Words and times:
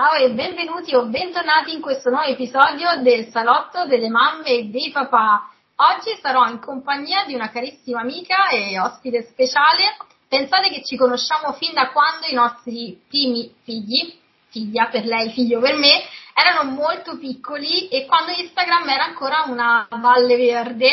Ciao 0.00 0.12
e 0.12 0.30
benvenuti 0.30 0.94
o 0.94 1.06
bentornati 1.06 1.74
in 1.74 1.80
questo 1.80 2.08
nuovo 2.08 2.26
episodio 2.26 3.02
del 3.02 3.30
Salotto 3.32 3.84
delle 3.86 4.08
mamme 4.08 4.46
e 4.46 4.64
dei 4.66 4.92
papà. 4.92 5.50
Oggi 5.74 6.16
sarò 6.22 6.46
in 6.46 6.60
compagnia 6.60 7.24
di 7.24 7.34
una 7.34 7.50
carissima 7.50 8.02
amica 8.02 8.48
e 8.50 8.78
ospite 8.78 9.24
speciale. 9.24 9.96
Pensate 10.28 10.68
che 10.68 10.84
ci 10.84 10.96
conosciamo 10.96 11.52
fin 11.54 11.74
da 11.74 11.90
quando 11.90 12.26
i 12.28 12.32
nostri 12.32 12.96
primi 13.08 13.52
figli, 13.64 14.16
figlia 14.50 14.86
per 14.86 15.04
lei, 15.04 15.32
figlio 15.32 15.58
per 15.58 15.74
me, 15.74 16.04
erano 16.32 16.70
molto 16.70 17.18
piccoli 17.18 17.88
e 17.88 18.06
quando 18.06 18.30
Instagram 18.30 18.88
era 18.88 19.02
ancora 19.02 19.46
una 19.48 19.84
valle 19.90 20.36
verde, 20.36 20.90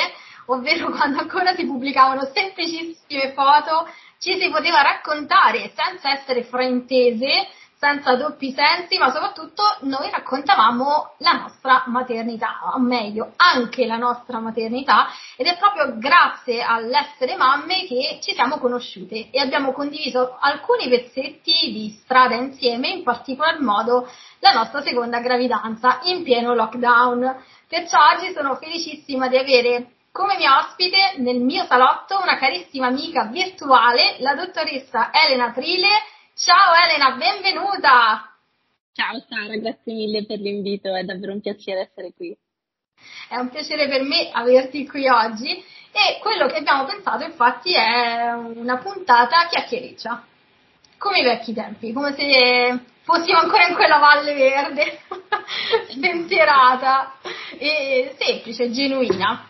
ovvero 0.47 0.89
quando 0.97 1.19
ancora 1.19 1.53
si 1.53 1.63
pubblicavano 1.63 2.27
semplicissime 2.33 3.33
foto, 3.33 3.87
ci 4.17 4.39
si 4.39 4.49
poteva 4.49 4.81
raccontare 4.81 5.71
senza 5.75 6.09
essere 6.11 6.43
fraintese 6.43 7.49
senza 7.85 8.15
doppi 8.15 8.51
sensi, 8.51 8.97
ma 8.97 9.11
soprattutto 9.11 9.61
noi 9.81 10.09
raccontavamo 10.09 11.13
la 11.19 11.33
nostra 11.33 11.83
maternità, 11.85 12.71
o 12.73 12.79
meglio, 12.79 13.33
anche 13.35 13.85
la 13.85 13.97
nostra 13.97 14.39
maternità, 14.39 15.07
ed 15.37 15.45
è 15.45 15.55
proprio 15.55 15.95
grazie 15.99 16.63
all'essere 16.63 17.35
mamme 17.35 17.85
che 17.85 18.17
ci 18.23 18.33
siamo 18.33 18.57
conosciute 18.57 19.29
e 19.29 19.39
abbiamo 19.39 19.71
condiviso 19.71 20.35
alcuni 20.39 20.89
pezzetti 20.89 21.71
di 21.71 21.95
strada 22.01 22.33
insieme, 22.33 22.87
in 22.87 23.03
particolar 23.03 23.59
modo 23.59 24.09
la 24.39 24.53
nostra 24.53 24.81
seconda 24.81 25.19
gravidanza 25.19 25.99
in 26.05 26.23
pieno 26.23 26.55
lockdown. 26.55 27.43
Perciò 27.67 27.97
oggi 28.15 28.33
sono 28.33 28.55
felicissima 28.55 29.27
di 29.27 29.37
avere 29.37 29.89
come 30.11 30.37
mia 30.37 30.59
ospite 30.59 31.15
nel 31.17 31.41
mio 31.41 31.65
salotto 31.65 32.17
una 32.19 32.37
carissima 32.37 32.87
amica 32.87 33.25
virtuale, 33.25 34.15
la 34.19 34.33
dottoressa 34.33 35.11
Elena 35.11 35.51
Trile, 35.51 35.89
Ciao 36.37 36.73
Elena, 36.73 37.11
benvenuta! 37.11 38.35
Ciao 38.91 39.23
Sara, 39.29 39.55
grazie 39.55 39.93
mille 39.93 40.25
per 40.25 40.39
l'invito, 40.39 40.93
è 40.93 41.05
davvero 41.05 41.31
un 41.31 41.39
piacere 41.39 41.89
essere 41.89 42.11
qui. 42.13 42.37
È 43.29 43.37
un 43.37 43.47
piacere 43.47 43.87
per 43.87 44.01
me 44.01 44.31
averti 44.33 44.85
qui 44.85 45.07
oggi 45.07 45.51
e 45.55 46.19
quello 46.19 46.47
che 46.47 46.57
abbiamo 46.57 46.83
pensato 46.83 47.23
infatti 47.23 47.73
è 47.73 48.33
una 48.33 48.75
puntata 48.79 49.47
chiacchiericcia, 49.47 50.25
come 50.97 51.19
i 51.19 51.23
vecchi 51.23 51.53
tempi, 51.53 51.93
come 51.93 52.13
se 52.15 52.81
fossimo 53.03 53.39
ancora 53.39 53.67
in 53.67 53.75
quella 53.75 53.99
valle 53.99 54.33
verde, 54.33 54.99
spensierata 55.87 57.13
e 57.57 58.13
semplice, 58.19 58.71
genuina. 58.71 59.47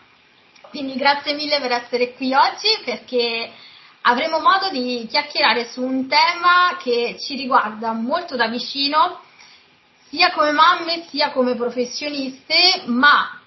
Quindi 0.70 0.94
grazie 0.94 1.34
mille 1.34 1.58
per 1.58 1.72
essere 1.72 2.14
qui 2.14 2.32
oggi 2.32 2.68
perché 2.84 3.50
avremo 4.08 4.38
modo 4.38 4.70
di 4.70 5.06
chiacchierare 5.08 5.66
su 5.66 5.82
un 5.82 6.06
tema 6.08 6.76
che 6.80 7.16
ci 7.18 7.34
riguarda 7.34 7.92
molto 7.92 8.36
da 8.36 8.46
vicino, 8.48 9.20
sia 10.08 10.32
come 10.32 10.52
mamme 10.52 11.06
sia 11.08 11.32
come 11.32 11.56
professioniste, 11.56 12.84
ma 12.86 13.40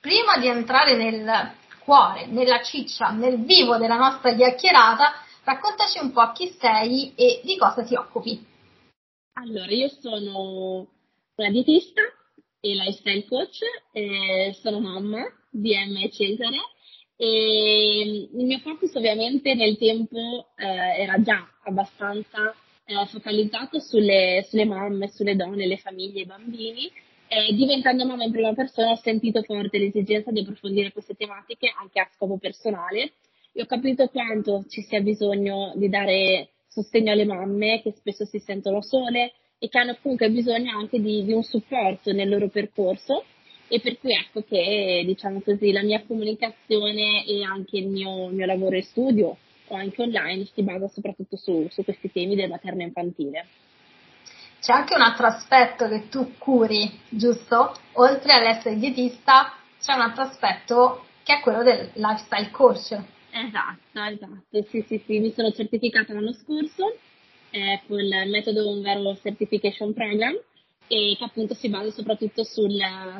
prima 0.00 0.38
di 0.38 0.46
entrare 0.46 0.96
nel 0.96 1.54
cuore, 1.80 2.26
nella 2.26 2.62
ciccia, 2.62 3.10
nel 3.10 3.44
vivo 3.44 3.78
della 3.78 3.96
nostra 3.96 4.34
chiacchierata, 4.34 5.12
raccontaci 5.42 5.98
un 6.00 6.12
po' 6.12 6.30
chi 6.32 6.54
sei 6.58 7.12
e 7.16 7.40
di 7.42 7.56
cosa 7.56 7.82
ti 7.82 7.96
occupi. 7.96 8.44
Allora, 9.34 9.72
io 9.72 9.88
sono 10.00 10.86
una 11.34 11.50
dietista 11.50 12.00
e 12.60 12.74
lifestyle 12.74 13.26
coach, 13.26 13.58
e 13.92 14.56
sono 14.60 14.78
mamma 14.80 15.24
di 15.50 15.74
M. 15.74 16.08
Cesare 16.10 16.75
e 17.16 18.28
il 18.32 18.44
mio 18.44 18.58
focus 18.58 18.94
ovviamente 18.94 19.54
nel 19.54 19.78
tempo 19.78 20.48
eh, 20.56 21.02
era 21.02 21.20
già 21.22 21.48
abbastanza 21.64 22.54
eh, 22.84 23.06
focalizzato 23.06 23.80
sulle, 23.80 24.44
sulle, 24.48 24.66
mamme, 24.66 25.08
sulle 25.08 25.34
donne, 25.34 25.66
le 25.66 25.78
famiglie, 25.78 26.20
i 26.20 26.26
bambini. 26.26 26.90
Eh, 27.28 27.52
diventando 27.54 28.06
mamma 28.06 28.24
in 28.24 28.30
prima 28.30 28.54
persona 28.54 28.92
ho 28.92 28.96
sentito 28.96 29.42
forte 29.42 29.78
l'esigenza 29.78 30.30
di 30.30 30.40
approfondire 30.40 30.92
queste 30.92 31.14
tematiche 31.14 31.72
anche 31.76 31.98
a 31.98 32.08
scopo 32.14 32.38
personale 32.38 33.14
e 33.52 33.62
ho 33.62 33.66
capito 33.66 34.06
quanto 34.08 34.64
ci 34.68 34.82
sia 34.82 35.00
bisogno 35.00 35.72
di 35.74 35.88
dare 35.88 36.50
sostegno 36.68 37.10
alle 37.10 37.24
mamme 37.24 37.82
che 37.82 37.92
spesso 37.96 38.24
si 38.26 38.38
sentono 38.38 38.80
sole 38.80 39.32
e 39.58 39.68
che 39.68 39.78
hanno 39.78 39.96
comunque 40.00 40.30
bisogno 40.30 40.78
anche 40.78 41.00
di, 41.00 41.24
di 41.24 41.32
un 41.32 41.42
supporto 41.42 42.12
nel 42.12 42.28
loro 42.28 42.48
percorso 42.48 43.24
e 43.68 43.80
per 43.80 43.98
cui 43.98 44.12
ecco 44.12 44.42
che 44.42 45.02
diciamo 45.04 45.40
così 45.40 45.72
la 45.72 45.82
mia 45.82 46.02
comunicazione 46.06 47.24
e 47.26 47.42
anche 47.42 47.78
il 47.78 47.88
mio, 47.88 48.28
il 48.28 48.34
mio 48.34 48.46
lavoro 48.46 48.76
e 48.76 48.82
studio 48.82 49.36
o 49.68 49.74
anche 49.74 50.02
online 50.02 50.46
si 50.54 50.62
basa 50.62 50.88
soprattutto 50.88 51.36
su, 51.36 51.66
su 51.70 51.82
questi 51.82 52.10
temi 52.12 52.36
del 52.36 52.50
materno 52.50 52.82
infantile. 52.82 53.46
C'è 54.60 54.72
anche 54.72 54.94
un 54.94 55.02
altro 55.02 55.26
aspetto 55.26 55.88
che 55.88 56.08
tu 56.08 56.36
curi, 56.38 56.90
giusto? 57.08 57.74
Oltre 57.94 58.32
all'essere 58.32 58.76
dietista, 58.76 59.52
c'è 59.80 59.94
un 59.94 60.00
altro 60.00 60.22
aspetto 60.22 61.04
che 61.22 61.34
è 61.34 61.40
quello 61.40 61.62
del 61.62 61.90
lifestyle 61.94 62.50
coach. 62.50 62.92
Esatto, 63.30 64.02
esatto, 64.02 64.64
sì, 64.70 64.84
sì, 64.88 65.02
sì, 65.04 65.18
mi 65.18 65.32
sono 65.32 65.50
certificata 65.50 66.14
l'anno 66.14 66.32
scorso 66.32 66.96
eh, 67.50 67.80
con 67.86 67.98
il 67.98 68.30
metodo 68.30 68.68
Un 68.68 68.82
Vero 68.82 69.16
Certification 69.16 69.92
Program 69.92 70.36
e 70.88 71.16
che 71.18 71.24
appunto 71.24 71.54
si 71.54 71.68
basa 71.68 71.90
soprattutto 71.90 72.44
sul, 72.44 72.78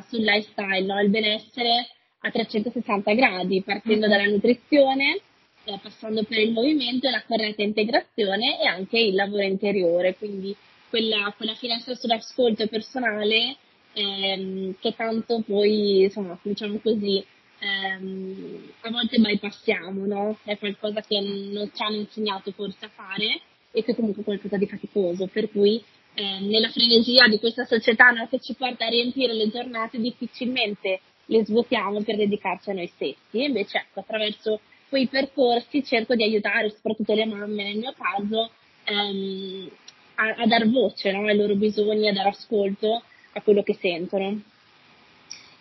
sul 0.09 0.21
lifestyle, 0.21 0.87
no? 0.87 1.01
il 1.01 1.11
benessere 1.11 1.89
a 2.21 2.31
360 2.31 3.13
gradi, 3.15 3.63
partendo 3.63 4.09
dalla 4.09 4.27
nutrizione, 4.27 5.21
eh, 5.65 5.79
passando 5.83 6.23
per 6.25 6.39
il 6.39 6.53
movimento 6.53 7.07
e 7.07 7.11
la 7.11 7.23
corretta 7.25 7.63
integrazione 7.63 8.61
e 8.61 8.67
anche 8.67 8.99
il 8.99 9.15
lavoro 9.15 9.43
interiore, 9.43 10.17
quindi 10.17 10.55
quella, 10.89 11.33
quella 11.37 11.55
finestra 11.55 11.95
sull'ascolto 11.95 12.67
personale 12.69 13.57
ehm, 13.93 14.77
che 14.79 14.95
tanto 14.95 15.43
poi, 15.47 16.05
insomma, 16.05 16.39
diciamo 16.43 16.79
così, 16.79 17.25
ehm, 17.59 18.73
a 18.81 18.91
volte 18.91 19.19
bypassiamo, 19.19 20.07
no? 20.07 20.39
È 20.45 20.57
qualcosa 20.59 21.01
che 21.01 21.21
non 21.21 21.71
ci 21.75 21.83
hanno 21.83 21.97
insegnato 21.97 22.53
forse 22.53 22.85
a 22.85 22.91
fare 22.95 23.41
e 23.73 23.83
che 23.83 23.95
comunque 23.95 24.23
è 24.23 24.25
qualcosa 24.25 24.57
di 24.57 24.67
faticoso, 24.67 25.27
per 25.27 25.51
cui 25.51 25.83
eh, 26.17 26.41
nella 26.41 26.71
frenesia 26.71 27.29
di 27.29 27.39
questa 27.39 27.67
società 27.67 28.11
no, 28.11 28.27
che 28.27 28.41
ci 28.41 28.55
porta 28.55 28.87
a 28.87 28.89
riempire 28.89 29.35
le 29.35 29.51
giornate 29.51 29.99
difficilmente 29.99 31.01
le 31.27 31.45
svuotiamo 31.45 32.01
per 32.03 32.17
dedicarci 32.17 32.71
a 32.71 32.73
noi 32.73 32.87
stessi. 32.87 33.43
Invece, 33.45 33.79
ecco, 33.79 34.01
attraverso 34.01 34.61
quei 34.89 35.09
percorsi 35.09 35.85
cerco 35.85 36.15
di 36.15 36.23
aiutare 36.23 36.71
soprattutto 36.71 37.13
le 37.13 37.27
mamme, 37.27 37.65
nel 37.65 37.77
mio 37.77 37.95
caso, 37.97 38.51
ehm, 38.85 39.69
a, 40.15 40.43
a, 40.43 40.47
dar 40.47 40.67
voce 40.71 41.13
no, 41.13 41.27
ai 41.27 41.37
loro 41.37 41.55
bisogni, 41.55 42.09
a 42.09 42.13
dar 42.13 42.29
ascolto 42.29 43.03
a 43.33 43.43
quello 43.43 43.63
che 43.63 43.77
sentono. 43.79 44.41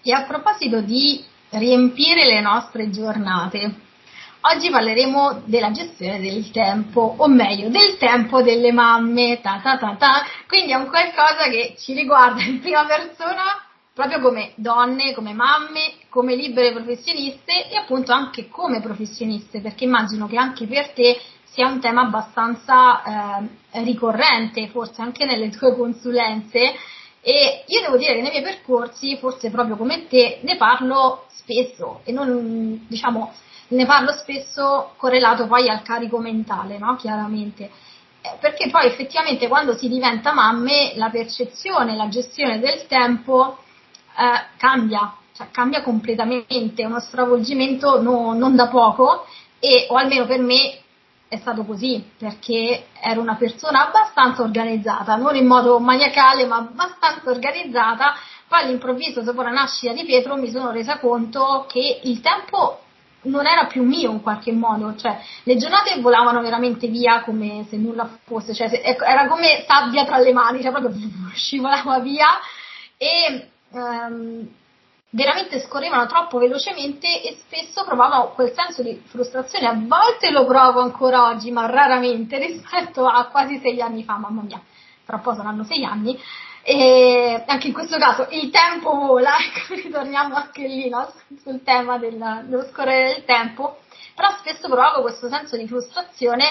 E 0.03 0.11
a 0.13 0.25
proposito 0.25 0.81
di 0.81 1.21
riempire 1.49 2.25
le 2.25 2.39
nostre 2.39 2.89
giornate, 2.91 3.73
Oggi 4.47 4.69
parleremo 4.69 5.41
della 5.45 5.71
gestione 5.71 6.19
del 6.19 6.51
tempo, 6.51 7.15
o 7.17 7.27
meglio, 7.27 7.69
del 7.69 7.97
tempo 7.97 8.43
delle 8.43 8.71
mamme, 8.71 9.39
ta 9.41 9.59
ta 9.59 9.75
ta 9.79 9.95
ta. 9.97 10.23
Quindi 10.47 10.71
è 10.71 10.75
un 10.75 10.87
qualcosa 10.87 11.49
che 11.49 11.73
ci 11.79 11.95
riguarda 11.95 12.43
in 12.43 12.59
prima 12.59 12.85
persona 12.85 13.59
proprio 13.91 14.19
come 14.19 14.51
donne, 14.53 15.15
come 15.15 15.33
mamme, 15.33 15.93
come 16.09 16.35
libere 16.35 16.73
professioniste 16.73 17.69
e 17.71 17.75
appunto 17.75 18.11
anche 18.11 18.47
come 18.47 18.81
professioniste, 18.81 19.61
perché 19.61 19.85
immagino 19.85 20.27
che 20.27 20.37
anche 20.37 20.67
per 20.67 20.89
te 20.91 21.19
sia 21.45 21.67
un 21.67 21.79
tema 21.79 22.01
abbastanza 22.01 23.39
eh, 23.41 23.83
ricorrente, 23.83 24.67
forse 24.67 25.01
anche 25.01 25.25
nelle 25.25 25.49
tue 25.49 25.75
consulenze. 25.75 26.75
E 27.19 27.63
io 27.65 27.81
devo 27.81 27.97
dire 27.97 28.13
che 28.13 28.21
nei 28.21 28.29
miei 28.29 28.43
percorsi, 28.43 29.17
forse 29.17 29.49
proprio 29.49 29.75
come 29.75 30.05
te, 30.07 30.41
ne 30.43 30.55
parlo 30.55 31.25
spesso 31.31 32.01
e 32.03 32.11
non 32.11 32.85
diciamo 32.87 33.33
ne 33.69 33.85
parlo 33.85 34.11
spesso 34.13 34.93
correlato 34.97 35.47
poi 35.47 35.69
al 35.69 35.81
carico 35.81 36.19
mentale, 36.19 36.77
no? 36.77 36.95
Chiaramente. 36.95 37.69
Eh, 38.21 38.37
perché 38.39 38.69
poi 38.69 38.87
effettivamente 38.87 39.47
quando 39.47 39.75
si 39.75 39.87
diventa 39.87 40.33
mamme 40.33 40.93
la 40.95 41.09
percezione, 41.09 41.95
la 41.95 42.09
gestione 42.09 42.59
del 42.59 42.85
tempo 42.87 43.59
eh, 44.17 44.57
cambia, 44.57 45.15
cioè 45.33 45.47
cambia 45.51 45.81
completamente, 45.81 46.81
è 46.81 46.85
uno 46.85 46.99
stravolgimento 46.99 48.01
no, 48.01 48.33
non 48.33 48.55
da 48.55 48.67
poco 48.67 49.25
e 49.59 49.87
o 49.89 49.95
almeno 49.95 50.25
per 50.25 50.39
me 50.39 50.79
è 51.27 51.37
stato 51.37 51.65
così 51.65 52.03
perché 52.17 52.87
ero 53.01 53.19
una 53.19 53.35
persona 53.35 53.87
abbastanza 53.87 54.43
organizzata, 54.43 55.15
non 55.15 55.35
in 55.35 55.47
modo 55.47 55.79
maniacale 55.79 56.45
ma 56.45 56.57
abbastanza 56.57 57.29
organizzata, 57.29 58.15
Poi 58.47 58.61
all'improvviso, 58.61 59.21
dopo 59.21 59.41
la 59.41 59.49
nascita 59.49 59.91
di 59.91 60.03
Pietro, 60.03 60.35
mi 60.35 60.51
sono 60.51 60.71
resa 60.71 60.99
conto 60.99 61.65
che 61.67 62.01
il 62.03 62.21
tempo 62.21 62.84
non 63.25 63.45
era 63.45 63.65
più 63.65 63.83
mio 63.83 64.11
in 64.11 64.21
qualche 64.21 64.51
modo, 64.51 64.95
cioè 64.95 65.19
le 65.43 65.57
giornate 65.57 65.99
volavano 66.01 66.41
veramente 66.41 66.87
via 66.87 67.21
come 67.21 67.65
se 67.69 67.77
nulla 67.77 68.09
fosse, 68.23 68.53
cioè 68.53 68.69
se, 68.69 68.81
ecco, 68.81 69.03
era 69.03 69.27
come 69.27 69.63
sabbia 69.67 70.05
tra 70.05 70.17
le 70.17 70.33
mani, 70.33 70.61
cioè 70.61 70.71
proprio 70.71 70.93
scivolava 71.33 71.99
via 71.99 72.27
e 72.97 73.49
um, 73.71 74.47
veramente 75.15 75.59
scorrevano 75.61 76.07
troppo 76.07 76.37
velocemente 76.37 77.21
e 77.21 77.37
spesso 77.39 77.83
provavo 77.85 78.31
quel 78.33 78.53
senso 78.53 78.83
di 78.83 79.01
frustrazione, 79.05 79.67
a 79.67 79.73
volte 79.73 80.29
lo 80.29 80.45
provo 80.45 80.81
ancora 80.81 81.27
oggi, 81.27 81.51
ma 81.51 81.65
raramente 81.65 82.37
rispetto 82.45 83.05
a 83.05 83.25
quasi 83.25 83.59
sei 83.59 83.81
anni 83.81 84.03
fa, 84.03 84.17
mamma 84.17 84.41
mia, 84.41 84.61
tra 85.05 85.19
poco 85.19 85.37
saranno 85.37 85.63
sei 85.63 85.85
anni, 85.85 86.19
e 86.67 87.43
anche 87.45 87.67
in 87.67 87.73
questo 87.73 87.95
caso 87.99 88.25
il 88.31 88.49
tempo 88.49 88.89
vola, 88.95 89.37
ecco, 89.37 89.75
ritorniamo 89.75 90.33
anche 90.33 90.65
lì 90.65 90.89
no? 90.89 91.13
sul 91.43 91.61
tema 91.63 91.99
del, 91.99 92.17
dello 92.47 92.67
scorrere 92.71 93.13
del 93.13 93.25
tempo, 93.25 93.81
però 94.15 94.31
spesso 94.39 94.67
provo 94.67 95.01
questo 95.01 95.29
senso 95.29 95.57
di 95.57 95.67
frustrazione 95.67 96.45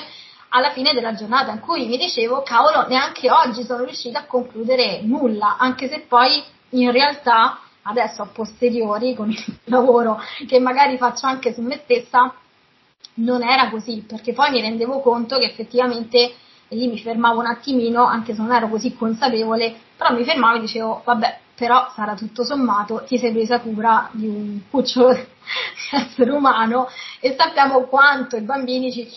alla 0.50 0.70
fine 0.70 0.92
della 0.92 1.14
giornata 1.14 1.50
in 1.50 1.58
cui 1.58 1.88
mi 1.88 1.98
dicevo, 1.98 2.42
cavolo, 2.42 2.86
neanche 2.86 3.28
oggi 3.28 3.64
sono 3.64 3.82
riuscita 3.82 4.20
a 4.20 4.26
concludere 4.26 5.00
nulla, 5.02 5.56
anche 5.58 5.88
se 5.88 6.04
poi 6.06 6.40
in 6.70 6.92
realtà 6.92 7.58
adesso 7.82 8.22
a 8.22 8.26
posteriori 8.26 9.16
con 9.16 9.30
il 9.30 9.44
lavoro 9.64 10.20
che 10.46 10.60
magari 10.60 10.96
faccio 10.96 11.26
anche 11.26 11.52
su 11.52 11.60
me 11.60 11.80
stessa 11.82 12.32
non 13.14 13.42
era 13.42 13.68
così, 13.68 14.04
perché 14.06 14.32
poi 14.32 14.52
mi 14.52 14.60
rendevo 14.60 15.00
conto 15.00 15.38
che 15.38 15.46
effettivamente 15.46 16.34
lì 16.68 16.86
mi 16.88 16.98
fermavo 16.98 17.40
un 17.40 17.46
attimino, 17.46 18.04
anche 18.04 18.34
se 18.34 18.40
non 18.40 18.52
ero 18.52 18.68
così 18.68 18.94
consapevole, 18.94 19.74
però 19.96 20.12
mi 20.14 20.24
fermavo 20.24 20.56
e 20.56 20.60
dicevo, 20.60 21.02
vabbè, 21.04 21.38
però 21.54 21.90
sarà 21.94 22.14
tutto 22.14 22.44
sommato, 22.44 23.04
ti 23.06 23.16
sei 23.18 23.32
presa 23.32 23.60
cura 23.60 24.08
di 24.12 24.26
un 24.26 24.60
cucciolo 24.68 25.12
di 25.14 25.24
essere 25.92 26.30
umano 26.32 26.88
e 27.20 27.34
sappiamo 27.38 27.82
quanto 27.84 28.36
i 28.36 28.42
bambini 28.42 28.92
ci, 28.92 29.08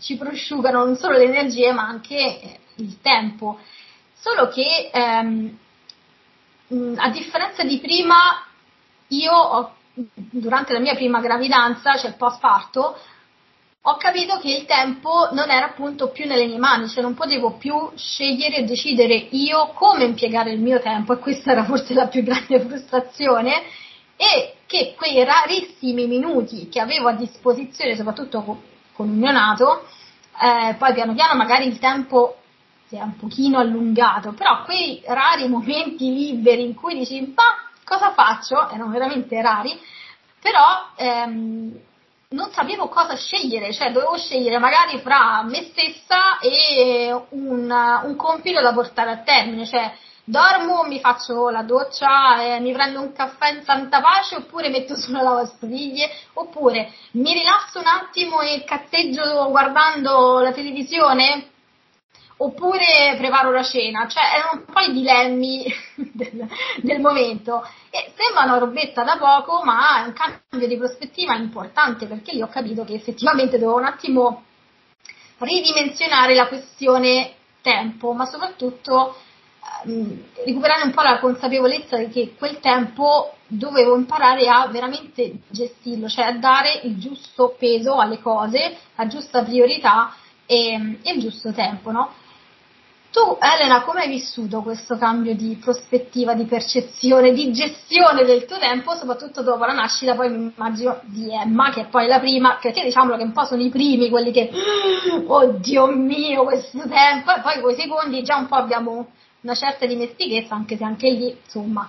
ci 0.00 0.16
prosciugano 0.16 0.84
non 0.84 0.96
solo 0.96 1.18
le 1.18 1.24
energie 1.24 1.72
ma 1.72 1.82
anche 1.82 2.16
eh, 2.16 2.58
il 2.76 3.00
tempo. 3.00 3.58
Solo 4.14 4.48
che 4.48 4.90
ehm, 4.92 5.58
a 6.96 7.10
differenza 7.10 7.64
di 7.64 7.78
prima, 7.78 8.44
io 9.08 9.32
ho, 9.32 9.74
durante 10.14 10.72
la 10.72 10.78
mia 10.78 10.94
prima 10.94 11.20
gravidanza, 11.20 11.96
cioè 11.96 12.14
post 12.14 12.40
parto, 12.40 12.96
ho 13.84 13.96
capito 13.96 14.38
che 14.38 14.48
il 14.48 14.64
tempo 14.64 15.28
non 15.32 15.50
era 15.50 15.66
appunto 15.66 16.10
più 16.10 16.26
nelle 16.26 16.46
mie 16.46 16.58
mani, 16.58 16.88
cioè 16.88 17.02
non 17.02 17.14
potevo 17.14 17.56
più 17.56 17.90
scegliere 17.96 18.58
e 18.58 18.64
decidere 18.64 19.14
io 19.14 19.72
come 19.74 20.04
impiegare 20.04 20.52
il 20.52 20.60
mio 20.60 20.78
tempo 20.80 21.12
e 21.12 21.18
questa 21.18 21.50
era 21.50 21.64
forse 21.64 21.92
la 21.92 22.06
più 22.06 22.22
grande 22.22 22.60
frustrazione 22.60 23.62
e 24.16 24.54
che 24.66 24.94
quei 24.96 25.24
rarissimi 25.24 26.06
minuti 26.06 26.68
che 26.68 26.80
avevo 26.80 27.08
a 27.08 27.14
disposizione, 27.14 27.96
soprattutto 27.96 28.62
con 28.92 29.08
un 29.08 29.18
neonato, 29.18 29.84
eh, 30.40 30.74
poi 30.74 30.92
piano 30.94 31.14
piano 31.14 31.34
magari 31.34 31.66
il 31.66 31.80
tempo 31.80 32.36
si 32.86 32.94
è 32.94 33.02
un 33.02 33.16
pochino 33.16 33.58
allungato, 33.58 34.32
però 34.32 34.62
quei 34.62 35.02
rari 35.06 35.48
momenti 35.48 36.12
liberi 36.12 36.62
in 36.62 36.74
cui 36.74 36.94
dici, 36.94 37.20
ma 37.34 37.42
cosa 37.84 38.12
faccio? 38.12 38.70
Erano 38.70 38.90
veramente 38.90 39.40
rari, 39.42 39.76
però 40.40 40.90
ehm, 40.94 41.80
non 42.32 42.50
sapevo 42.50 42.88
cosa 42.88 43.16
scegliere, 43.16 43.72
cioè 43.72 43.92
dovevo 43.92 44.16
scegliere 44.16 44.58
magari 44.58 44.98
fra 44.98 45.42
me 45.44 45.62
stessa 45.70 46.38
e 46.40 47.12
un, 47.30 48.00
un 48.04 48.16
compito 48.16 48.60
da 48.60 48.72
portare 48.72 49.10
a 49.10 49.18
termine, 49.18 49.66
cioè 49.66 49.92
dormo, 50.24 50.84
mi 50.84 51.00
faccio 51.00 51.48
la 51.50 51.62
doccia, 51.62 52.42
eh, 52.42 52.60
mi 52.60 52.72
prendo 52.72 53.00
un 53.00 53.12
caffè 53.12 53.52
in 53.52 53.62
santa 53.64 54.00
pace 54.00 54.36
oppure 54.36 54.68
metto 54.68 54.96
sulla 54.96 55.22
lavastoviglie 55.22 56.10
oppure 56.34 56.92
mi 57.12 57.32
rilasso 57.32 57.78
un 57.78 57.86
attimo 57.86 58.40
e 58.40 58.64
cazzeggio 58.64 59.48
guardando 59.50 60.40
la 60.40 60.52
televisione 60.52 61.51
oppure 62.38 63.14
preparo 63.16 63.50
la 63.50 63.62
cena, 63.62 64.08
cioè 64.08 64.22
erano 64.36 64.64
un 64.66 64.72
po' 64.72 64.80
i 64.80 64.92
dilemmi 64.92 65.64
del, 66.12 66.48
del 66.78 67.00
momento 67.00 67.66
e 67.90 68.12
sembra 68.16 68.44
una 68.44 68.58
robetta 68.58 69.04
da 69.04 69.16
poco 69.16 69.62
ma 69.64 70.02
è 70.02 70.06
un 70.06 70.12
cambio 70.12 70.66
di 70.66 70.76
prospettiva 70.76 71.34
importante 71.36 72.06
perché 72.06 72.34
io 72.34 72.46
ho 72.46 72.48
capito 72.48 72.84
che 72.84 72.94
effettivamente 72.94 73.58
dovevo 73.58 73.78
un 73.78 73.84
attimo 73.84 74.44
ridimensionare 75.38 76.34
la 76.34 76.48
questione 76.48 77.34
tempo 77.60 78.12
ma 78.12 78.26
soprattutto 78.26 79.16
ehm, 79.84 80.24
recuperare 80.44 80.84
un 80.84 80.92
po' 80.92 81.02
la 81.02 81.18
consapevolezza 81.18 81.98
che 82.04 82.34
quel 82.36 82.58
tempo 82.60 83.34
dovevo 83.46 83.96
imparare 83.96 84.48
a 84.48 84.66
veramente 84.68 85.40
gestirlo, 85.48 86.08
cioè 86.08 86.24
a 86.24 86.32
dare 86.32 86.80
il 86.84 86.98
giusto 86.98 87.54
peso 87.58 87.96
alle 87.96 88.18
cose, 88.20 88.78
la 88.94 89.06
giusta 89.06 89.42
priorità 89.42 90.14
e, 90.46 90.98
e 91.02 91.12
il 91.12 91.20
giusto 91.20 91.52
tempo, 91.52 91.90
no? 91.90 92.14
Tu, 93.12 93.36
Elena, 93.40 93.82
come 93.82 94.00
hai 94.00 94.08
vissuto 94.08 94.62
questo 94.62 94.96
cambio 94.96 95.34
di 95.34 95.58
prospettiva, 95.60 96.32
di 96.32 96.46
percezione, 96.46 97.34
di 97.34 97.52
gestione 97.52 98.24
del 98.24 98.46
tuo 98.46 98.58
tempo, 98.58 98.94
soprattutto 98.94 99.42
dopo 99.42 99.66
la 99.66 99.74
nascita, 99.74 100.14
poi 100.14 100.30
mi 100.30 100.50
immagino 100.56 100.98
di 101.02 101.30
Emma, 101.30 101.70
che 101.70 101.82
è 101.82 101.86
poi 101.88 102.06
la 102.06 102.20
prima, 102.20 102.56
perché 102.58 102.82
diciamolo 102.82 103.18
che 103.18 103.24
un 103.24 103.32
po' 103.32 103.44
sono 103.44 103.60
i 103.60 103.68
primi, 103.68 104.08
quelli 104.08 104.32
che, 104.32 104.50
oddio 105.26 105.86
mio, 105.88 106.44
questo 106.44 106.88
tempo, 106.88 107.34
e 107.34 107.40
poi 107.42 107.60
con 107.60 107.72
i 107.72 107.74
secondi 107.74 108.22
già 108.22 108.36
un 108.36 108.46
po' 108.46 108.54
abbiamo 108.54 109.08
una 109.42 109.54
certa 109.54 109.84
dimestichezza, 109.84 110.54
anche 110.54 110.78
se 110.78 110.84
anche 110.84 111.10
lì, 111.10 111.36
insomma, 111.44 111.86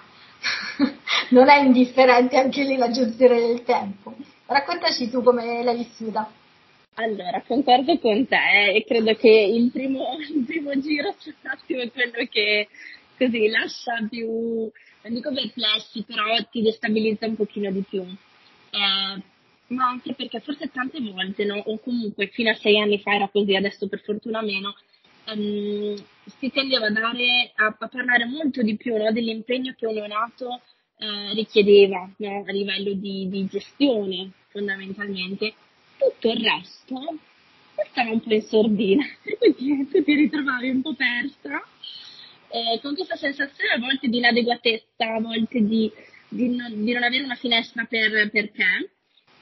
non 1.30 1.48
è 1.48 1.62
indifferente 1.62 2.38
anche 2.38 2.64
lì 2.64 2.76
la 2.76 2.92
gestione 2.92 3.40
del 3.40 3.64
tempo. 3.64 4.14
Raccontaci 4.46 5.10
tu 5.10 5.24
come 5.24 5.64
l'hai 5.64 5.78
vissuta. 5.78 6.30
Allora, 6.96 7.42
concordo 7.42 7.98
con 7.98 8.28
te 8.28 8.72
e 8.76 8.84
credo 8.86 9.16
che 9.16 9.30
il 9.30 9.72
primo, 9.72 10.16
il 10.20 10.44
primo 10.46 10.80
giro 10.80 11.16
sia 11.18 11.34
un 11.42 11.50
attimo 11.50 11.88
quello 11.90 12.28
che 12.30 12.68
così 13.18 13.48
lascia 13.48 14.06
più, 14.08 14.28
non 14.28 15.14
dico 15.14 15.34
perplessi, 15.34 16.04
però 16.04 16.36
ti 16.52 16.62
destabilizza 16.62 17.26
un 17.26 17.36
pochino 17.36 17.72
di 17.72 17.84
più. 17.88 18.02
Eh, 18.02 19.22
ma 19.68 19.88
anche 19.88 20.14
perché 20.14 20.40
forse 20.42 20.70
tante 20.72 21.02
volte, 21.02 21.46
no? 21.46 21.58
o 21.58 21.80
comunque 21.80 22.28
fino 22.28 22.52
a 22.52 22.56
sei 22.56 22.80
anni 22.80 23.00
fa 23.00 23.16
era 23.16 23.28
così, 23.28 23.56
adesso 23.56 23.88
per 23.88 24.02
fortuna 24.02 24.42
meno, 24.42 24.76
um, 25.34 25.96
si 26.38 26.52
tendeva 26.52 26.88
a, 26.88 26.92
dare, 26.92 27.52
a, 27.56 27.76
a 27.78 27.88
parlare 27.88 28.26
molto 28.26 28.62
di 28.62 28.78
più 28.78 28.96
no? 28.98 29.12
dell'impegno 29.12 29.74
che 29.76 29.88
un 29.88 29.96
neonato 29.96 30.62
eh, 30.98 31.34
richiedeva 31.34 32.08
no? 32.18 32.44
a 32.46 32.52
livello 32.52 32.94
di, 32.94 33.28
di 33.30 33.48
gestione 33.48 34.32
fondamentalmente 34.50 35.54
tutto 36.12 36.32
il 36.32 36.44
resto 36.44 37.18
stava 37.92 38.12
un 38.12 38.22
po' 38.22 38.34
in 38.34 38.42
sordina, 38.42 39.06
quindi 39.56 39.88
tu 39.90 40.04
ti 40.04 40.14
ritrovavi 40.14 40.70
un 40.70 40.82
po' 40.82 40.94
persa, 40.94 41.64
eh, 42.50 42.80
con 42.82 42.96
questa 42.96 43.16
sensazione 43.16 43.74
a 43.74 43.80
volte 43.80 44.08
di 44.08 44.18
inadeguatezza, 44.18 45.16
a 45.16 45.20
volte 45.20 45.64
di, 45.64 45.92
di, 46.28 46.56
non, 46.56 46.84
di 46.84 46.92
non, 46.92 47.04
avere 47.04 47.24
una 47.24 47.36
finestra 47.36 47.86
per, 47.86 48.30
per 48.30 48.52
te. 48.52 48.90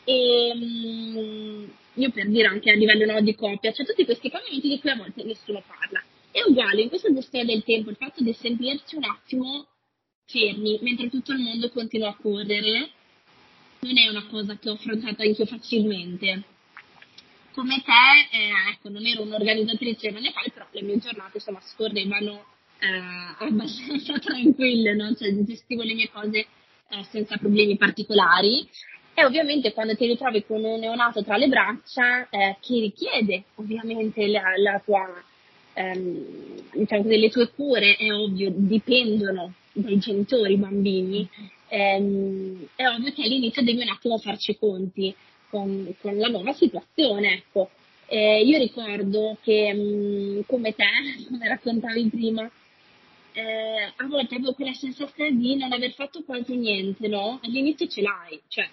E 0.03 0.51
um, 0.55 1.71
io 1.95 2.09
per 2.11 2.27
dire 2.27 2.47
anche 2.47 2.71
a 2.71 2.75
livello 2.75 3.05
no, 3.05 3.21
di 3.21 3.35
coppia, 3.35 3.71
c'è 3.71 3.85
tutti 3.85 4.05
questi 4.05 4.29
cambiamenti 4.29 4.67
di 4.67 4.79
cui 4.79 4.89
a 4.89 4.95
volte 4.95 5.23
nessuno 5.23 5.61
parla. 5.65 6.03
È 6.31 6.41
uguale 6.47 6.81
in 6.81 6.89
questa 6.89 7.13
gestione 7.13 7.45
del 7.45 7.63
tempo, 7.63 7.89
il 7.89 7.97
fatto 7.97 8.23
di 8.23 8.33
sentirci 8.33 8.95
un 8.95 9.03
attimo 9.03 9.67
fermi 10.25 10.79
mentre 10.81 11.09
tutto 11.09 11.33
il 11.33 11.39
mondo 11.39 11.69
continua 11.69 12.09
a 12.09 12.15
correre 12.15 12.91
non 13.81 13.97
è 13.97 14.07
una 14.09 14.25
cosa 14.27 14.57
che 14.57 14.69
ho 14.69 14.73
affrontato 14.73 15.23
anche 15.23 15.45
facilmente. 15.45 16.43
Come 17.53 17.81
te, 17.83 18.37
eh, 18.37 18.71
ecco, 18.73 18.89
non 18.89 19.05
ero 19.05 19.23
un'organizzatrice 19.23 20.11
fai, 20.11 20.51
però 20.53 20.65
le 20.71 20.81
mie 20.83 20.99
giornate 20.99 21.37
insomma 21.37 21.59
scorrevano 21.61 22.45
eh, 22.79 23.35
abbastanza 23.45 24.19
tranquille, 24.19 24.93
no? 24.93 25.13
cioè, 25.15 25.33
gestivo 25.43 25.81
le 25.81 25.95
mie 25.95 26.09
cose 26.11 26.39
eh, 26.39 27.03
senza 27.09 27.37
problemi 27.37 27.75
particolari. 27.77 28.67
E 29.13 29.25
ovviamente 29.25 29.73
quando 29.73 29.95
ti 29.95 30.05
ritrovi 30.05 30.45
con 30.45 30.63
un 30.63 30.79
neonato 30.79 31.23
tra 31.23 31.35
le 31.37 31.47
braccia, 31.47 32.29
eh, 32.29 32.57
che 32.61 32.79
richiede 32.79 33.45
ovviamente 33.55 34.27
la, 34.27 34.53
la 34.57 34.79
tua, 34.85 35.21
ehm, 35.73 36.69
diciamo 36.73 37.03
le 37.05 37.29
tue 37.29 37.49
cure, 37.49 37.95
è 37.95 38.13
ovvio, 38.13 38.51
dipendono 38.55 39.53
dai 39.73 39.97
genitori, 39.97 40.55
bambini, 40.55 41.27
ehm, 41.71 42.67
è 42.75 42.85
ovvio 42.87 43.13
che 43.13 43.23
all'inizio 43.23 43.63
devi 43.63 43.81
un 43.81 43.89
attimo 43.89 44.17
farci 44.17 44.57
conti 44.57 45.15
con, 45.49 45.93
con 46.01 46.17
la 46.17 46.27
nuova 46.27 46.53
situazione, 46.53 47.33
ecco. 47.33 47.69
Eh, 48.07 48.43
io 48.43 48.57
ricordo 48.57 49.37
che, 49.41 49.73
mh, 49.73 49.79
mm, 49.79 50.39
come 50.47 50.75
te, 50.75 50.85
come 51.29 51.47
raccontavi 51.47 52.09
prima, 52.09 52.49
eh, 53.33 53.93
a 53.95 54.05
volte 54.07 54.35
avevo 54.35 54.53
quella 54.53 54.73
sensazione 54.73 55.35
di 55.37 55.55
non 55.55 55.71
aver 55.71 55.93
fatto 55.93 56.21
quasi 56.23 56.55
niente, 56.57 57.07
no? 57.07 57.39
All'inizio 57.41 57.87
ce 57.87 58.01
l'hai, 58.01 58.41
cioè, 58.49 58.67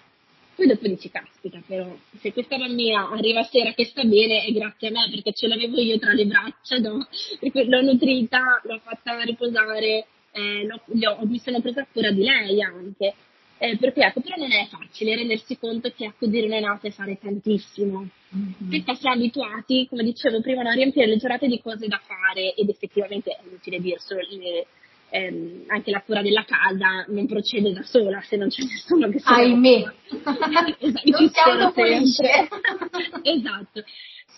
poi 0.55 0.67
dopo 0.67 0.87
dici, 0.89 1.09
caspita, 1.09 1.61
però, 1.65 1.95
se 2.19 2.33
questa 2.33 2.57
bambina 2.57 3.09
arriva 3.11 3.43
sera 3.43 3.71
che 3.71 3.85
sta 3.85 4.03
bene 4.03 4.43
è 4.43 4.51
grazie 4.51 4.89
a 4.89 4.91
me, 4.91 5.07
perché 5.09 5.31
ce 5.31 5.47
l'avevo 5.47 5.79
io 5.79 5.97
tra 5.97 6.11
le 6.11 6.25
braccia, 6.25 6.77
no? 6.79 7.07
L'ho 7.53 7.81
nutrita, 7.81 8.59
l'ho 8.63 8.79
fatta 8.83 9.21
riposare, 9.21 10.05
eh, 10.39 11.07
ho, 11.07 11.25
mi 11.25 11.39
sono 11.39 11.61
presa 11.61 11.85
cura 11.91 12.11
di 12.11 12.23
lei 12.23 12.61
anche. 12.61 13.13
Eh, 13.61 13.75
perché 13.77 14.05
ecco, 14.05 14.21
però 14.21 14.37
non 14.37 14.53
è 14.53 14.67
facile 14.69 15.15
rendersi 15.15 15.57
conto 15.57 15.91
che 15.91 16.05
accudire 16.05 16.47
neonate 16.47 16.87
è 16.87 16.91
fare 16.91 17.17
tantissimo. 17.19 18.07
Mm-hmm. 18.33 18.69
Perché 18.69 18.95
siamo 18.95 19.17
abituati, 19.17 19.85
come 19.89 20.03
dicevo 20.03 20.39
prima, 20.39 20.61
a 20.61 20.73
riempire 20.73 21.07
le 21.07 21.17
giornate 21.17 21.47
di 21.47 21.59
cose 21.59 21.87
da 21.87 21.99
fare 22.01 22.53
ed 22.53 22.69
effettivamente 22.69 23.31
è 23.31 23.39
inutile 23.45 23.81
dirselo, 23.81 24.21
le, 24.29 24.65
ehm, 25.09 25.63
anche 25.67 25.91
la 25.91 26.01
cura 26.01 26.21
della 26.21 26.45
casa 26.45 27.03
non 27.09 27.27
procede 27.27 27.73
da 27.73 27.83
sola 27.83 28.21
se 28.21 28.37
non 28.37 28.47
c'è 28.47 28.63
nessuno 28.63 29.09
che 29.09 29.19
sa. 29.19 29.35
Ahimè! 29.35 29.93
esatto, 30.79 31.09
non 31.09 31.29
si 31.29 31.39
autopulisce. 31.43 32.47
esatto. 33.23 33.83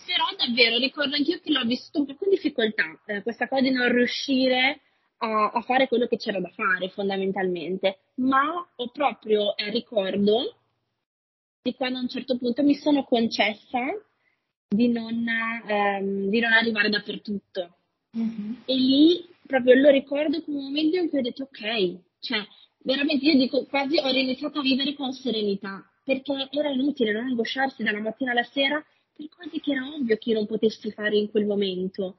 Però 0.04 0.24
davvero 0.36 0.78
ricordo 0.78 1.14
anch'io 1.14 1.38
che 1.40 1.52
l'ho 1.52 1.64
vissuto 1.64 2.00
un 2.00 2.06
po' 2.06 2.16
con 2.16 2.28
difficoltà, 2.28 2.98
eh, 3.06 3.22
questa 3.22 3.46
cosa 3.46 3.62
di 3.62 3.70
non 3.70 3.88
riuscire 3.92 4.80
a, 5.22 5.50
a, 5.50 5.60
fare 5.62 5.86
quello 5.86 6.06
che 6.08 6.16
c'era 6.16 6.40
da 6.40 6.48
fare 6.48 6.88
fondamentalmente, 6.88 7.98
ma 8.16 8.66
ho 8.74 8.88
proprio 8.88 9.56
eh, 9.56 9.70
ricordo 9.70 10.56
di 11.62 11.74
quando 11.74 11.98
a 11.98 12.02
un 12.02 12.08
certo 12.08 12.36
punto 12.38 12.64
mi 12.64 12.74
sono 12.74 13.04
concessa 13.04 13.80
di 14.68 14.88
non, 14.88 15.24
ehm, 15.68 16.28
di 16.28 16.40
non 16.40 16.52
arrivare 16.52 16.88
dappertutto. 16.88 17.76
Mm-hmm. 18.18 18.52
E 18.64 18.74
lì 18.74 19.28
proprio 19.46 19.74
lo 19.74 19.90
ricordo 19.90 20.42
come 20.42 20.58
un 20.58 20.64
momento 20.64 20.96
in 20.96 21.08
cui 21.08 21.20
ho 21.20 21.22
detto 21.22 21.44
ok, 21.44 21.98
cioè 22.18 22.44
veramente 22.78 23.24
io 23.24 23.38
dico 23.38 23.64
quasi 23.66 23.98
ho 23.98 24.08
iniziato 24.08 24.58
a 24.58 24.62
vivere 24.62 24.94
con 24.94 25.12
serenità, 25.12 25.88
perché 26.04 26.48
era 26.50 26.70
inutile 26.70 27.12
non 27.12 27.26
angosciarsi 27.26 27.84
dalla 27.84 28.00
mattina 28.00 28.32
alla 28.32 28.42
sera 28.42 28.84
per 29.14 29.28
cose 29.28 29.60
che 29.60 29.70
era 29.70 29.86
ovvio 29.86 30.16
che 30.16 30.30
io 30.30 30.36
non 30.36 30.46
potessi 30.46 30.90
fare 30.90 31.16
in 31.16 31.30
quel 31.30 31.46
momento. 31.46 32.16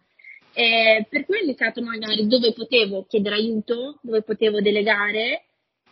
Eh, 0.54 1.06
per 1.10 1.26
cui 1.26 1.40
ho 1.40 1.44
iniziato 1.44 1.82
magari 1.82 2.28
dove 2.28 2.54
potevo 2.54 3.06
chiedere 3.08 3.36
aiuto, 3.36 4.00
dove 4.02 4.22
potevo 4.22 4.62
delegare 4.62 5.46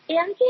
e 0.06 0.16
anche 0.16 0.46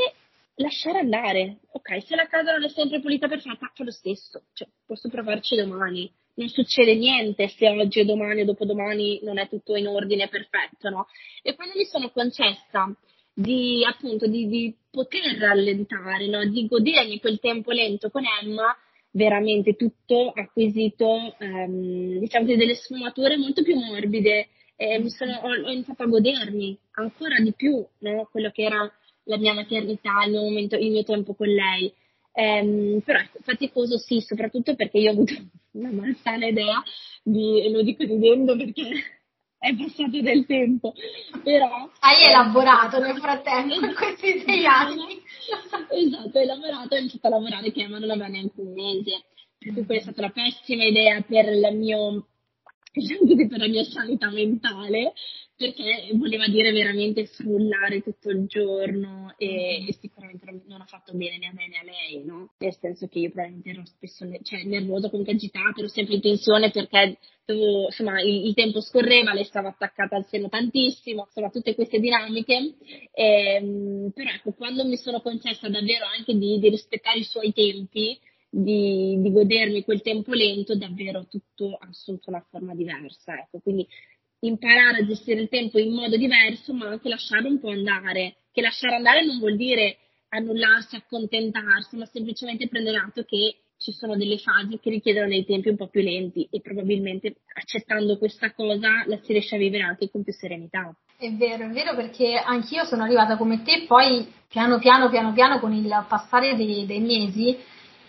lasciare 0.55 0.99
andare. 0.99 1.59
Ok, 1.71 2.03
se 2.03 2.15
la 2.15 2.27
casa 2.27 2.51
non 2.51 2.63
è 2.63 2.69
sempre 2.69 2.99
pulita 2.99 3.27
perfetta, 3.27 3.71
fa 3.73 3.83
lo 3.83 3.91
stesso, 3.91 4.43
cioè, 4.53 4.67
posso 4.85 5.09
provarci 5.09 5.55
domani. 5.55 6.11
Non 6.33 6.49
succede 6.49 6.95
niente 6.95 7.47
se 7.49 7.69
oggi 7.69 7.99
o 7.99 8.05
domani 8.05 8.41
o 8.41 8.45
dopodomani 8.45 9.19
non 9.23 9.37
è 9.37 9.47
tutto 9.49 9.75
in 9.75 9.87
ordine 9.87 10.29
perfetto, 10.29 10.89
no? 10.89 11.07
E 11.41 11.55
quando 11.55 11.73
mi 11.75 11.85
sono 11.85 12.09
concessa 12.09 12.93
di 13.33 13.83
appunto 13.85 14.27
di, 14.27 14.47
di 14.47 14.75
poter 14.89 15.37
rallentare, 15.37 16.27
no? 16.27 16.45
di 16.45 16.67
godermi 16.67 17.19
quel 17.19 17.39
tempo 17.39 17.71
lento 17.71 18.09
con 18.09 18.23
Emma, 18.41 18.75
veramente 19.11 19.75
tutto 19.75 20.31
acquisito, 20.33 21.35
ehm, 21.39 22.19
diciamo 22.19 22.45
che 22.45 22.57
delle 22.57 22.75
sfumature 22.75 23.37
molto 23.37 23.61
più 23.61 23.75
morbide 23.75 24.47
e 24.75 25.09
sono, 25.09 25.35
ho, 25.35 25.49
ho, 25.49 25.69
iniziato 25.69 26.03
a 26.03 26.07
godermi 26.07 26.77
ancora 26.93 27.39
di 27.39 27.53
più 27.53 27.85
no? 27.99 28.27
quello 28.31 28.49
che 28.51 28.63
era 28.63 28.91
la 29.25 29.37
mia 29.37 29.53
maternità, 29.53 30.23
il 30.25 30.31
mio 30.31 30.41
momento, 30.41 30.75
il 30.75 30.91
mio 30.91 31.03
tempo 31.03 31.33
con 31.35 31.47
lei. 31.47 31.93
Ehm, 32.33 33.01
però 33.01 33.19
faticoso 33.41 33.97
sì, 33.97 34.21
soprattutto 34.21 34.75
perché 34.75 34.97
io 34.97 35.09
ho 35.09 35.13
avuto 35.13 35.33
una 35.73 35.91
malsana 35.91 36.47
idea 36.47 36.81
di, 37.21 37.63
e 37.63 37.69
lo 37.69 37.81
dico 37.83 38.03
ridendo 38.03 38.55
perché 38.55 39.20
è 39.61 39.75
passato 39.75 40.21
del 40.21 40.47
tempo, 40.47 40.91
però... 41.43 41.87
Hai 41.99 42.23
elaborato 42.25 42.97
nel 42.97 43.15
frattempo 43.17 43.75
in 43.75 43.93
questi 43.93 44.39
sei 44.39 44.65
anni. 44.65 45.21
esatto, 46.01 46.37
ho 46.39 46.41
elaborato, 46.41 46.95
ho 46.95 46.97
iniziato 46.97 47.27
a 47.27 47.29
lavorare 47.29 47.71
che 47.71 47.85
non 47.85 48.01
aveva 48.01 48.25
neanche 48.25 48.59
un 48.59 48.73
mese, 48.73 49.21
per 49.59 49.85
cui 49.85 49.97
è 49.97 50.01
stata 50.01 50.21
una 50.21 50.31
pessima 50.31 50.83
idea 50.83 51.21
per 51.21 51.45
il 51.45 51.77
mio 51.77 52.25
per 52.91 53.59
la 53.59 53.67
mia 53.67 53.83
sanità 53.83 54.29
mentale, 54.29 55.13
perché 55.55 56.09
voleva 56.13 56.47
dire 56.47 56.71
veramente 56.71 57.25
frullare 57.27 58.01
tutto 58.01 58.29
il 58.31 58.47
giorno 58.47 59.33
e, 59.37 59.45
mm-hmm. 59.45 59.87
e 59.87 59.93
sicuramente 59.99 60.63
non 60.67 60.81
ha 60.81 60.85
fatto 60.85 61.13
bene 61.13 61.37
né 61.37 61.47
a 61.47 61.53
me 61.53 61.67
né 61.67 61.77
a 61.77 61.83
lei, 61.83 62.23
no? 62.25 62.53
Nel 62.57 62.75
senso 62.79 63.07
che 63.07 63.19
io 63.19 63.29
probabilmente 63.29 63.69
ero 63.69 63.85
spesso 63.85 64.25
cioè, 64.41 64.63
nervosa, 64.63 65.09
comunque 65.09 65.33
agitata, 65.33 65.79
ero 65.79 65.87
sempre 65.87 66.15
in 66.15 66.21
tensione 66.21 66.71
perché 66.71 67.17
dovevo, 67.45 67.85
insomma, 67.85 68.21
il, 68.21 68.47
il, 68.47 68.53
tempo 68.55 68.81
scorreva, 68.81 69.33
lei 69.33 69.45
stava 69.45 69.69
attaccata 69.69 70.15
al 70.15 70.25
seno 70.25 70.49
tantissimo, 70.49 71.25
insomma, 71.27 71.49
tutte 71.49 71.75
queste 71.75 71.99
dinamiche. 71.99 72.75
E, 73.13 73.55
ehm, 73.55 74.11
però 74.13 74.31
ecco, 74.31 74.53
quando 74.53 74.83
mi 74.85 74.97
sono 74.97 75.21
concessa 75.21 75.69
davvero 75.69 76.05
anche 76.05 76.35
di, 76.35 76.59
di 76.59 76.69
rispettare 76.69 77.19
i 77.19 77.23
suoi 77.23 77.53
tempi, 77.53 78.19
di, 78.53 79.17
di, 79.21 79.31
godermi 79.31 79.83
quel 79.83 80.01
tempo 80.01 80.33
lento, 80.33 80.75
davvero 80.75 81.25
tutto 81.27 81.77
ha 81.79 81.87
assunto 81.87 82.29
una 82.29 82.45
forma 82.49 82.75
diversa. 82.75 83.39
Ecco. 83.39 83.59
Quindi 83.59 83.87
imparare 84.41 84.97
a 84.97 85.05
gestire 85.05 85.39
il 85.39 85.49
tempo 85.49 85.79
in 85.79 85.93
modo 85.93 86.17
diverso, 86.17 86.73
ma 86.73 86.87
anche 86.87 87.07
lasciare 87.07 87.47
un 87.47 87.59
po' 87.59 87.69
andare. 87.69 88.35
Che 88.51 88.61
lasciare 88.61 88.95
andare 88.95 89.25
non 89.25 89.39
vuol 89.39 89.55
dire 89.55 89.97
annullarsi, 90.29 90.95
accontentarsi, 90.95 91.95
ma 91.95 92.05
semplicemente 92.05 92.67
prendere 92.67 92.97
atto 92.97 93.23
che 93.23 93.55
ci 93.77 93.93
sono 93.93 94.15
delle 94.15 94.37
fasi 94.37 94.79
che 94.79 94.91
richiedono 94.91 95.27
dei 95.27 95.43
tempi 95.43 95.69
un 95.69 95.75
po' 95.75 95.87
più 95.87 96.01
lenti 96.01 96.47
e 96.51 96.61
probabilmente 96.61 97.37
accettando 97.53 98.17
questa 98.19 98.53
cosa 98.53 99.03
la 99.07 99.17
si 99.23 99.31
riesce 99.31 99.55
a 99.55 99.57
vivere 99.57 99.83
anche 99.83 100.09
con 100.09 100.23
più 100.23 100.33
serenità. 100.33 100.95
È 101.17 101.31
vero, 101.31 101.65
è 101.65 101.69
vero 101.69 101.95
perché 101.95 102.35
anch'io 102.35 102.83
sono 102.85 103.03
arrivata 103.03 103.37
come 103.37 103.63
te, 103.63 103.85
poi 103.87 104.27
piano 104.47 104.77
piano, 104.77 105.09
piano 105.09 105.33
piano 105.33 105.59
con 105.59 105.73
il 105.73 106.05
passare 106.07 106.55
dei, 106.55 106.85
dei 106.85 106.99
mesi 106.99 107.57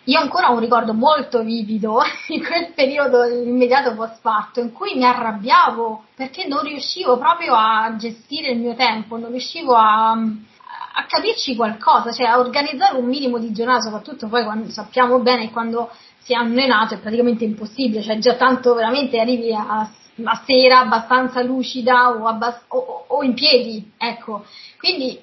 io 0.05 0.19
ancora 0.19 0.51
ho 0.51 0.55
un 0.55 0.61
ricordo 0.61 0.95
molto 0.95 1.43
vivido 1.43 2.01
di 2.27 2.43
quel 2.43 2.73
periodo 2.75 3.23
immediato 3.25 3.95
post 3.95 4.21
parto 4.21 4.61
in 4.61 4.73
cui 4.73 4.95
mi 4.95 5.05
arrabbiavo 5.05 6.07
perché 6.17 6.47
non 6.47 6.63
riuscivo 6.63 7.19
proprio 7.19 7.55
a 7.55 7.95
gestire 7.97 8.51
il 8.51 8.59
mio 8.59 8.75
tempo, 8.75 9.17
non 9.17 9.31
riuscivo 9.31 9.75
a, 9.75 10.11
a 10.11 11.07
capirci 11.07 11.55
qualcosa, 11.55 12.11
cioè 12.13 12.27
a 12.27 12.39
organizzare 12.39 12.97
un 12.97 13.07
minimo 13.07 13.39
di 13.39 13.53
giornata, 13.53 13.83
soprattutto 13.83 14.27
poi 14.27 14.43
quando 14.43 14.71
sappiamo 14.71 15.21
bene 15.21 15.51
quando 15.53 15.91
si 16.19 16.33
è 16.33 16.37
annenato 16.37 16.95
è 16.95 16.99
praticamente 16.99 17.45
impossibile, 17.45 18.03
cioè 18.03 18.19
già 18.19 18.35
tanto 18.35 18.75
veramente 18.75 19.21
arrivi 19.21 19.55
a, 19.55 19.89
a 20.25 20.43
sera 20.45 20.81
abbastanza 20.81 21.43
lucida 21.43 22.11
o, 22.11 22.27
abbast- 22.27 22.65
o, 22.69 23.05
o 23.07 23.23
in 23.23 23.35
piedi, 23.35 23.93
ecco. 23.97 24.45
Quindi 24.79 25.21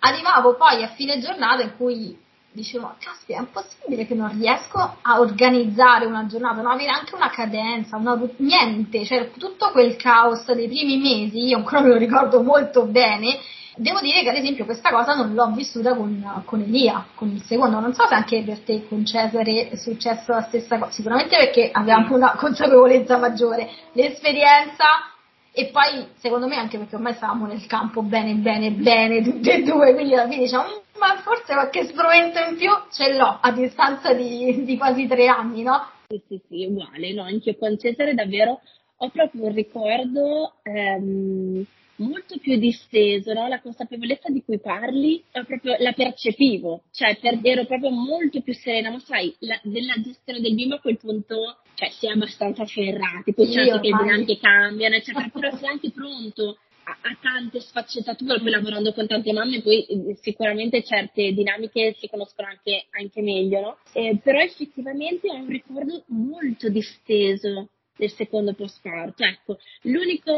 arrivavo 0.00 0.54
poi 0.54 0.82
a 0.84 0.88
fine 0.88 1.18
giornata 1.18 1.62
in 1.62 1.76
cui 1.76 2.16
dicevo, 2.52 2.94
caspita, 2.98 3.38
è 3.38 3.40
impossibile 3.40 4.06
che 4.06 4.14
non 4.14 4.36
riesco 4.36 4.78
a 4.78 5.20
organizzare 5.20 6.06
una 6.06 6.26
giornata, 6.26 6.60
non 6.60 6.72
avere 6.72 6.90
anche 6.90 7.14
una 7.14 7.30
cadenza, 7.30 7.96
una, 7.96 8.20
niente, 8.38 9.04
cioè 9.04 9.30
tutto 9.36 9.70
quel 9.70 9.96
caos 9.96 10.50
dei 10.52 10.66
primi 10.66 10.98
mesi, 10.98 11.46
io 11.46 11.58
ancora 11.58 11.80
me 11.80 11.88
lo 11.88 11.96
ricordo 11.96 12.42
molto 12.42 12.86
bene, 12.86 13.38
devo 13.76 14.00
dire 14.00 14.22
che 14.22 14.30
ad 14.30 14.36
esempio 14.36 14.64
questa 14.64 14.90
cosa 14.90 15.14
non 15.14 15.32
l'ho 15.32 15.52
vissuta 15.52 15.94
con, 15.94 16.42
con 16.44 16.60
Elia, 16.60 17.06
con 17.14 17.28
il 17.30 17.42
secondo, 17.42 17.78
non 17.78 17.94
so 17.94 18.06
se 18.06 18.14
anche 18.14 18.42
per 18.42 18.58
te 18.60 18.86
con 18.88 19.04
Cesare 19.04 19.70
è 19.70 19.76
successo 19.76 20.32
la 20.32 20.42
stessa 20.42 20.78
cosa, 20.78 20.90
sicuramente 20.90 21.36
perché 21.36 21.70
avevamo 21.72 22.16
una 22.16 22.34
consapevolezza 22.36 23.16
maggiore, 23.16 23.70
l'esperienza 23.92 25.09
e 25.52 25.66
poi 25.66 26.06
secondo 26.18 26.46
me 26.46 26.56
anche 26.56 26.78
perché 26.78 26.94
ormai 26.94 27.14
stavamo 27.14 27.46
nel 27.46 27.66
campo 27.66 28.02
bene 28.02 28.34
bene 28.34 28.70
bene 28.70 29.22
tutte 29.22 29.54
e 29.54 29.62
due 29.62 29.94
quindi 29.94 30.14
alla 30.14 30.28
fine 30.28 30.44
diciamo 30.44 30.64
mm, 30.64 30.98
ma 31.00 31.16
forse 31.22 31.54
qualche 31.54 31.84
strumento 31.84 32.38
in 32.38 32.56
più 32.56 32.70
ce 32.92 33.14
l'ho 33.14 33.38
a 33.40 33.50
distanza 33.52 34.12
di, 34.14 34.64
di 34.64 34.76
quasi 34.76 35.06
tre 35.06 35.26
anni 35.26 35.62
no? 35.62 35.88
Sì 36.08 36.20
sì 36.28 36.40
sì 36.48 36.66
uguale 36.66 37.12
no 37.12 37.22
anche 37.22 37.50
io 37.50 37.56
con 37.58 37.76
Cesare 37.78 38.14
davvero 38.14 38.60
ho 38.96 39.08
proprio 39.08 39.46
un 39.46 39.54
ricordo 39.54 40.54
ehm, 40.62 41.64
molto 42.00 42.38
più 42.38 42.56
disteso, 42.58 43.32
no? 43.32 43.48
la 43.48 43.60
consapevolezza 43.60 44.30
di 44.30 44.42
cui 44.42 44.58
parli 44.58 45.22
proprio, 45.30 45.76
la 45.78 45.92
percepivo, 45.92 46.82
cioè 46.92 47.18
per, 47.18 47.38
ero 47.42 47.64
proprio 47.66 47.90
molto 47.90 48.40
più 48.40 48.54
serena, 48.54 48.90
ma 48.90 48.98
sai, 48.98 49.34
la, 49.40 49.58
della 49.62 49.94
gestione 50.02 50.40
del 50.40 50.54
bimbo 50.54 50.76
a 50.76 50.80
quel 50.80 50.98
punto 50.98 51.58
cioè, 51.74 51.90
si 51.90 52.06
è 52.06 52.10
abbastanza 52.10 52.64
ferrati, 52.64 53.32
poi 53.32 53.50
certo 53.50 53.80
che 53.80 53.90
le 53.90 53.96
dinamiche 54.02 54.38
cambiano, 54.38 54.96
eccetera, 54.96 55.28
però 55.32 55.54
sei 55.56 55.68
anche 55.68 55.90
pronto 55.90 56.58
a, 56.84 56.96
a, 57.00 57.18
tante 57.20 57.60
sfaccettature, 57.60 58.40
poi 58.40 58.50
lavorando 58.50 58.92
con 58.92 59.06
tante 59.06 59.32
mamme, 59.32 59.62
poi 59.62 59.84
eh, 59.84 60.18
sicuramente 60.20 60.82
certe 60.82 61.32
dinamiche 61.32 61.94
si 61.98 62.08
conoscono 62.08 62.48
anche, 62.48 62.86
anche 62.90 63.22
meglio, 63.22 63.60
no? 63.60 63.76
Eh, 63.92 64.18
però 64.22 64.40
effettivamente 64.40 65.28
ho 65.28 65.34
un 65.34 65.46
ricordo 65.46 66.04
molto 66.08 66.68
disteso 66.68 67.68
del 68.00 68.10
secondo 68.12 68.54
postparto. 68.54 69.22
Ecco, 69.22 69.58
l'unico, 69.82 70.32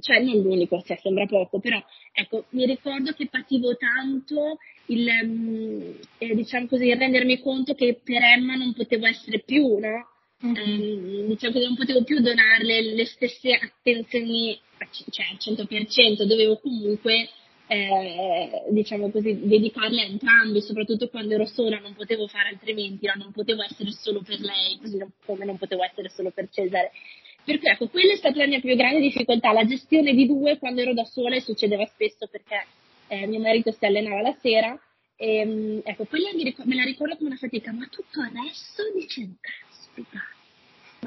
cioè 0.00 0.20
non 0.20 0.40
l'unico, 0.40 0.80
cioè 0.82 0.98
sembra 1.02 1.26
poco, 1.26 1.58
però 1.58 1.82
ecco, 2.12 2.44
mi 2.50 2.64
ricordo 2.64 3.12
che 3.12 3.26
pativo 3.28 3.76
tanto 3.76 4.58
il, 4.86 5.08
mm, 5.24 5.90
eh, 6.18 6.34
diciamo 6.34 6.66
così, 6.68 6.86
il 6.86 6.96
rendermi 6.96 7.40
conto 7.40 7.74
che 7.74 8.00
per 8.02 8.22
Emma 8.22 8.54
non 8.54 8.72
potevo 8.72 9.06
essere 9.06 9.40
più, 9.40 9.78
no? 9.78 10.08
Mm-hmm. 10.46 11.24
Eh, 11.24 11.26
diciamo 11.26 11.52
che 11.52 11.66
non 11.66 11.76
potevo 11.76 12.02
più 12.02 12.20
donarle 12.20 12.94
le 12.94 13.04
stesse 13.04 13.52
attenzioni 13.52 14.58
cioè, 15.10 15.26
al 15.30 15.36
100%, 15.38 16.24
dovevo 16.24 16.58
comunque 16.58 17.28
eh, 17.72 18.64
diciamo 18.70 19.10
così, 19.10 19.46
dedicarle 19.46 20.02
a 20.02 20.04
entrambi, 20.04 20.60
soprattutto 20.60 21.08
quando 21.08 21.34
ero 21.34 21.46
sola, 21.46 21.78
non 21.78 21.94
potevo 21.94 22.26
fare 22.26 22.48
altrimenti, 22.48 23.06
no? 23.06 23.12
non 23.16 23.30
potevo 23.30 23.62
essere 23.62 23.92
solo 23.92 24.22
per 24.22 24.40
lei, 24.40 24.76
così 24.80 24.98
come 25.24 25.44
non 25.44 25.56
potevo 25.56 25.84
essere 25.84 26.08
solo 26.08 26.30
per 26.30 26.48
Cesare. 26.50 26.90
Per 27.44 27.58
cui 27.60 27.68
ecco, 27.68 27.88
quella 27.88 28.12
è 28.12 28.16
stata 28.16 28.38
la 28.38 28.48
mia 28.48 28.58
più 28.58 28.74
grande 28.74 28.98
difficoltà, 28.98 29.52
la 29.52 29.64
gestione 29.64 30.14
di 30.14 30.26
due 30.26 30.58
quando 30.58 30.80
ero 30.80 30.94
da 30.94 31.04
sola 31.04 31.36
e 31.36 31.42
succedeva 31.42 31.86
spesso 31.86 32.26
perché 32.26 32.66
eh, 33.06 33.28
mio 33.28 33.38
marito 33.38 33.70
si 33.70 33.84
allenava 33.84 34.20
la 34.20 34.36
sera 34.40 34.76
e 35.14 35.36
ehm, 35.36 35.80
ecco, 35.84 36.06
quella 36.06 36.30
ric- 36.30 36.64
me 36.64 36.74
la 36.74 36.82
ricordo 36.82 37.16
come 37.16 37.30
una 37.30 37.38
fatica, 37.38 37.70
ma 37.72 37.86
tutto 37.86 38.20
il 38.20 38.32
resto 38.34 38.82
dice, 38.96 39.28
caspita, 39.40 40.18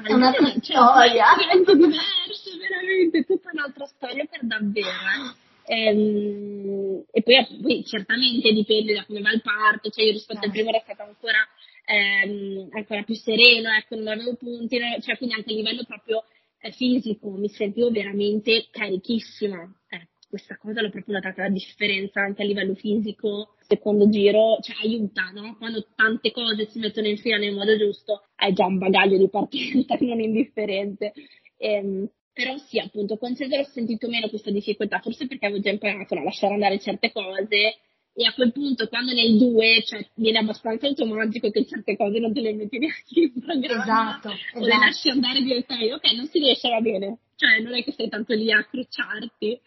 è 0.02 0.12
un'altra 0.14 0.46
cioè, 0.46 0.60
storia. 0.62 1.24
È 1.36 1.56
diverso, 1.58 2.56
veramente, 2.58 3.24
tutta 3.24 3.50
un'altra 3.52 3.84
storia 3.84 4.24
per 4.24 4.40
davvero. 4.44 4.88
Eh. 4.88 5.43
Ehm, 5.66 7.04
e 7.10 7.22
poi, 7.22 7.60
poi, 7.60 7.84
certamente 7.84 8.52
dipende 8.52 8.94
da 8.94 9.04
come 9.04 9.20
va 9.20 9.32
il 9.32 9.42
parto, 9.42 9.90
cioè 9.90 10.04
io 10.04 10.12
rispetto 10.12 10.40
al 10.40 10.48
eh. 10.48 10.52
primo 10.52 10.68
era 10.68 10.80
stata 10.80 11.04
ancora, 11.04 11.38
ehm, 11.86 12.68
ancora 12.72 13.02
più 13.02 13.14
sereno, 13.14 13.70
ecco, 13.70 13.96
non 13.96 14.08
avevo 14.08 14.34
punti, 14.36 14.78
cioè 15.00 15.16
quindi 15.16 15.34
anche 15.34 15.52
a 15.52 15.54
livello 15.54 15.84
proprio 15.84 16.24
eh, 16.60 16.72
fisico 16.72 17.30
mi 17.30 17.48
sentivo 17.48 17.90
veramente 17.90 18.68
carichissima. 18.70 19.62
Eh, 19.88 20.08
questa 20.28 20.56
cosa 20.56 20.80
l'ho 20.80 20.90
proprio 20.90 21.14
notata 21.14 21.42
la 21.42 21.48
differenza 21.48 22.20
anche 22.20 22.42
a 22.42 22.44
livello 22.44 22.74
fisico, 22.74 23.54
secondo 23.60 24.08
giro, 24.08 24.58
cioè 24.60 24.76
aiuta, 24.82 25.30
no? 25.32 25.56
Quando 25.56 25.86
tante 25.94 26.32
cose 26.32 26.66
si 26.66 26.80
mettono 26.80 27.06
in 27.06 27.18
fila 27.18 27.36
nel 27.36 27.54
modo 27.54 27.76
giusto, 27.76 28.24
hai 28.36 28.52
già 28.52 28.66
un 28.66 28.78
bagaglio 28.78 29.16
di 29.16 29.28
partenza 29.28 29.96
non 30.00 30.20
indifferente. 30.20 31.12
Ehm, 31.56 32.08
però 32.34 32.56
sì, 32.58 32.80
appunto, 32.80 33.16
con 33.16 33.36
Cesare 33.36 33.62
ho 33.62 33.70
sentito 33.72 34.08
meno 34.08 34.28
questa 34.28 34.50
difficoltà, 34.50 34.98
forse 34.98 35.28
perché 35.28 35.46
avevo 35.46 35.62
già 35.62 35.70
imparato 35.70 36.14
a 36.14 36.22
lasciare 36.24 36.54
andare 36.54 36.80
certe 36.80 37.12
cose 37.12 37.78
e 38.16 38.26
a 38.26 38.32
quel 38.32 38.52
punto 38.52 38.88
quando 38.88 39.12
nel 39.12 39.36
2 39.36 39.82
cioè, 39.84 40.06
viene 40.14 40.38
abbastanza 40.38 40.86
automatico 40.86 41.50
che 41.50 41.66
certe 41.66 41.96
cose 41.96 42.20
non 42.20 42.32
te 42.32 42.42
le 42.42 42.54
metti 42.54 42.78
neanche 42.78 43.20
in 43.20 43.40
programma 43.40 44.18
esatto, 44.18 44.28
o 44.28 44.32
esatto. 44.32 44.60
le 44.60 44.78
lasci 44.78 45.10
andare 45.10 45.42
direttamente 45.42 45.94
ok 45.94 46.12
non 46.12 46.28
si 46.28 46.38
riesce 46.38 46.68
va 46.68 46.80
bene. 46.80 47.18
Cioè 47.34 47.58
non 47.58 47.74
è 47.74 47.82
che 47.82 47.90
stai 47.90 48.08
tanto 48.08 48.34
lì 48.34 48.52
a 48.52 48.62
crucciarti 48.62 49.60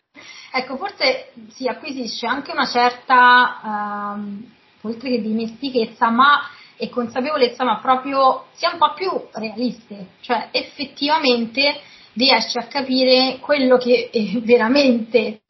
ecco 0.54 0.78
forse 0.78 1.34
si 1.50 1.68
acquisisce 1.68 2.26
anche 2.26 2.52
una 2.52 2.66
certa 2.66 4.16
um, 4.16 4.50
oltre 4.82 5.10
che 5.10 5.22
dimestichezza 5.22 6.10
ma 6.10 6.50
e 6.78 6.90
consapevolezza 6.90 7.66
ma 7.66 7.80
proprio 7.82 8.46
sia 8.54 8.72
un 8.72 8.78
po' 8.78 8.94
più 8.94 9.10
realiste 9.34 10.12
cioè 10.22 10.48
effettivamente 10.52 11.82
riesci 12.18 12.58
a 12.58 12.66
capire 12.66 13.38
quello 13.40 13.78
che 13.78 14.10
veramente 14.44 15.42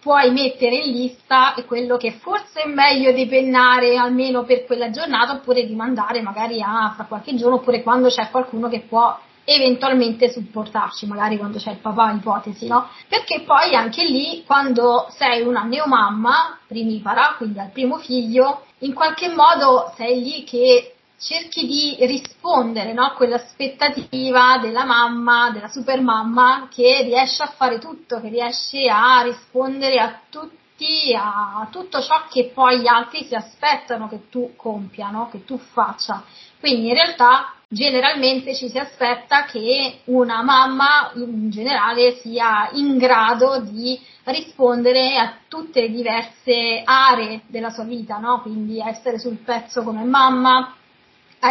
puoi 0.00 0.32
mettere 0.32 0.76
in 0.76 0.92
lista 0.92 1.54
è 1.54 1.64
quello 1.64 1.96
che 1.96 2.12
forse 2.12 2.62
è 2.62 2.68
meglio 2.68 3.12
depennare 3.12 3.96
almeno 3.96 4.44
per 4.44 4.64
quella 4.64 4.90
giornata 4.90 5.34
oppure 5.34 5.64
rimandare 5.64 6.20
magari 6.20 6.60
a 6.60 6.92
fra 6.94 7.04
qualche 7.04 7.34
giorno 7.36 7.56
oppure 7.56 7.82
quando 7.82 8.08
c'è 8.08 8.28
qualcuno 8.30 8.68
che 8.68 8.80
può 8.80 9.18
eventualmente 9.46 10.30
supportarci, 10.30 11.06
magari 11.06 11.36
quando 11.36 11.58
c'è 11.58 11.72
il 11.72 11.78
papà, 11.78 12.12
ipotesi, 12.12 12.66
no? 12.66 12.88
Perché 13.08 13.42
poi 13.42 13.74
anche 13.74 14.02
lì, 14.04 14.42
quando 14.46 15.06
sei 15.10 15.42
una 15.42 15.64
neomamma, 15.64 16.60
primipara, 16.66 17.34
quindi 17.36 17.58
al 17.58 17.70
primo 17.70 17.98
figlio, 17.98 18.64
in 18.78 18.94
qualche 18.94 19.28
modo 19.28 19.92
sei 19.96 20.22
lì 20.22 20.44
che 20.44 20.94
cerchi 21.18 21.66
di 21.66 21.96
rispondere 22.06 22.92
no, 22.92 23.04
a 23.04 23.12
quell'aspettativa 23.12 24.58
della 24.58 24.84
mamma, 24.84 25.50
della 25.50 25.68
super 25.68 26.00
mamma 26.00 26.68
che 26.72 27.02
riesce 27.02 27.42
a 27.42 27.52
fare 27.56 27.78
tutto, 27.78 28.20
che 28.20 28.28
riesce 28.28 28.88
a 28.88 29.22
rispondere 29.22 29.98
a 29.98 30.20
tutti, 30.28 31.14
a 31.16 31.66
tutto 31.70 32.00
ciò 32.02 32.26
che 32.30 32.50
poi 32.52 32.80
gli 32.80 32.86
altri 32.86 33.24
si 33.24 33.34
aspettano 33.34 34.08
che 34.08 34.28
tu 34.28 34.54
compia, 34.56 35.10
no, 35.10 35.28
che 35.30 35.44
tu 35.44 35.58
faccia. 35.58 36.22
Quindi 36.58 36.88
in 36.88 36.94
realtà 36.94 37.54
generalmente 37.68 38.54
ci 38.54 38.68
si 38.68 38.78
aspetta 38.78 39.44
che 39.44 40.00
una 40.04 40.42
mamma 40.42 41.10
in 41.14 41.50
generale 41.50 42.16
sia 42.16 42.70
in 42.72 42.96
grado 42.96 43.60
di 43.60 43.98
rispondere 44.24 45.16
a 45.16 45.34
tutte 45.48 45.80
le 45.80 45.90
diverse 45.90 46.82
aree 46.84 47.42
della 47.48 47.70
sua 47.70 47.84
vita, 47.84 48.18
no? 48.18 48.40
quindi 48.42 48.80
essere 48.80 49.18
sul 49.18 49.38
pezzo 49.38 49.82
come 49.82 50.04
mamma, 50.04 50.74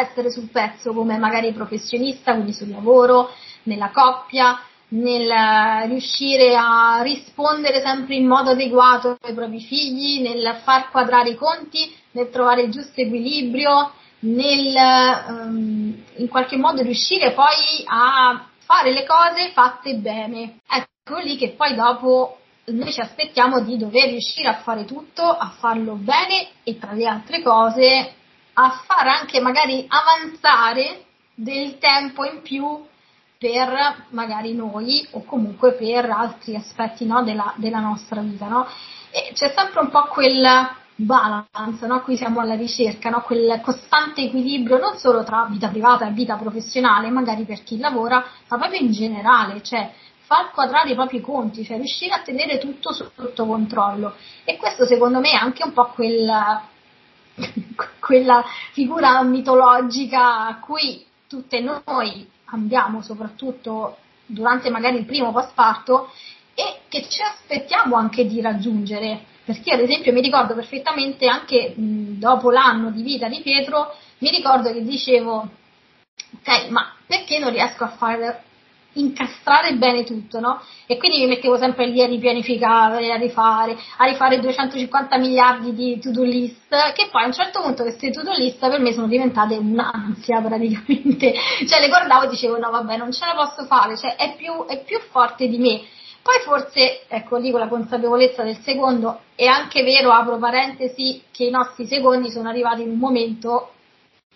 essere 0.01 0.29
sul 0.29 0.49
pezzo 0.49 0.93
come 0.93 1.17
magari 1.17 1.51
professionista, 1.53 2.33
quindi 2.33 2.53
sul 2.53 2.69
lavoro, 2.69 3.29
nella 3.63 3.91
coppia, 3.91 4.59
nel 4.89 5.87
riuscire 5.87 6.55
a 6.55 7.01
rispondere 7.01 7.81
sempre 7.81 8.15
in 8.15 8.27
modo 8.27 8.51
adeguato 8.51 9.17
ai 9.21 9.33
propri 9.33 9.59
figli, 9.59 10.21
nel 10.21 10.59
far 10.63 10.89
quadrare 10.91 11.31
i 11.31 11.35
conti, 11.35 11.93
nel 12.11 12.29
trovare 12.29 12.63
il 12.63 12.71
giusto 12.71 13.01
equilibrio, 13.01 13.91
nel 14.19 14.73
um, 15.27 16.03
in 16.15 16.27
qualche 16.27 16.57
modo 16.57 16.81
riuscire 16.81 17.31
poi 17.31 17.83
a 17.85 18.45
fare 18.65 18.93
le 18.93 19.05
cose 19.05 19.51
fatte 19.53 19.95
bene. 19.95 20.59
Ecco 20.67 21.19
lì 21.19 21.37
che 21.37 21.49
poi 21.57 21.75
dopo 21.75 22.37
noi 22.65 22.91
ci 22.93 23.01
aspettiamo 23.01 23.61
di 23.61 23.77
dover 23.77 24.09
riuscire 24.09 24.47
a 24.47 24.61
fare 24.61 24.85
tutto, 24.85 25.23
a 25.23 25.53
farlo 25.57 25.95
bene 25.95 26.47
e 26.63 26.77
tra 26.77 26.93
le 26.93 27.05
altre 27.05 27.41
cose 27.41 28.13
a 28.53 28.81
far 28.85 29.07
anche 29.07 29.39
magari 29.39 29.85
avanzare 29.87 31.05
del 31.35 31.77
tempo 31.79 32.23
in 32.23 32.41
più 32.41 32.85
per 33.37 34.05
magari 34.09 34.53
noi 34.53 35.05
o 35.11 35.23
comunque 35.25 35.73
per 35.73 36.09
altri 36.09 36.55
aspetti 36.55 37.05
no, 37.05 37.23
della, 37.23 37.53
della, 37.57 37.79
nostra 37.79 38.21
vita. 38.21 38.47
No? 38.47 38.65
E 39.11 39.31
c'è 39.33 39.51
sempre 39.53 39.81
un 39.81 39.89
po' 39.89 40.05
quel 40.05 40.47
balance 40.95 41.85
no, 41.85 41.95
a 41.95 42.01
cui 42.01 42.15
siamo 42.15 42.39
alla 42.39 42.55
ricerca, 42.55 43.09
no? 43.09 43.21
quel 43.21 43.59
costante 43.61 44.21
equilibrio 44.21 44.77
non 44.77 44.97
solo 44.97 45.23
tra 45.23 45.45
vita 45.49 45.67
privata 45.67 46.07
e 46.07 46.11
vita 46.11 46.35
professionale, 46.35 47.09
magari 47.09 47.43
per 47.43 47.63
chi 47.63 47.79
lavora, 47.79 48.23
ma 48.47 48.57
proprio 48.57 48.79
in 48.79 48.91
generale, 48.91 49.61
cioè 49.61 49.91
far 50.21 50.51
quadrare 50.51 50.91
i 50.91 50.95
propri 50.95 51.19
conti, 51.19 51.65
cioè 51.65 51.75
riuscire 51.77 52.13
a 52.13 52.21
tenere 52.21 52.59
tutto 52.59 52.93
sotto 52.93 53.45
controllo. 53.45 54.15
E 54.45 54.55
questo 54.55 54.85
secondo 54.85 55.19
me 55.19 55.31
è 55.31 55.35
anche 55.35 55.63
un 55.65 55.73
po' 55.73 55.87
quel 55.87 56.31
quella 57.99 58.43
figura 58.71 59.21
mitologica 59.23 60.47
a 60.47 60.59
cui 60.59 61.05
tutte 61.27 61.59
noi 61.61 62.29
andiamo 62.45 63.01
soprattutto 63.01 63.97
durante 64.25 64.69
magari 64.69 64.97
il 64.97 65.05
primo 65.05 65.31
passaparto 65.31 66.11
e 66.53 66.81
che 66.87 67.07
ci 67.09 67.21
aspettiamo 67.21 67.95
anche 67.95 68.25
di 68.25 68.41
raggiungere. 68.41 69.31
Perché 69.43 69.73
ad 69.73 69.81
esempio 69.81 70.13
mi 70.13 70.21
ricordo 70.21 70.53
perfettamente 70.53 71.27
anche 71.27 71.73
mh, 71.75 72.19
dopo 72.19 72.49
l'anno 72.49 72.91
di 72.91 73.01
vita 73.01 73.27
di 73.27 73.41
Pietro, 73.41 73.93
mi 74.19 74.29
ricordo 74.29 74.71
che 74.71 74.83
dicevo, 74.83 75.49
ok, 76.37 76.69
ma 76.69 76.93
perché 77.05 77.39
non 77.39 77.51
riesco 77.51 77.83
a 77.83 77.89
fare 77.89 78.43
incastrare 78.93 79.73
bene 79.75 80.03
tutto, 80.03 80.39
no? 80.39 80.61
E 80.85 80.97
quindi 80.97 81.19
mi 81.19 81.27
mettevo 81.27 81.57
sempre 81.57 81.87
lì 81.87 82.01
a 82.01 82.07
ripianificare, 82.07 83.11
a 83.11 83.15
rifare, 83.15 83.77
a 83.97 84.05
rifare 84.05 84.39
250 84.39 85.17
miliardi 85.17 85.73
di 85.73 85.99
to-do 85.99 86.23
list, 86.23 86.69
che 86.93 87.09
poi 87.11 87.23
a 87.23 87.27
un 87.27 87.33
certo 87.33 87.61
punto 87.61 87.83
queste 87.83 88.11
to-do 88.11 88.33
list 88.33 88.59
per 88.59 88.79
me 88.79 88.93
sono 88.93 89.07
diventate 89.07 89.55
un'ansia 89.55 90.41
praticamente, 90.41 91.33
cioè 91.67 91.79
le 91.79 91.87
guardavo 91.87 92.25
e 92.25 92.29
dicevo 92.29 92.57
no 92.57 92.69
vabbè 92.69 92.97
non 92.97 93.11
ce 93.11 93.25
la 93.25 93.33
posso 93.33 93.65
fare, 93.65 93.97
cioè 93.97 94.15
è 94.15 94.35
più, 94.35 94.65
è 94.65 94.83
più 94.83 94.99
forte 95.09 95.47
di 95.47 95.57
me. 95.57 95.81
Poi 96.21 96.39
forse, 96.45 97.03
ecco 97.09 97.35
lì 97.35 97.51
con 97.51 97.59
la 97.59 97.67
consapevolezza 97.67 98.43
del 98.43 98.57
secondo, 98.63 99.23
è 99.35 99.45
anche 99.45 99.83
vero, 99.83 100.09
apro 100.11 100.37
parentesi, 100.37 101.21
che 101.31 101.43
i 101.43 101.49
nostri 101.49 101.85
secondi 101.85 102.31
sono 102.31 102.47
arrivati 102.47 102.81
in 102.81 102.91
un 102.91 102.97
momento 102.97 103.71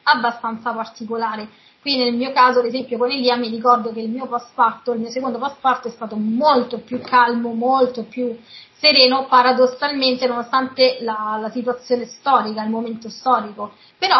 abbastanza 0.04 0.74
particolare 0.74 1.48
Qui 1.88 1.95
nel 1.95 2.15
mio 2.15 2.34
caso, 2.34 2.60
ad 2.60 2.65
esempio 2.65 2.97
con 2.97 3.10
Elia, 3.10 3.38
mi 3.38 3.47
ricordo 3.47 3.93
che 3.93 4.02
il 4.02 4.10
mio 4.10 4.28
passaparto, 4.28 4.91
il 4.91 5.00
mio 5.00 5.10
secondo 5.10 5.38
passaparto 5.38 5.88
è 5.88 5.91
stato 5.91 6.17
molto 6.17 6.80
più 6.80 7.00
calmo, 7.00 7.54
molto 7.54 8.04
più 8.04 8.38
sereno, 8.78 9.26
paradossalmente, 9.28 10.28
nonostante 10.28 10.97
la, 11.00 11.38
la 11.39 11.50
situazione 11.50 12.06
storica, 12.08 12.62
il 12.62 12.71
momento 12.71 13.08
storico. 13.08 13.71
Però 13.97 14.19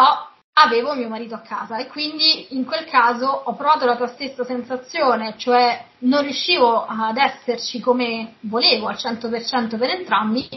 avevo 0.54 0.94
mio 0.94 1.10
marito 1.10 1.34
a 1.34 1.40
casa 1.40 1.76
e 1.76 1.88
quindi 1.88 2.56
in 2.56 2.64
quel 2.64 2.86
caso 2.86 3.26
ho 3.26 3.54
provato 3.54 3.84
la 3.84 3.96
tua 3.96 4.08
stessa 4.08 4.44
sensazione, 4.44 5.34
cioè 5.36 5.84
non 5.98 6.22
riuscivo 6.22 6.86
ad 6.86 7.18
esserci 7.18 7.80
come 7.80 8.36
volevo 8.40 8.86
al 8.86 8.96
100% 8.96 9.76
per 9.76 9.90
entrambi, 9.90 10.48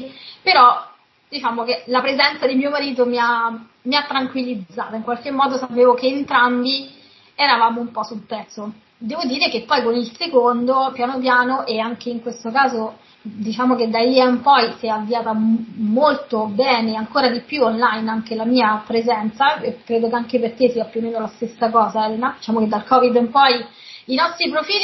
però 0.41 0.81
diciamo 1.27 1.65
che 1.65 1.83
la 1.87 1.99
presenza 1.99 2.47
di 2.47 2.55
mio 2.55 2.69
marito 2.69 3.05
mi 3.05 3.17
ha, 3.17 3.53
mi 3.81 3.95
ha 3.97 4.03
tranquillizzata, 4.03 4.95
in 4.95 5.03
qualche 5.03 5.31
modo 5.31 5.57
sapevo 5.57 5.93
che 5.93 6.07
entrambi 6.07 6.99
eravamo 7.41 7.81
un 7.81 7.91
po' 7.91 8.03
sul 8.03 8.25
pezzo. 8.25 8.71
Devo 8.97 9.23
dire 9.25 9.49
che 9.49 9.63
poi 9.63 9.81
con 9.81 9.95
il 9.95 10.11
secondo, 10.15 10.91
piano 10.93 11.17
piano, 11.17 11.65
e 11.65 11.79
anche 11.79 12.09
in 12.09 12.21
questo 12.21 12.51
caso, 12.51 12.99
diciamo 13.23 13.75
che 13.75 13.89
da 13.89 13.99
lì 13.99 14.19
in 14.19 14.41
poi 14.41 14.73
si 14.77 14.85
è 14.85 14.89
avviata 14.89 15.33
molto 15.33 16.45
bene, 16.45 16.95
ancora 16.95 17.29
di 17.29 17.41
più 17.41 17.63
online 17.63 18.09
anche 18.09 18.35
la 18.35 18.45
mia 18.45 18.83
presenza, 18.85 19.59
e 19.59 19.81
credo 19.83 20.07
che 20.07 20.15
anche 20.15 20.39
per 20.39 20.53
te 20.53 20.69
sia 20.69 20.85
più 20.85 20.99
o 20.99 21.03
meno 21.03 21.19
la 21.19 21.31
stessa 21.35 21.69
cosa, 21.71 22.05
Elena. 22.05 22.35
Diciamo 22.37 22.59
che 22.59 22.67
dal 22.67 22.85
Covid 22.85 23.15
in 23.15 23.31
poi 23.31 23.65
i 24.05 24.15
nostri 24.15 24.49
profili 24.49 24.83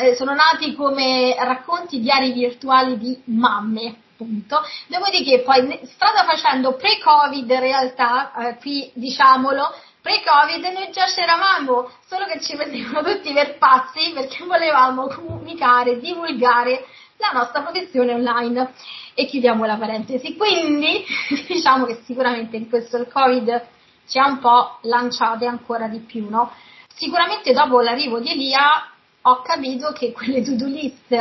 eh, 0.00 0.14
sono 0.14 0.32
nati 0.32 0.74
come 0.74 1.34
racconti 1.38 2.00
diari 2.00 2.32
virtuali 2.32 2.98
di 2.98 3.20
mamme, 3.24 3.96
Punto. 4.16 4.62
Dopodiché 4.86 5.40
poi 5.40 5.78
strada 5.92 6.24
facendo 6.24 6.74
pre-Covid 6.74 7.50
in 7.50 7.60
realtà, 7.60 8.32
eh, 8.32 8.56
qui 8.56 8.90
diciamolo, 8.94 9.74
pre-Covid 10.06 10.62
noi 10.72 10.92
già 10.92 11.06
c'eravamo, 11.06 11.90
solo 12.06 12.26
che 12.26 12.40
ci 12.40 12.54
prendevano 12.54 13.02
tutti 13.02 13.32
per 13.32 13.58
pazzi 13.58 14.12
perché 14.14 14.44
volevamo 14.44 15.08
comunicare, 15.08 15.98
divulgare 15.98 16.86
la 17.16 17.32
nostra 17.32 17.62
professione 17.62 18.14
online. 18.14 18.72
E 19.14 19.24
chiudiamo 19.26 19.64
la 19.64 19.76
parentesi. 19.76 20.36
Quindi 20.36 21.04
diciamo 21.48 21.86
che 21.86 22.02
sicuramente 22.04 22.56
in 22.56 22.68
questo 22.68 22.98
il 22.98 23.08
Covid 23.10 23.66
ci 24.06 24.18
ha 24.18 24.28
un 24.28 24.38
po' 24.38 24.78
lanciate 24.82 25.46
ancora 25.46 25.88
di 25.88 25.98
più, 25.98 26.28
no? 26.28 26.52
Sicuramente 26.94 27.52
dopo 27.52 27.80
l'arrivo 27.80 28.20
di 28.20 28.30
Elia 28.30 28.88
ho 29.22 29.42
capito 29.42 29.90
che 29.90 30.12
quelle 30.12 30.42
to-do 30.42 30.66
list 30.66 31.12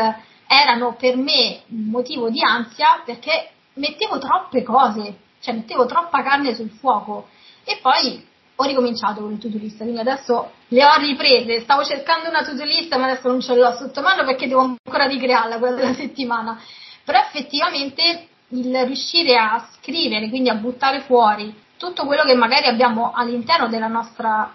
erano 0.47 0.93
per 0.93 1.15
me 1.15 1.63
un 1.69 1.89
motivo 1.89 2.29
di 2.29 2.41
ansia 2.43 3.01
perché 3.03 3.49
mettevo 3.75 4.19
troppe 4.19 4.61
cose, 4.61 5.17
cioè 5.39 5.55
mettevo 5.55 5.85
troppa 5.87 6.21
carne 6.21 6.53
sul 6.53 6.69
fuoco 6.69 7.29
e 7.63 7.79
poi 7.81 8.33
ho 8.55 8.63
ricominciato 8.63 9.21
con 9.21 9.31
le 9.31 9.37
to-do 9.37 9.57
list, 9.57 9.77
quindi 9.77 9.99
adesso 9.99 10.51
le 10.69 10.85
ho 10.85 10.95
riprese, 10.97 11.61
stavo 11.61 11.83
cercando 11.83 12.29
una 12.29 12.43
to-do 12.43 12.63
list 12.63 12.95
ma 12.95 13.05
adesso 13.05 13.27
non 13.27 13.41
ce 13.41 13.55
l'ho 13.55 13.75
sotto 13.75 14.01
mano 14.01 14.23
perché 14.23 14.47
devo 14.47 14.61
ancora 14.61 15.05
ricrearla 15.05 15.57
quella 15.57 15.75
della 15.75 15.93
settimana, 15.93 16.59
però 17.03 17.19
effettivamente 17.19 18.27
il 18.49 18.85
riuscire 18.85 19.37
a 19.37 19.67
scrivere, 19.73 20.29
quindi 20.29 20.49
a 20.49 20.55
buttare 20.55 21.01
fuori 21.01 21.53
tutto 21.77 22.05
quello 22.05 22.23
che 22.23 22.35
magari 22.35 22.67
abbiamo 22.67 23.11
all'interno 23.13 23.67
della 23.67 23.87
nostra 23.87 24.53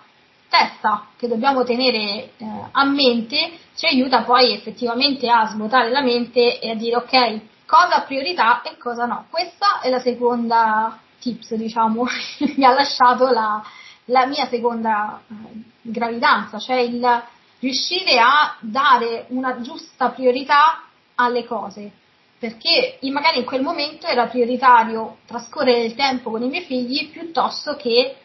testa, 0.48 1.06
che 1.16 1.28
dobbiamo 1.28 1.64
tenere 1.64 1.98
eh, 1.98 2.46
a 2.72 2.84
mente, 2.84 3.52
ci 3.76 3.86
aiuta 3.86 4.22
poi 4.22 4.52
effettivamente 4.52 5.28
a 5.28 5.46
svuotare 5.46 5.90
la 5.90 6.02
mente 6.02 6.58
e 6.58 6.70
a 6.70 6.74
dire 6.74 6.96
ok, 6.96 7.40
cosa 7.66 7.96
ha 7.96 8.02
priorità 8.02 8.62
e 8.62 8.76
cosa 8.76 9.04
no. 9.04 9.26
Questa 9.30 9.80
è 9.80 9.88
la 9.88 10.00
seconda 10.00 10.98
tips, 11.20 11.54
diciamo, 11.54 12.04
che 12.04 12.54
mi 12.58 12.64
ha 12.64 12.72
lasciato 12.72 13.30
la, 13.30 13.62
la 14.10 14.26
mia 14.26 14.46
seconda 14.48 15.20
eh, 15.26 15.34
gravidanza, 15.82 16.58
cioè 16.58 16.78
il 16.78 17.22
riuscire 17.60 18.18
a 18.18 18.56
dare 18.60 19.26
una 19.28 19.60
giusta 19.60 20.10
priorità 20.10 20.84
alle 21.16 21.44
cose, 21.44 21.90
perché 22.38 22.98
magari 23.10 23.38
in 23.38 23.44
quel 23.44 23.62
momento 23.62 24.06
era 24.06 24.26
prioritario 24.26 25.18
trascorrere 25.26 25.84
il 25.84 25.94
tempo 25.94 26.30
con 26.30 26.42
i 26.42 26.48
miei 26.48 26.64
figli 26.64 27.10
piuttosto 27.10 27.76
che 27.76 28.16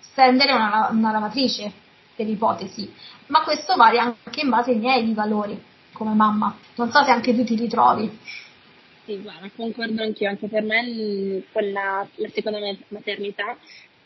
stendere 0.00 0.52
una, 0.52 0.88
una 0.90 1.12
lavatrice, 1.12 1.82
per 2.14 2.28
ipotesi, 2.28 2.92
ma 3.26 3.42
questo 3.42 3.74
varia 3.74 4.02
anche 4.02 4.40
in 4.40 4.48
base 4.48 4.70
ai 4.70 4.78
miei 4.78 5.12
valori 5.14 5.60
come 5.92 6.14
mamma. 6.14 6.56
Non 6.76 6.90
so 6.90 7.02
se 7.02 7.10
anche 7.10 7.34
tu 7.34 7.44
ti 7.44 7.56
ritrovi. 7.56 8.18
Sì, 9.04 9.20
guarda, 9.20 9.50
concordo 9.54 10.02
anch'io, 10.02 10.28
anche 10.28 10.48
per 10.48 10.62
me 10.62 11.42
con 11.52 11.70
la, 11.72 12.06
la 12.14 12.28
seconda 12.32 12.58
maternità 12.88 13.56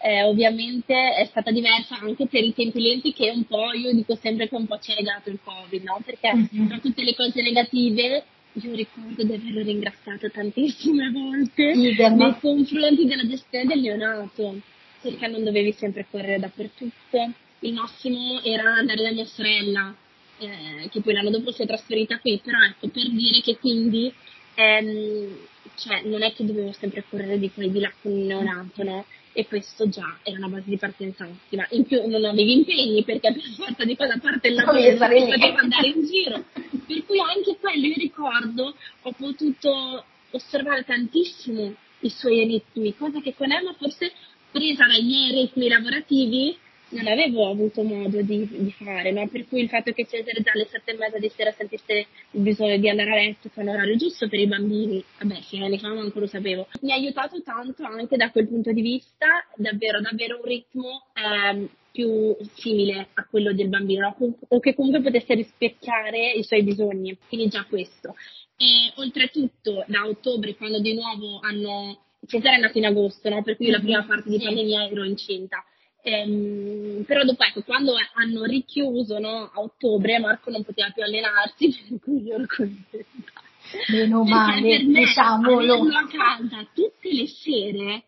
eh, 0.00 0.22
ovviamente 0.22 0.94
è 1.14 1.24
stata 1.26 1.50
diversa 1.50 1.98
anche 2.00 2.26
per 2.26 2.42
i 2.42 2.54
tempi 2.54 2.80
lenti 2.80 3.12
che 3.12 3.30
un 3.30 3.44
po', 3.44 3.72
io 3.72 3.92
dico 3.92 4.14
sempre 4.16 4.48
che 4.48 4.54
un 4.54 4.66
po' 4.66 4.78
ci 4.78 4.92
ha 4.92 4.94
legato 4.94 5.28
il 5.28 5.38
Covid, 5.42 5.82
no? 5.82 6.00
Perché 6.04 6.32
mm-hmm. 6.34 6.68
tra 6.68 6.78
tutte 6.78 7.02
le 7.02 7.14
cose 7.14 7.42
negative 7.42 8.24
io 8.52 8.74
ricordo 8.74 9.22
di 9.22 9.32
averlo 9.34 9.62
ringraziato 9.62 10.30
tantissime 10.30 11.10
volte 11.10 11.74
sì, 11.74 11.80
nei 11.80 12.38
confronti 12.40 13.06
della 13.06 13.26
gestione 13.26 13.66
del 13.66 13.80
neonato, 13.80 14.60
perché 15.00 15.26
non 15.26 15.44
dovevi 15.44 15.72
sempre 15.72 16.06
correre 16.10 16.38
dappertutto. 16.38 17.32
Il 17.60 17.74
massimo 17.74 18.40
era 18.42 18.74
andare 18.74 19.02
da 19.02 19.10
mia 19.10 19.24
sorella, 19.24 19.94
eh, 20.38 20.88
che 20.90 21.00
poi 21.00 21.12
l'anno 21.12 21.30
dopo 21.30 21.50
si 21.50 21.62
è 21.62 21.66
trasferita 21.66 22.18
qui, 22.18 22.40
però 22.42 22.62
ecco, 22.62 22.88
per 22.88 23.10
dire 23.10 23.40
che 23.40 23.58
quindi 23.58 24.12
ehm, 24.54 25.36
cioè, 25.76 26.02
non 26.04 26.22
è 26.22 26.32
che 26.32 26.44
dovevo 26.44 26.72
sempre 26.72 27.04
correre 27.08 27.38
di 27.38 27.50
qua 27.50 27.64
e 27.64 27.70
di 27.70 27.80
là 27.80 27.92
con 28.00 28.12
il 28.12 28.26
neonato, 28.26 28.82
no? 28.82 29.04
E 29.38 29.46
questo 29.46 29.88
già 29.88 30.18
era 30.24 30.36
una 30.38 30.48
base 30.48 30.64
di 30.68 30.76
partenza 30.76 31.24
ottima. 31.24 31.64
In 31.70 31.84
più 31.84 32.04
non 32.08 32.24
avevi 32.24 32.54
impegni 32.54 33.04
perché 33.04 33.32
per 33.32 33.42
forza 33.54 33.84
di 33.84 33.94
cosa 33.96 34.18
parte 34.20 34.48
il 34.48 34.54
lavoro 34.54 34.80
non 34.80 34.96
potevo 34.98 35.58
andare 35.58 35.86
in 35.86 36.04
giro. 36.04 36.44
Per 36.52 37.06
cui 37.06 37.20
anche 37.20 37.56
quello 37.60 37.86
io 37.86 37.94
ricordo 37.98 38.74
ho 39.02 39.12
potuto 39.12 40.04
osservare 40.32 40.82
tantissimo 40.84 41.72
i 42.00 42.10
suoi 42.10 42.48
ritmi, 42.48 42.96
cosa 42.96 43.20
che 43.20 43.36
con 43.36 43.52
Emma 43.52 43.72
forse 43.74 44.10
presa 44.50 44.86
dai 44.86 45.04
miei 45.04 45.30
ritmi 45.30 45.68
lavorativi 45.68 46.58
non 46.90 47.06
avevo 47.06 47.50
avuto 47.50 47.82
modo 47.82 48.22
di, 48.22 48.46
di 48.50 48.70
fare, 48.72 49.10
no? 49.12 49.26
per 49.28 49.46
cui 49.46 49.62
il 49.62 49.68
fatto 49.68 49.92
che 49.92 50.06
Cesare 50.06 50.42
già 50.42 50.52
alle 50.52 50.66
sette 50.66 50.92
e 50.92 50.96
mezza 50.96 51.18
di 51.18 51.28
sera 51.28 51.52
sentisse 51.52 52.06
il 52.30 52.40
bisogno 52.40 52.76
di 52.78 52.88
andare 52.88 53.10
a 53.10 53.14
letto 53.14 53.48
fa 53.50 53.62
l'orario 53.62 53.96
giusto 53.96 54.28
per 54.28 54.38
i 54.38 54.46
bambini, 54.46 55.02
vabbè, 55.20 55.40
fino 55.42 55.66
anni 55.66 55.78
fa 55.78 55.92
manco 55.92 56.20
lo 56.20 56.26
sapevo, 56.26 56.68
mi 56.82 56.92
ha 56.92 56.94
aiutato 56.94 57.42
tanto 57.42 57.82
anche 57.84 58.16
da 58.16 58.30
quel 58.30 58.48
punto 58.48 58.72
di 58.72 58.80
vista, 58.80 59.26
davvero, 59.56 60.00
davvero 60.00 60.36
un 60.36 60.44
ritmo 60.44 61.06
ehm, 61.14 61.68
più 61.90 62.36
simile 62.54 63.08
a 63.14 63.26
quello 63.28 63.52
del 63.52 63.68
bambino, 63.68 64.14
no? 64.18 64.36
o 64.48 64.60
che 64.60 64.74
comunque 64.74 65.02
potesse 65.02 65.34
rispecchiare 65.34 66.32
i 66.32 66.42
suoi 66.44 66.62
bisogni, 66.62 67.16
quindi 67.28 67.48
già 67.48 67.64
questo. 67.64 68.14
E 68.56 68.92
oltretutto 68.96 69.84
da 69.86 70.06
ottobre, 70.06 70.54
quando 70.56 70.80
di 70.80 70.94
nuovo 70.94 71.40
hanno 71.40 72.04
Cesare 72.26 72.56
è 72.56 72.60
nato 72.60 72.78
in 72.78 72.84
agosto, 72.84 73.28
no? 73.28 73.42
per 73.42 73.56
cui 73.56 73.70
la 73.70 73.78
prima 73.78 74.04
parte 74.04 74.28
di 74.28 74.38
pandemia 74.38 74.88
ero 74.88 75.04
incinta. 75.04 75.64
Ehm, 76.02 77.04
però 77.04 77.24
dopo 77.24 77.42
ecco, 77.42 77.62
quando 77.62 77.94
hanno 78.14 78.44
richiuso 78.44 79.18
no, 79.18 79.50
a 79.52 79.60
ottobre 79.60 80.18
Marco 80.18 80.50
non 80.50 80.64
poteva 80.64 80.90
più 80.90 81.02
allenarsi, 81.02 81.68
per 81.88 82.00
cui 82.00 82.22
io 82.22 82.34
ero 82.34 82.46
contenta. 82.46 83.42
Meno 83.88 84.24
male, 84.24 84.78
diciamolo. 84.84 85.74
a 85.74 86.06
casa 86.08 86.66
tutte 86.72 87.12
le 87.12 87.26
sere 87.26 88.04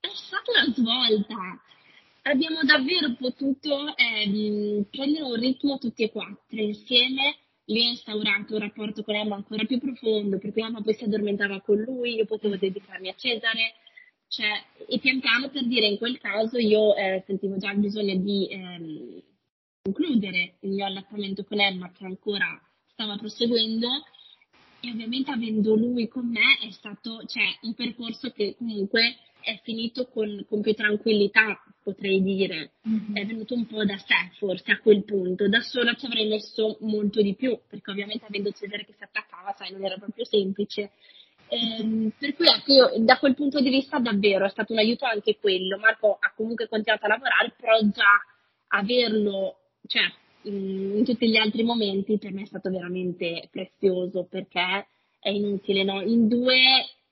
è 0.00 0.08
stata 0.14 0.50
una 0.50 0.72
svolta. 0.72 1.36
Abbiamo 2.22 2.62
davvero 2.62 3.14
potuto 3.18 3.94
ehm, 3.96 4.84
prendere 4.90 5.24
un 5.24 5.34
ritmo 5.34 5.76
tutti 5.76 6.04
e 6.04 6.10
quattro 6.10 6.60
insieme. 6.60 7.36
Lui 7.66 7.84
ha 7.86 7.90
instaurato 7.90 8.54
un 8.54 8.60
rapporto 8.60 9.02
con 9.02 9.14
Emma 9.14 9.36
ancora 9.36 9.64
più 9.64 9.78
profondo, 9.78 10.38
perché 10.38 10.60
Emma 10.60 10.80
poi 10.80 10.94
si 10.94 11.04
addormentava 11.04 11.60
con 11.60 11.76
lui, 11.76 12.14
io 12.14 12.24
potevo 12.24 12.56
dedicarmi 12.56 13.08
a 13.08 13.14
Cesare 13.14 13.74
cioè, 14.28 14.50
e 14.88 14.98
pian 14.98 15.20
piano 15.20 15.50
per 15.50 15.66
dire 15.66 15.86
in 15.86 15.98
quel 15.98 16.18
caso 16.18 16.58
io 16.58 16.94
eh, 16.96 17.22
sentivo 17.26 17.56
già 17.56 17.70
il 17.70 17.78
bisogno 17.78 18.16
di 18.16 18.48
ehm, 18.50 19.22
concludere 19.82 20.56
il 20.60 20.70
mio 20.70 20.86
allattamento 20.86 21.44
con 21.44 21.60
Emma 21.60 21.92
che 21.92 22.04
ancora 22.04 22.60
stava 22.86 23.16
proseguendo 23.16 23.88
e 24.80 24.90
ovviamente 24.90 25.30
avendo 25.30 25.74
lui 25.74 26.08
con 26.08 26.28
me 26.28 26.58
è 26.60 26.70
stato 26.70 27.24
cioè, 27.26 27.44
un 27.62 27.74
percorso 27.74 28.30
che 28.30 28.54
comunque 28.56 29.16
è 29.40 29.60
finito 29.62 30.08
con, 30.08 30.44
con 30.48 30.62
più 30.62 30.72
tranquillità, 30.74 31.62
potrei 31.82 32.22
dire. 32.22 32.72
Mm-hmm. 32.88 33.14
È 33.14 33.26
venuto 33.26 33.54
un 33.54 33.66
po' 33.66 33.84
da 33.84 33.98
sé, 33.98 34.30
forse 34.38 34.72
a 34.72 34.80
quel 34.80 35.04
punto. 35.04 35.48
Da 35.48 35.60
sola 35.60 35.94
ci 35.94 36.06
avrei 36.06 36.28
messo 36.28 36.78
molto 36.80 37.20
di 37.20 37.34
più, 37.34 37.58
perché 37.68 37.90
ovviamente 37.90 38.24
avendo 38.24 38.50
Cesare 38.52 38.84
che 38.86 38.94
si 38.96 39.04
attaccava, 39.04 39.52
sai, 39.52 39.72
non 39.72 39.84
era 39.84 39.96
proprio 39.96 40.24
semplice. 40.24 40.92
Ehm, 41.48 42.12
per 42.18 42.34
cui 42.34 42.46
ecco, 42.46 42.72
io, 42.72 43.04
da 43.04 43.18
quel 43.18 43.34
punto 43.34 43.60
di 43.60 43.70
vista 43.70 43.98
davvero 43.98 44.46
è 44.46 44.50
stato 44.50 44.72
un 44.72 44.78
aiuto 44.78 45.04
anche 45.04 45.36
quello. 45.38 45.78
Marco 45.78 46.16
ha 46.20 46.32
comunque 46.34 46.68
continuato 46.68 47.04
a 47.04 47.08
lavorare, 47.08 47.54
però 47.56 47.78
già 47.90 48.22
averlo, 48.68 49.56
cioè, 49.86 50.02
in, 50.42 51.04
tutti 51.04 51.28
gli 51.28 51.36
altri 51.36 51.62
momenti 51.62 52.18
per 52.18 52.32
me 52.32 52.42
è 52.42 52.46
stato 52.46 52.70
veramente 52.70 53.48
prezioso 53.50 54.26
perché 54.28 54.86
è 55.20 55.30
inutile, 55.30 55.84
no? 55.84 56.00
In 56.02 56.28
due, 56.28 56.58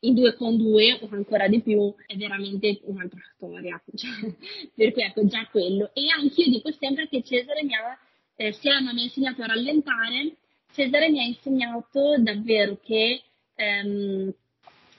in 0.01 0.15
due 0.15 0.35
con 0.35 0.57
due 0.57 0.99
o 1.01 1.09
ancora 1.13 1.49
di 1.49 1.63
più 1.63 1.95
è 2.07 2.17
veramente 2.17 2.81
un'altra 2.85 3.21
storia. 3.35 3.81
Cioè, 3.95 4.35
per 4.75 4.93
cui 4.93 5.03
ecco 5.03 5.27
già 5.27 5.47
quello. 5.51 5.91
E 5.95 6.11
anche 6.11 6.43
io 6.43 6.51
dico 6.51 6.71
sempre 6.73 7.09
che 7.09 7.23
Cesare 7.23 7.63
mi 7.63 7.75
ha, 7.75 7.99
eh, 8.37 8.53
sia 8.53 8.81
mi 8.81 8.89
ha 8.89 9.03
insegnato 9.03 9.43
a 9.43 9.47
rallentare, 9.47 10.37
Cesare 10.73 11.11
mi 11.11 11.21
ha 11.21 11.25
insegnato 11.25 12.17
davvero 12.19 12.79
che 12.83 13.23
ehm, 13.63 14.35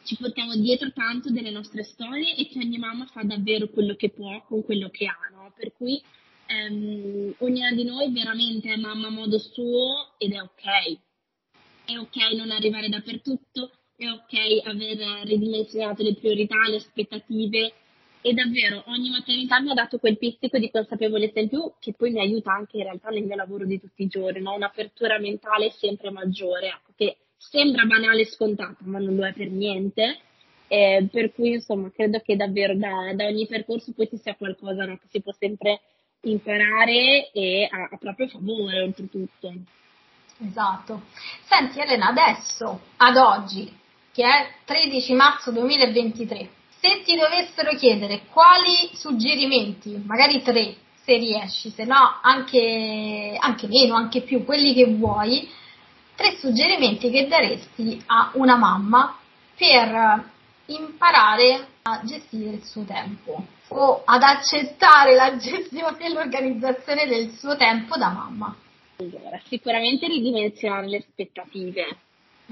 ci 0.04 0.18
portiamo 0.18 0.56
dietro 0.56 0.92
tanto 0.92 1.30
delle 1.30 1.52
nostre 1.52 1.84
storie 1.84 2.36
e 2.36 2.48
che 2.48 2.60
ogni 2.60 2.78
mamma 2.78 3.06
fa 3.06 3.24
davvero 3.24 3.70
quello 3.70 3.96
che 3.96 4.10
può 4.10 4.44
con 4.44 4.64
quello 4.64 4.90
che 4.90 5.06
ha, 5.06 5.30
no? 5.32 5.54
Per 5.56 5.74
cui 5.74 6.02
ehm, 6.48 7.36
ognuna 7.40 7.72
di 7.72 7.84
noi 7.84 8.12
veramente 8.12 8.72
è 8.72 8.78
mamma 8.78 9.08
a 9.08 9.12
modo 9.12 9.38
suo 9.38 10.16
ed 10.18 10.34
è 10.34 10.42
ok. 10.42 10.98
È 11.86 11.98
ok 11.98 12.34
non 12.36 12.52
arrivare 12.52 12.90
dappertutto, 12.90 13.72
è 13.96 14.08
ok 14.08 14.68
aver 14.68 15.26
ridimensionato 15.26 16.04
le 16.04 16.16
priorità, 16.16 16.68
le 16.68 16.78
aspettative 16.78 17.74
e 18.22 18.34
davvero 18.34 18.84
ogni 18.88 19.10
maternità 19.10 19.60
mi 19.60 19.72
ha 19.72 19.74
dato 19.74 20.00
quel 20.00 20.18
pizzico 20.18 20.58
di 20.58 20.72
consapevolezza 20.72 21.42
in 21.42 21.50
più 21.50 21.74
che 21.80 21.94
poi 21.94 22.12
mi 22.12 22.22
aiuta 22.22 22.54
anche 22.54 22.78
in 22.78 22.84
realtà 22.84 23.10
nel 23.10 23.24
mio 23.24 23.36
lavoro 23.36 23.66
di 23.66 23.80
tutti 23.80 24.04
i 24.04 24.08
giorni, 24.08 24.42
no? 24.42 24.54
un'apertura 24.54 25.20
mentale 25.20 25.72
sempre 25.72 26.10
maggiore, 26.10 26.68
ecco, 26.68 26.94
che 26.96 27.18
sembra 27.50 27.86
banale 27.86 28.22
e 28.22 28.26
scontato, 28.26 28.78
ma 28.80 29.00
non 29.00 29.16
lo 29.16 29.26
è 29.26 29.34
per 29.34 29.50
niente. 29.50 30.20
Eh, 30.68 31.08
per 31.12 31.34
cui 31.34 31.54
insomma 31.54 31.92
credo 31.92 32.20
che 32.20 32.36
davvero 32.36 32.76
da, 32.76 33.14
da, 33.14 33.26
ogni 33.26 33.46
percorso 33.46 33.92
poi 33.94 34.08
ci 34.10 34.18
sia 34.18 34.36
qualcosa 34.36 34.86
no, 34.86 34.98
che 34.98 35.06
si 35.12 35.22
può 35.22 35.32
sempre 35.34 35.82
imparare 36.22 37.30
e 37.32 37.68
a, 37.70 37.90
a 37.92 37.98
proprio 37.98 38.28
favore 38.28 38.82
oltretutto. 38.82 39.54
Esatto. 40.40 41.04
Senti 41.48 41.80
Elena, 41.80 42.08
adesso, 42.08 42.80
ad 42.98 43.18
oggi, 43.18 43.72
che 44.12 44.24
è 44.24 44.48
13 44.66 45.14
marzo 45.14 45.52
2023, 45.52 46.50
se 46.80 47.02
ti 47.04 47.16
dovessero 47.16 47.76
chiedere 47.76 48.24
quali 48.32 48.90
suggerimenti, 48.94 50.02
magari 50.06 50.42
tre, 50.42 50.76
se 51.04 51.18
riesci, 51.18 51.70
se 51.70 51.84
no 51.84 52.20
anche, 52.22 53.38
anche 53.40 53.68
meno, 53.68 53.96
anche 53.96 54.22
più, 54.22 54.44
quelli 54.44 54.74
che 54.74 54.86
vuoi, 54.86 55.48
tre 56.16 56.38
suggerimenti 56.38 57.10
che 57.10 57.28
daresti 57.28 58.02
a 58.08 58.32
una 58.36 58.56
mamma 58.56 59.18
per 59.56 60.32
imparare 60.68 61.68
a 61.84 62.02
gestire 62.06 62.52
il 62.52 62.64
suo 62.64 62.84
tempo 62.84 63.46
o 63.70 64.02
ad 64.06 64.22
accettare 64.22 65.16
la 65.16 65.36
gestione 65.38 66.06
e 66.06 66.14
l'organizzazione 66.14 67.08
del 67.08 67.32
suo 67.32 67.56
tempo 67.58 67.98
da 67.98 68.10
mamma. 68.10 68.56
Allora, 68.98 69.42
sicuramente 69.48 70.08
ridimensionare 70.08 70.88
le 70.88 70.98
aspettative, 70.98 71.98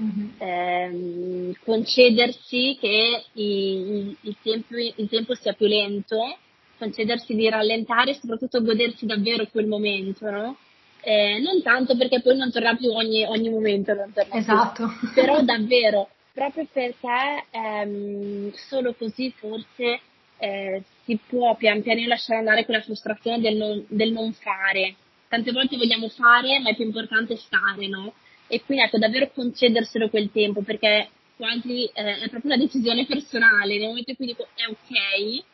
mm-hmm. 0.00 0.28
eh, 0.38 1.56
concedersi 1.64 2.76
che 2.80 3.24
il, 3.34 4.16
il, 4.20 4.36
tempo, 4.42 4.76
il 4.76 5.08
tempo 5.08 5.34
sia 5.34 5.52
più 5.52 5.66
lento, 5.66 6.36
concedersi 6.78 7.34
di 7.34 7.48
rallentare 7.48 8.10
e 8.10 8.18
soprattutto 8.20 8.60
godersi 8.60 9.06
davvero 9.06 9.46
quel 9.46 9.66
momento, 9.66 10.28
no? 10.30 10.56
Eh, 11.04 11.40
non 11.40 11.62
tanto 11.62 11.96
perché 11.96 12.20
poi 12.20 12.36
non 12.36 12.52
torna 12.52 12.76
più 12.76 12.90
ogni, 12.90 13.24
ogni 13.24 13.50
momento, 13.50 13.92
non 13.92 14.12
torna 14.12 14.34
esatto. 14.34 14.86
più, 15.00 15.10
però 15.14 15.42
davvero, 15.42 16.08
proprio 16.32 16.66
perché 16.72 17.44
ehm, 17.50 18.52
solo 18.52 18.94
così 18.94 19.32
forse 19.36 20.00
eh, 20.38 20.82
si 21.04 21.18
può 21.26 21.56
pian 21.56 21.82
piano 21.82 22.06
lasciare 22.06 22.38
andare 22.38 22.64
quella 22.64 22.82
frustrazione 22.82 23.40
del 23.40 23.56
non, 23.56 23.84
del 23.88 24.12
non 24.12 24.32
fare. 24.32 24.94
Tante 25.28 25.50
volte 25.50 25.76
vogliamo 25.76 26.08
fare, 26.08 26.58
ma 26.60 26.70
è 26.70 26.76
più 26.76 26.84
importante 26.84 27.36
stare, 27.36 27.88
no? 27.88 28.12
E 28.46 28.62
quindi 28.64 28.84
ecco, 28.84 28.98
davvero 28.98 29.30
concederselo 29.32 30.08
quel 30.08 30.30
tempo, 30.30 30.62
perché 30.62 31.08
quasi 31.36 31.84
eh, 31.86 32.20
è 32.20 32.28
proprio 32.28 32.52
una 32.52 32.62
decisione 32.62 33.06
personale. 33.06 33.78
Nel 33.78 33.88
momento 33.88 34.10
in 34.10 34.16
cui 34.16 34.26
dico 34.26 34.46
è 34.54 34.68
ok, 34.68 35.44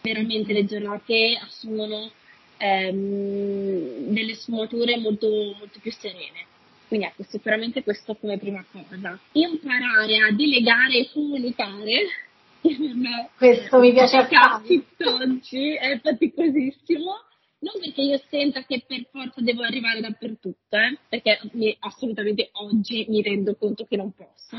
veramente 0.00 0.52
le 0.52 0.64
giornate 0.64 1.38
assumono 1.42 2.10
ehm, 2.58 4.12
delle 4.12 4.34
sfumature 4.34 4.98
molto, 4.98 5.28
molto 5.58 5.78
più 5.80 5.92
serene. 5.92 6.44
Quindi 6.88 7.06
ecco, 7.06 7.24
sicuramente 7.24 7.82
questo 7.82 8.14
come 8.14 8.38
prima 8.38 8.64
cosa. 8.70 9.18
Imparare 9.32 10.16
a 10.18 10.32
delegare 10.32 10.98
e 10.98 11.10
comunicare. 11.12 12.06
Questo 13.36 13.78
mi 13.78 13.92
piace 13.92 14.26
oggi 15.04 15.74
è 15.74 16.00
faticosissimo. 16.00 17.24
Non 17.58 17.74
perché 17.80 18.02
io 18.02 18.20
senta 18.28 18.62
che 18.64 18.84
per 18.86 19.06
forza 19.10 19.40
devo 19.40 19.62
arrivare 19.62 20.00
dappertutto, 20.00 20.76
eh, 20.76 20.98
perché 21.08 21.40
assolutamente 21.80 22.50
oggi 22.52 23.06
mi 23.08 23.22
rendo 23.22 23.56
conto 23.56 23.84
che 23.84 23.96
non 23.96 24.12
posso 24.12 24.56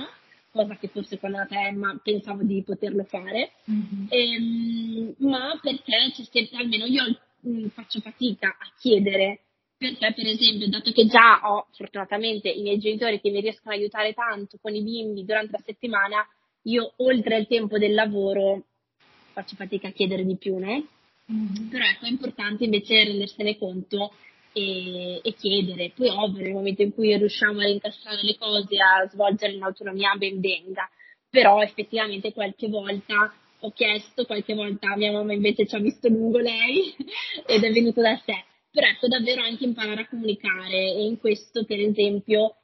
cosa 0.58 0.76
che 0.76 0.88
forse 0.88 1.20
quando 1.20 1.38
era 1.38 1.68
Emma 1.68 2.00
pensavo 2.02 2.42
di 2.42 2.64
poterlo 2.64 3.04
fare, 3.04 3.52
mm-hmm. 3.70 4.06
ehm, 4.10 5.16
ma 5.20 5.60
perché 5.62 6.12
c'è 6.14 6.24
sempre, 6.24 6.58
almeno 6.58 6.86
io 6.86 7.04
mh, 7.48 7.64
mm, 7.64 7.68
faccio 7.68 8.00
fatica 8.00 8.48
a 8.50 8.72
chiedere, 8.80 9.42
perché 9.78 10.14
per 10.14 10.28
esempio, 10.28 10.70
dato 10.70 10.92
che 10.92 11.06
già 11.06 11.42
ho 11.44 11.68
fortunatamente 11.74 12.50
i 12.50 12.62
miei 12.62 12.80
genitori 12.80 13.22
che 13.22 13.30
mi 13.30 13.42
riescono 13.42 13.74
a 13.74 13.78
aiutare 13.78 14.14
tanto 14.14 14.58
con 14.62 14.74
i 14.74 14.82
bimbi 14.82 15.24
durante 15.24 15.52
la 15.54 15.64
settimana, 15.64 16.28
io 16.64 16.94
oltre 16.98 17.38
il 17.38 17.48
tempo 17.48 17.78
del 17.78 17.94
lavoro 17.94 18.64
faccio 19.32 19.56
fatica 19.56 19.90
a 19.90 19.92
chiedere 19.92 20.26
di 20.26 20.36
più, 20.36 20.58
no? 20.58 20.86
Mm-hmm. 21.32 21.70
Però 21.70 21.84
ecco, 21.84 22.06
è 22.06 22.10
importante 22.10 22.64
invece 22.64 23.04
rendersene 23.04 23.58
conto 23.58 24.14
e, 24.54 25.20
e, 25.24 25.34
chiedere. 25.34 25.92
Poi 25.96 26.10
ovvio 26.10 26.44
nel 26.44 26.54
momento 26.54 26.82
in 26.82 26.94
cui 26.94 27.16
riusciamo 27.16 27.60
a 27.60 27.68
incastrare 27.68 28.24
le 28.24 28.38
cose, 28.38 28.76
a 28.78 29.08
svolgere 29.08 29.54
in 29.54 29.64
autonomia, 29.64 30.16
ben 30.16 30.40
venga. 30.40 30.90
Però 31.30 31.62
effettivamente 31.62 32.34
qualche 32.34 32.68
volta 32.68 33.34
ho 33.60 33.72
chiesto, 33.72 34.26
qualche 34.26 34.54
volta 34.54 34.96
mia 34.96 35.12
mamma 35.12 35.34
invece 35.34 35.66
ci 35.66 35.76
ha 35.76 35.80
visto 35.80 36.08
lungo 36.08 36.40
lei 36.40 36.94
ed 37.46 37.64
è 37.64 37.72
venuto 37.72 38.02
da 38.02 38.20
sé. 38.26 38.44
Però 38.72 38.88
ecco 38.88 39.08
davvero 39.08 39.42
anche 39.42 39.64
imparare 39.64 40.02
a 40.02 40.08
comunicare 40.08 40.94
e 40.94 41.06
in 41.06 41.18
questo 41.18 41.66
per 41.66 41.80
esempio 41.80 42.56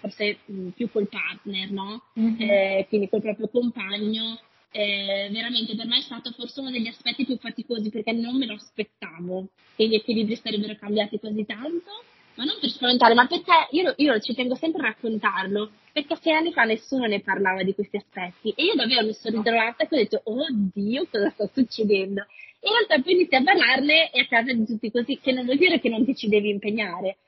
forse 0.00 0.38
più 0.74 0.90
col 0.90 1.08
partner, 1.08 1.70
no? 1.70 2.02
Mm-hmm. 2.18 2.40
Eh, 2.40 2.86
quindi 2.88 3.08
col 3.08 3.20
proprio 3.20 3.48
compagno 3.48 4.38
eh, 4.70 5.28
veramente 5.30 5.74
per 5.74 5.86
me 5.86 5.98
è 5.98 6.02
stato 6.02 6.30
forse 6.32 6.60
uno 6.60 6.70
degli 6.70 6.88
aspetti 6.88 7.24
più 7.24 7.38
faticosi 7.38 7.88
perché 7.90 8.12
non 8.12 8.36
me 8.36 8.46
lo 8.46 8.54
aspettavo 8.54 9.48
che 9.74 9.86
gli 9.86 9.94
equilibri 9.94 10.36
sarebbero 10.36 10.76
cambiati 10.76 11.18
così 11.18 11.44
tanto, 11.46 11.90
ma 12.38 12.44
non 12.44 12.56
per 12.60 12.70
spaventare, 12.70 13.14
ma 13.14 13.26
perché 13.26 13.66
io, 13.72 13.92
io 13.96 14.20
ci 14.20 14.32
tengo 14.32 14.54
sempre 14.54 14.82
a 14.82 14.86
raccontarlo, 14.90 15.72
perché 15.92 16.16
sei 16.22 16.34
anni 16.34 16.52
fa 16.52 16.62
nessuno 16.62 17.06
ne 17.06 17.20
parlava 17.20 17.64
di 17.64 17.74
questi 17.74 17.96
aspetti 17.96 18.54
e 18.54 18.62
io 18.62 18.74
davvero 18.76 19.04
mi 19.04 19.12
sono 19.12 19.38
ritrovata 19.38 19.82
e 19.82 19.88
ho 19.90 19.96
detto, 19.96 20.20
oddio, 20.22 21.08
cosa 21.10 21.30
sta 21.30 21.50
succedendo? 21.52 22.24
in 22.60 22.72
realtà 22.72 23.00
poi 23.00 23.12
inizi 23.12 23.34
a 23.36 23.42
parlarne 23.42 24.10
e 24.10 24.20
a 24.20 24.26
casa 24.26 24.52
di 24.52 24.64
tutti 24.64 24.90
così, 24.90 25.18
che 25.20 25.32
non 25.32 25.44
vuol 25.44 25.58
dire 25.58 25.80
che 25.80 25.88
non 25.88 26.04
ti 26.04 26.14
ci 26.14 26.28
devi 26.28 26.50
impegnare, 26.50 27.18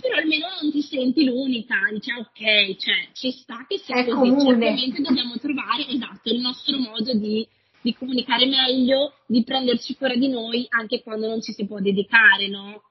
però 0.00 0.16
almeno 0.16 0.46
non 0.60 0.70
ti 0.70 0.82
senti 0.82 1.24
l'unica, 1.24 1.76
dici 1.90 2.10
ah, 2.10 2.18
ok, 2.18 2.76
cioè 2.76 3.08
ci 3.12 3.30
sta 3.30 3.64
che 3.66 3.78
sia 3.78 3.96
è 3.96 4.04
così, 4.04 4.30
comune. 4.30 4.44
certamente 4.44 5.02
dobbiamo 5.02 5.36
trovare 5.36 5.86
esatto 5.88 6.30
il 6.30 6.40
nostro 6.40 6.78
modo 6.78 7.14
di, 7.14 7.46
di, 7.80 7.94
comunicare 7.94 8.46
meglio, 8.46 9.14
di 9.26 9.44
prenderci 9.44 9.96
cura 9.96 10.14
di 10.14 10.28
noi 10.28 10.66
anche 10.70 11.02
quando 11.02 11.28
non 11.28 11.40
ci 11.40 11.52
si 11.52 11.66
può 11.66 11.78
dedicare, 11.78 12.48
no? 12.48 12.82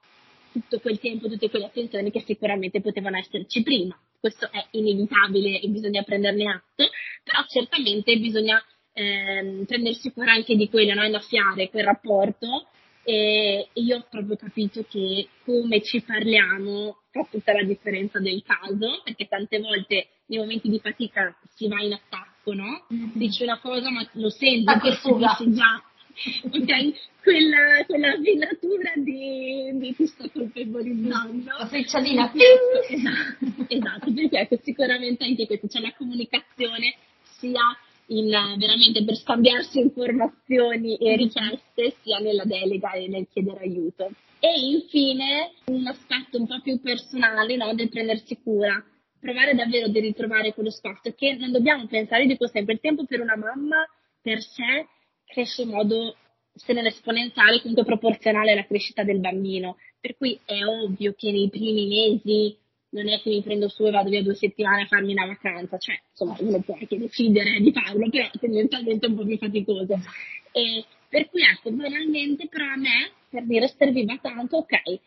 Tutto 0.52 0.80
quel 0.80 1.00
tempo, 1.00 1.30
tutte 1.30 1.50
quelle 1.50 1.66
attenzioni 1.66 2.12
che 2.12 2.24
sicuramente 2.26 2.82
potevano 2.82 3.18
esserci 3.18 3.64
prima. 3.64 3.98
Questo 4.20 4.52
è 4.52 4.66
inevitabile 4.72 5.60
e 5.60 5.68
bisogna 5.70 6.04
prenderne 6.04 6.52
atto, 6.52 6.90
però 7.24 7.44
certamente 7.48 8.18
bisogna 8.18 8.62
ehm, 8.94 9.66
prendersi 9.66 10.12
cura 10.12 10.34
anche 10.34 10.56
di 10.56 10.70
quello, 10.70 10.94
no? 10.94 11.06
innaffiare 11.06 11.70
quel 11.70 11.86
rapporto 11.86 12.68
e 13.04 13.70
io 13.74 13.98
ho 13.98 14.06
proprio 14.10 14.36
capito 14.36 14.86
che 14.88 15.28
come 15.44 15.82
ci 15.82 16.02
parliamo 16.02 16.98
fa 17.12 17.28
tutta 17.30 17.54
la 17.54 17.64
differenza 17.64 18.20
del 18.20 18.42
caso, 18.44 19.02
perché 19.04 19.28
tante 19.28 19.60
volte 19.60 20.08
nei 20.28 20.40
momenti 20.40 20.70
di 20.70 20.80
fatica 20.80 21.36
si 21.54 21.68
va 21.68 21.82
in 21.82 21.94
attacco, 21.94 22.54
no? 22.54 22.86
Mm-hmm. 22.94 23.10
Dici 23.14 23.44
una 23.44 23.60
cosa 23.60 23.92
ma 23.92 24.08
lo 24.14 24.30
senti, 24.30 24.72
ah, 24.72 24.80
percepisci 24.80 25.52
già, 25.54 25.84
ok? 26.52 26.94
Quella, 27.22 27.86
quella 27.86 28.18
venatura 28.18 28.94
di, 28.96 29.72
di 29.74 29.96
ti 29.96 30.08
sto 30.08 30.30
colpevolizzando. 30.32 31.52
La 31.58 31.68
frecciolina. 31.68 32.32
esatto, 32.34 33.66
esatto, 33.68 34.14
perché 34.14 34.40
ecco, 34.40 34.60
sicuramente 34.64 35.24
anche 35.24 35.46
questo, 35.46 35.68
c'è 35.68 35.80
la 35.80 35.94
comunicazione 35.96 36.96
sia 37.38 37.62
in, 38.08 38.30
veramente 38.58 39.04
per 39.04 39.16
scambiarsi 39.16 39.80
informazioni 39.80 40.98
e 40.98 41.16
richieste 41.16 41.96
sia 42.02 42.18
nella 42.20 42.44
delega 42.44 42.92
e 42.94 43.08
nel 43.08 43.28
chiedere 43.32 43.60
aiuto. 43.60 44.12
E 44.40 44.60
infine 44.60 45.52
un 45.66 45.86
aspetto 45.86 46.40
un 46.40 46.48
po' 46.48 46.60
più 46.62 46.82
personale 46.82 47.56
no, 47.56 47.74
del 47.76 47.90
prendersi 47.90 48.40
cura, 48.42 48.84
provare 49.20 49.54
davvero 49.54 49.88
di 49.88 50.00
ritrovare 50.00 50.54
quello 50.54 50.72
spazio 50.72 51.14
che 51.16 51.36
non 51.36 51.52
dobbiamo 51.52 51.86
pensare, 51.86 52.26
dico 52.26 52.48
sempre, 52.48 52.74
il 52.74 52.80
tempo 52.80 53.06
per 53.06 53.22
una 53.22 53.38
mamma 53.38 53.88
per 54.22 54.42
sé 54.42 54.88
cresce 55.32 55.64
in 55.64 55.70
modo 55.70 56.16
se 56.54 56.74
non 56.74 56.86
esponenziale, 56.86 57.62
comunque 57.62 57.86
proporzionale 57.86 58.52
alla 58.52 58.66
crescita 58.66 59.04
del 59.04 59.20
bambino. 59.20 59.78
Per 60.00 60.18
cui 60.18 60.40
è 60.46 60.64
ovvio 60.66 61.14
che 61.16 61.32
nei 61.32 61.50
primi 61.50 61.88
mesi 61.88 62.58
non 62.92 63.08
è 63.08 63.22
che 63.22 63.30
mi 63.30 63.42
prendo 63.42 63.70
su 63.70 63.86
e 63.86 63.92
vado 63.92 64.10
via 64.10 64.22
due 64.22 64.36
settimane 64.36 64.84
a 64.84 64.88
farmi 64.88 65.14
una 65.14 65.26
vacanza, 65.26 65.78
cioè 65.78 66.00
insomma 66.10 66.36
uno 66.40 66.60
può 66.60 66.76
anche 66.76 66.98
decidere 66.98 67.60
di 67.60 67.72
farlo, 67.72 68.10
però 68.10 68.30
tendenzialmente 68.40 69.06
è 69.06 69.10
un 69.10 69.16
po' 69.16 69.26
più 69.26 69.38
faticoso. 69.38 70.00
E 70.52 70.86
per 71.08 71.30
cui 71.30 71.42
ecco, 71.42 71.72
banalmente 71.72 72.48
però 72.48 72.66
a 72.66 72.78
me, 72.78 73.12
per 73.30 73.46
dire 73.46 73.68
serviva 73.78 74.18
tanto, 74.22 74.58
ok, 74.58 74.74
eh, 74.74 75.02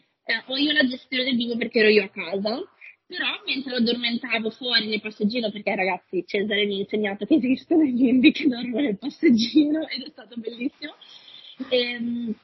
ho 0.46 0.56
io 0.56 0.72
la 0.72 0.86
gestione 0.86 1.24
del 1.24 1.36
bimbo 1.36 1.56
perché 1.56 1.80
ero 1.80 1.88
io 1.88 2.04
a 2.04 2.08
casa, 2.08 2.62
però 3.06 3.26
mentre 3.46 3.70
lo 3.70 3.76
addormentavo 3.76 4.50
fuori 4.50 4.86
nel 4.86 5.00
passeggino, 5.00 5.50
perché 5.50 5.74
ragazzi 5.74 6.24
Cesare 6.26 6.64
mi 6.64 6.76
ha 6.76 6.78
insegnato 6.78 7.26
che 7.26 7.34
esistono 7.34 7.82
i 7.82 7.92
bimbi 7.92 8.32
che 8.32 8.48
dormono 8.48 8.82
nel 8.82 8.98
passeggino 8.98 9.86
ed 9.88 10.02
è 10.02 10.10
stato 10.10 10.36
bellissimo. 10.36 10.94
E, 11.68 11.78
ehm, 11.78 12.34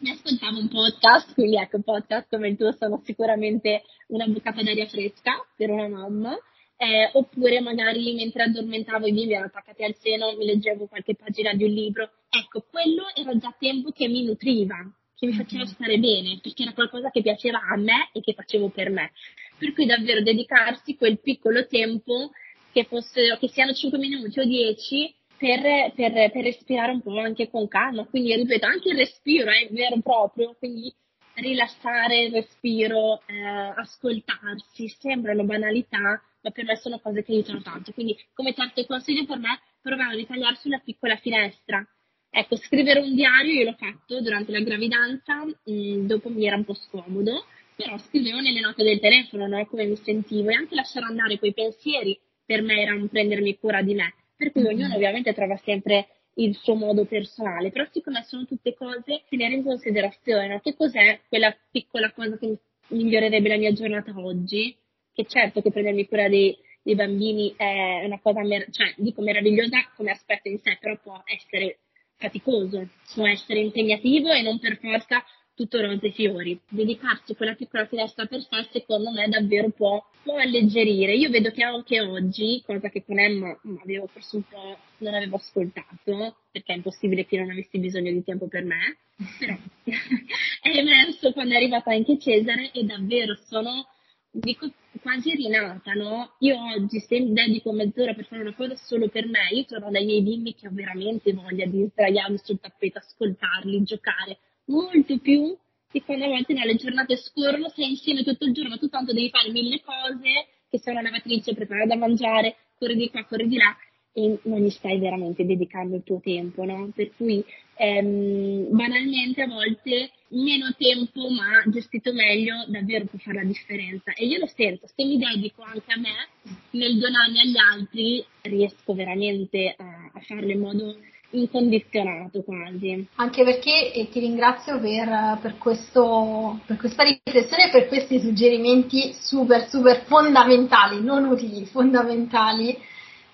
mi 0.00 0.10
ascoltavo 0.10 0.58
un 0.58 0.68
podcast, 0.68 1.34
quindi 1.34 1.56
ecco, 1.56 1.80
podcast 1.80 2.28
come 2.30 2.48
il 2.48 2.56
tuo 2.56 2.72
sono 2.72 3.02
sicuramente 3.04 3.82
una 4.08 4.26
boccata 4.26 4.62
d'aria 4.62 4.86
fresca 4.86 5.32
per 5.54 5.70
una 5.70 5.88
mamma, 5.88 6.34
eh, 6.76 7.10
oppure 7.12 7.60
magari 7.60 8.14
mentre 8.14 8.44
addormentavo 8.44 9.06
i 9.06 9.12
bimbi 9.12 9.32
erano 9.32 9.48
attaccati 9.48 9.84
al 9.84 9.94
seno, 9.96 10.34
mi 10.36 10.46
leggevo 10.46 10.86
qualche 10.86 11.14
pagina 11.14 11.52
di 11.52 11.64
un 11.64 11.70
libro. 11.70 12.10
Ecco, 12.30 12.64
quello 12.70 13.04
era 13.14 13.36
già 13.36 13.54
tempo 13.58 13.90
che 13.90 14.08
mi 14.08 14.24
nutriva, 14.24 14.76
che 15.14 15.26
mi 15.26 15.34
faceva 15.34 15.66
stare 15.66 15.98
bene, 15.98 16.38
perché 16.42 16.62
era 16.62 16.72
qualcosa 16.72 17.10
che 17.10 17.20
piaceva 17.20 17.60
a 17.60 17.76
me 17.76 18.08
e 18.12 18.20
che 18.20 18.32
facevo 18.32 18.70
per 18.70 18.88
me. 18.88 19.12
Per 19.60 19.74
cui 19.74 19.84
davvero 19.84 20.22
dedicarsi 20.22 20.96
quel 20.96 21.20
piccolo 21.20 21.66
tempo, 21.66 22.30
che, 22.72 22.84
fosse, 22.84 23.36
che 23.38 23.48
siano 23.48 23.74
5 23.74 23.98
minuti 23.98 24.40
o 24.40 24.44
10, 24.44 25.14
per, 25.36 25.92
per, 25.94 26.30
per, 26.30 26.42
respirare 26.42 26.92
un 26.92 27.02
po' 27.02 27.18
anche 27.18 27.50
con 27.50 27.68
calma. 27.68 28.06
Quindi, 28.06 28.34
ripeto, 28.34 28.64
anche 28.64 28.88
il 28.88 28.96
respiro 28.96 29.50
è 29.50 29.68
vero 29.70 29.96
e 29.96 30.02
proprio, 30.02 30.56
quindi 30.58 30.90
rilassare 31.34 32.24
il 32.24 32.32
respiro, 32.32 33.20
eh, 33.26 33.42
ascoltarsi, 33.76 34.88
sembrano 34.88 35.44
banalità, 35.44 36.22
ma 36.42 36.50
per 36.50 36.64
me 36.64 36.76
sono 36.76 36.98
cose 36.98 37.22
che 37.22 37.32
aiutano 37.32 37.60
tanto. 37.60 37.92
Quindi, 37.92 38.16
come 38.32 38.54
certi 38.54 38.86
consigli 38.86 39.26
per 39.26 39.38
me, 39.38 39.60
provare 39.82 40.14
a 40.14 40.16
ritagliarsi 40.16 40.68
una 40.68 40.80
piccola 40.82 41.16
finestra. 41.16 41.86
Ecco, 42.32 42.56
scrivere 42.56 43.00
un 43.00 43.14
diario 43.14 43.52
io 43.52 43.64
l'ho 43.64 43.76
fatto 43.76 44.22
durante 44.22 44.52
la 44.52 44.60
gravidanza, 44.60 45.44
mh, 45.44 45.52
mm, 45.68 46.06
dopo 46.06 46.30
mi 46.30 46.46
era 46.46 46.56
un 46.56 46.64
po' 46.64 46.74
scomodo, 46.74 47.44
però 47.84 47.98
scrivevo 47.98 48.40
nelle 48.40 48.60
note 48.60 48.82
del 48.82 49.00
telefono, 49.00 49.46
no? 49.46 49.66
come 49.66 49.86
mi 49.86 49.96
sentivo 49.96 50.50
e 50.50 50.54
anche 50.54 50.74
lasciare 50.74 51.06
andare 51.06 51.38
quei 51.38 51.52
pensieri 51.52 52.18
per 52.44 52.62
me 52.62 52.80
era 52.80 52.94
un 52.94 53.08
prendermi 53.08 53.58
cura 53.58 53.82
di 53.82 53.94
me, 53.94 54.14
per 54.36 54.52
cui 54.52 54.62
mm-hmm. 54.62 54.74
ognuno 54.74 54.94
ovviamente 54.94 55.32
trova 55.32 55.56
sempre 55.64 56.08
il 56.34 56.56
suo 56.56 56.74
modo 56.74 57.04
personale, 57.04 57.70
però 57.70 57.86
siccome 57.90 58.22
sono 58.24 58.44
tutte 58.44 58.74
cose 58.74 59.02
da 59.04 59.20
tenere 59.28 59.54
in 59.54 59.64
considerazione, 59.64 60.48
no? 60.48 60.60
che 60.60 60.74
cos'è 60.74 61.20
quella 61.28 61.56
piccola 61.70 62.12
cosa 62.12 62.36
che 62.38 62.58
migliorerebbe 62.88 63.48
la 63.48 63.56
mia 63.56 63.72
giornata 63.72 64.12
oggi, 64.16 64.76
che 65.12 65.24
certo 65.26 65.60
che 65.60 65.70
prendermi 65.70 66.06
cura 66.06 66.28
dei, 66.28 66.56
dei 66.82 66.94
bambini 66.94 67.54
è 67.56 68.04
una 68.04 68.18
cosa, 68.20 68.42
mer- 68.42 68.70
cioè 68.70 68.94
dico 68.96 69.22
meravigliosa 69.22 69.90
come 69.96 70.10
aspetto 70.10 70.48
in 70.48 70.58
sé, 70.58 70.76
però 70.80 70.98
può 71.02 71.22
essere 71.24 71.80
faticoso, 72.16 72.88
può 73.14 73.26
essere 73.26 73.60
impegnativo 73.60 74.30
e 74.30 74.42
non 74.42 74.58
per 74.58 74.78
forza 74.78 75.24
tutto 75.60 75.78
rose 75.82 76.06
e 76.06 76.12
fiori. 76.12 76.58
Dedicarsi 76.66 77.34
quella 77.34 77.54
piccola 77.54 77.84
finestra 77.84 78.24
per 78.24 78.40
sé, 78.40 78.66
secondo 78.72 79.10
me, 79.10 79.28
davvero 79.28 79.68
può, 79.68 80.02
può 80.22 80.38
alleggerire. 80.38 81.14
Io 81.14 81.28
vedo 81.28 81.50
che 81.50 81.62
anche 81.62 82.00
oggi, 82.00 82.62
cosa 82.64 82.88
che 82.88 83.04
con 83.04 83.18
Emma 83.18 83.54
avevo 83.82 84.06
forse 84.06 84.36
un 84.36 84.42
po' 84.48 84.78
non 84.98 85.12
avevo 85.12 85.36
ascoltato, 85.36 86.36
perché 86.50 86.72
è 86.72 86.76
impossibile 86.76 87.26
che 87.26 87.36
non 87.36 87.50
avessi 87.50 87.78
bisogno 87.78 88.10
di 88.10 88.24
tempo 88.24 88.48
per 88.48 88.64
me, 88.64 88.96
però 89.38 89.54
è 89.84 90.78
emerso 90.78 91.32
quando 91.32 91.52
è 91.52 91.56
arrivata 91.56 91.90
anche 91.90 92.18
Cesare 92.18 92.70
e 92.72 92.84
davvero 92.84 93.34
sono 93.34 93.86
dico 94.32 94.70
quasi 95.02 95.34
rinata, 95.34 95.92
no? 95.92 96.36
Io 96.38 96.56
oggi 96.56 97.00
se 97.00 97.32
dedico 97.32 97.72
mezz'ora 97.72 98.14
per 98.14 98.24
fare 98.26 98.42
una 98.42 98.54
cosa 98.54 98.76
solo 98.76 99.08
per 99.08 99.26
me, 99.26 99.48
io 99.52 99.64
torno 99.64 99.90
dai 99.90 100.04
miei 100.06 100.22
bimbi 100.22 100.54
che 100.54 100.68
ho 100.68 100.70
veramente 100.72 101.32
voglia 101.32 101.66
di 101.66 101.84
sdraiarmi 101.84 102.38
sul 102.38 102.60
tappeto, 102.60 102.98
ascoltarli, 102.98 103.82
giocare, 103.82 104.38
molto 104.70 105.18
più 105.18 105.56
di 105.92 106.02
quando 106.02 106.24
a 106.24 106.28
volte 106.28 106.54
nelle 106.54 106.76
giornate 106.76 107.16
scorrono, 107.16 107.68
sei 107.68 107.90
insieme 107.90 108.22
tutto 108.22 108.44
il 108.44 108.54
giorno, 108.54 108.78
tu 108.78 108.88
tanto 108.88 109.12
devi 109.12 109.28
fare 109.28 109.50
mille 109.50 109.80
cose, 109.82 110.46
che 110.70 110.78
sei 110.78 110.92
una 110.92 111.02
lavatrice, 111.02 111.54
preparare 111.54 111.88
da 111.88 111.96
mangiare, 111.96 112.56
corri 112.78 112.94
di 112.94 113.10
qua, 113.10 113.24
corri 113.24 113.48
di 113.48 113.56
là, 113.56 113.76
e 114.12 114.38
non 114.44 114.60
gli 114.60 114.70
stai 114.70 114.98
veramente 114.98 115.44
dedicando 115.44 115.96
il 115.96 116.02
tuo 116.04 116.20
tempo, 116.20 116.64
no? 116.64 116.90
Per 116.94 117.12
cui 117.16 117.44
ehm, 117.76 118.68
banalmente 118.70 119.42
a 119.42 119.46
volte 119.46 120.10
meno 120.30 120.74
tempo 120.76 121.28
ma 121.28 121.62
gestito 121.66 122.12
meglio 122.12 122.64
davvero 122.68 123.04
può 123.06 123.18
fare 123.18 123.42
la 123.42 123.44
differenza 123.44 124.12
e 124.12 124.26
io 124.26 124.38
lo 124.38 124.46
sento, 124.46 124.86
se 124.86 125.04
mi 125.04 125.18
dedico 125.18 125.62
anche 125.62 125.92
a 125.92 125.98
me 125.98 126.28
nel 126.70 126.98
donarmi 126.98 127.40
agli 127.40 127.56
altri 127.56 128.24
riesco 128.42 128.94
veramente 128.94 129.74
a, 129.76 130.10
a 130.12 130.20
farlo 130.20 130.52
in 130.52 130.60
modo 130.60 130.96
incondizionato 131.30 132.42
quasi. 132.42 133.06
Anche 133.16 133.44
perché 133.44 133.92
e 133.92 134.08
ti 134.08 134.20
ringrazio 134.20 134.78
per, 134.80 135.38
per, 135.40 135.58
questo, 135.58 136.60
per 136.66 136.76
questa 136.76 137.02
riflessione 137.02 137.66
e 137.66 137.70
per 137.70 137.88
questi 137.88 138.20
suggerimenti 138.20 139.14
super 139.18 139.68
super 139.68 140.04
fondamentali, 140.06 141.02
non 141.02 141.26
utili, 141.26 141.64
fondamentali 141.66 142.76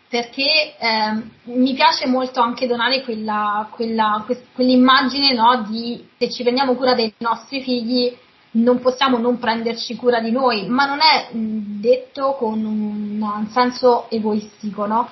perché 0.09 0.77
eh, 0.79 1.23
mi 1.45 1.75
piace 1.75 2.07
molto 2.07 2.41
anche 2.41 2.67
donare 2.67 3.03
quella, 3.03 3.69
quella, 3.73 4.25
quell'immagine 4.55 5.35
no, 5.35 5.65
di 5.69 6.07
se 6.17 6.31
ci 6.31 6.43
prendiamo 6.43 6.75
cura 6.75 6.95
dei 6.95 7.13
nostri 7.19 7.61
figli 7.61 8.17
non 8.57 8.81
possiamo 8.81 9.19
non 9.19 9.39
prenderci 9.39 9.97
cura 9.97 10.21
di 10.21 10.31
noi, 10.31 10.67
ma 10.69 10.87
non 10.87 10.99
è 11.01 11.29
detto 11.33 12.37
con 12.39 12.65
un, 12.65 13.21
un 13.21 13.49
senso 13.51 14.09
egoistico, 14.09 14.87
no? 14.87 15.11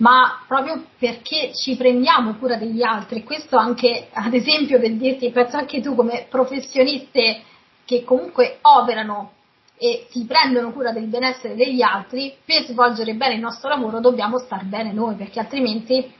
Ma 0.00 0.42
proprio 0.46 0.84
perché 0.98 1.52
ci 1.54 1.76
prendiamo 1.76 2.34
cura 2.34 2.56
degli 2.56 2.82
altri. 2.82 3.22
Questo 3.22 3.56
anche, 3.56 4.08
ad 4.12 4.34
esempio, 4.34 4.80
per 4.80 4.92
dirti, 4.92 5.30
penso 5.30 5.56
anche 5.56 5.80
tu 5.80 5.94
come 5.94 6.26
professioniste 6.28 7.42
che 7.84 8.04
comunque 8.04 8.58
operano 8.62 9.32
e 9.76 10.06
si 10.10 10.24
prendono 10.26 10.72
cura 10.72 10.92
del 10.92 11.06
benessere 11.06 11.54
degli 11.54 11.82
altri, 11.82 12.34
per 12.44 12.64
svolgere 12.66 13.14
bene 13.14 13.34
il 13.34 13.40
nostro 13.40 13.68
lavoro 13.68 14.00
dobbiamo 14.00 14.38
star 14.38 14.64
bene 14.64 14.92
noi, 14.92 15.16
perché 15.16 15.40
altrimenti 15.40 16.12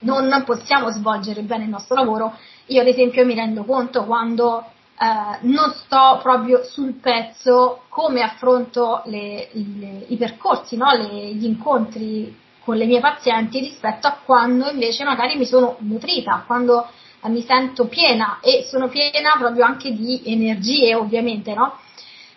non 0.00 0.42
possiamo 0.44 0.90
svolgere 0.90 1.42
bene 1.42 1.64
il 1.64 1.70
nostro 1.70 1.96
lavoro. 1.96 2.34
Io 2.66 2.80
ad 2.80 2.86
esempio 2.86 3.24
mi 3.24 3.34
rendo 3.34 3.64
conto 3.64 4.04
quando 4.04 4.64
eh, 4.98 5.38
non 5.42 5.72
sto 5.72 6.18
proprio 6.22 6.64
sul 6.64 6.94
pezzo 6.94 7.82
come 7.88 8.22
affronto 8.22 9.02
le, 9.06 9.48
le, 9.52 10.04
i 10.08 10.16
percorsi, 10.16 10.76
no? 10.76 10.92
le, 10.92 11.34
gli 11.34 11.44
incontri 11.44 12.44
con 12.66 12.76
le 12.76 12.86
mie 12.86 12.98
pazienti 12.98 13.60
rispetto 13.60 14.08
a 14.08 14.18
quando 14.24 14.68
invece 14.68 15.04
magari 15.04 15.36
mi 15.36 15.46
sono 15.46 15.76
nutrita, 15.78 16.42
quando 16.48 16.84
eh, 17.22 17.28
mi 17.28 17.40
sento 17.42 17.86
piena 17.86 18.40
e 18.42 18.66
sono 18.68 18.88
piena 18.88 19.36
proprio 19.38 19.64
anche 19.64 19.92
di 19.92 20.20
energie 20.24 20.92
ovviamente, 20.96 21.54
no? 21.54 21.78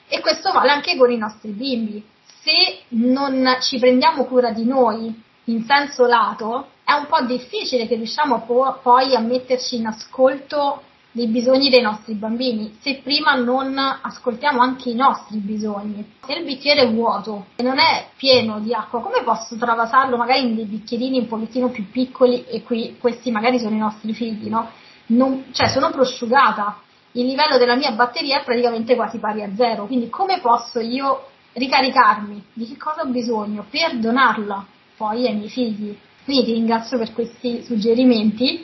E 0.08 0.20
questo 0.20 0.52
vale 0.52 0.70
anche 0.70 0.96
con 0.98 1.10
i 1.10 1.18
nostri 1.18 1.50
bimbi. 1.50 2.06
Se 2.44 2.82
non 2.89 3.58
ci 3.62 3.80
prendiamo 3.80 4.26
cura 4.26 4.52
di 4.52 4.65
noi 4.65 5.12
in 5.46 5.65
senso 5.65 6.06
lato, 6.06 6.68
è 6.84 6.92
un 6.92 7.08
po' 7.08 7.22
difficile 7.22 7.88
che 7.88 7.96
riusciamo 7.96 8.44
po- 8.46 8.78
poi 8.84 9.15
a 9.15 9.20
metterci 9.20 9.78
in 9.78 9.88
ascolto 9.88 10.84
dei 11.12 11.28
bisogni 11.28 11.69
dei 11.69 11.82
nostri 11.82 12.13
bambini, 12.13 12.78
se 12.82 13.02
prima 13.04 13.34
non 13.34 13.76
ascoltiamo 13.78 14.62
anche 14.62 14.89
i 14.89 14.95
nostri 14.95 15.38
bisogni. 15.38 16.06
Se 16.26 16.34
il 16.34 16.45
bicchiere 16.45 16.82
è 16.82 16.91
vuoto 16.91 17.48
e 17.56 17.63
non 17.63 17.80
è 17.80 18.10
pieno 18.15 18.60
di 18.60 18.74
acqua, 18.74 19.02
come 19.02 19.24
posso 19.24 19.56
travasarlo 19.58 20.17
magari 20.17 20.41
in 20.41 20.56
dei 20.56 20.65
bicchierini 20.65 21.19
un 21.19 21.28
pochettino 21.28 21.69
più 21.69 21.89
piccoli 21.89 22.45
e 22.45 22.63
qui 22.63 22.98
questi 23.00 23.32
magari 23.32 23.60
sono 23.60 23.76
i 23.76 23.80
nostri 23.80 24.13
figli, 24.13 24.50
no? 24.50 24.69
Non, 25.08 25.45
cioè 25.52 25.67
sono 25.69 25.89
prosciugata, 25.89 26.82
il 27.13 27.26
livello 27.26 27.58
della 27.58 27.76
mia 27.76 27.91
batteria 27.91 28.41
è 28.41 28.43
praticamente 28.43 28.95
quasi 28.95 29.17
pari 29.17 29.41
a 29.41 29.50
zero, 29.56 29.88
quindi 29.88 30.10
come 30.10 30.39
posso 30.39 30.80
io 30.80 31.26
ricaricarmi? 31.54 32.43
Di 32.54 32.67
che 32.67 32.78
cosa 32.78 33.02
ho 33.02 33.08
bisogno 33.08 33.65
per 33.67 33.98
donarla 33.98 34.65
poi 34.95 35.26
ai 35.26 35.36
miei 35.36 35.50
figli? 35.50 35.98
Quindi 36.24 36.45
ti 36.45 36.54
ringrazio 36.54 37.00
per 37.00 37.12
questi 37.13 37.63
suggerimenti. 37.63 38.63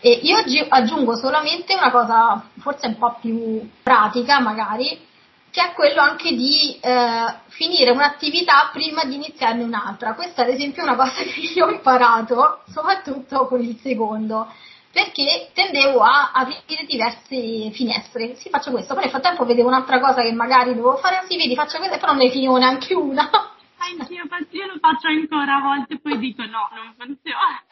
E 0.00 0.20
io 0.22 0.36
aggiungo 0.68 1.14
solamente 1.16 1.74
una 1.74 1.90
cosa 1.90 2.48
forse 2.58 2.86
un 2.86 2.96
po' 2.96 3.18
più 3.20 3.68
pratica 3.82 4.40
magari, 4.40 5.06
che 5.50 5.60
è 5.60 5.72
quello 5.72 6.00
anche 6.00 6.32
di 6.34 6.78
eh, 6.80 7.34
finire 7.48 7.90
un'attività 7.90 8.70
prima 8.72 9.04
di 9.04 9.16
iniziarne 9.16 9.62
un'altra. 9.62 10.14
Questa 10.14 10.42
ad 10.42 10.48
esempio 10.48 10.82
è 10.82 10.86
una 10.86 10.96
cosa 10.96 11.20
che 11.22 11.40
io 11.54 11.66
ho 11.66 11.70
imparato, 11.70 12.62
soprattutto 12.72 13.46
con 13.46 13.60
il 13.60 13.78
secondo 13.82 14.48
perché 14.92 15.50
tendevo 15.54 16.00
a 16.00 16.32
aprire 16.32 16.84
diverse 16.84 17.70
finestre. 17.70 18.34
Sì, 18.34 18.48
faccio 18.48 18.70
questo, 18.70 18.94
poi 18.94 19.04
nel 19.04 19.12
frattempo 19.12 19.44
vedevo 19.44 19.68
un'altra 19.68 20.00
cosa 20.00 20.22
che 20.22 20.32
magari 20.32 20.74
dovevo 20.74 20.96
fare, 20.96 21.16
ah, 21.16 21.24
sì, 21.28 21.36
vedi, 21.36 21.54
faccio 21.54 21.78
questa, 21.78 21.98
però 21.98 22.12
non 22.12 22.22
ne 22.22 22.30
finivo 22.30 22.56
neanche 22.56 22.94
una. 22.94 23.30
Anch'io, 23.78 24.24
io 24.50 24.66
lo 24.66 24.78
faccio 24.78 25.08
ancora 25.08 25.56
a 25.56 25.60
volte, 25.60 25.98
poi 26.00 26.18
dico 26.18 26.42
no, 26.44 26.68
non 26.74 26.94
funziona. 26.98 27.62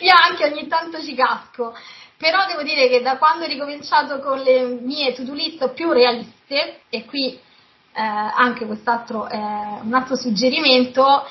Io 0.00 0.12
anche 0.14 0.44
ogni 0.44 0.66
tanto 0.66 1.02
ci 1.02 1.14
casco, 1.14 1.74
però 2.16 2.46
devo 2.46 2.62
dire 2.62 2.88
che 2.88 3.02
da 3.02 3.16
quando 3.16 3.44
ho 3.44 3.48
ricominciato 3.48 4.20
con 4.20 4.40
le 4.40 4.64
mie 4.80 5.12
to-do 5.14 5.32
list 5.32 5.70
più 5.70 5.92
realiste, 5.92 6.80
e 6.88 7.04
qui 7.04 7.32
eh, 7.32 8.00
anche 8.00 8.66
quest'altro 8.66 9.26
è 9.26 9.36
un 9.36 9.92
altro 9.92 10.16
suggerimento, 10.16 11.26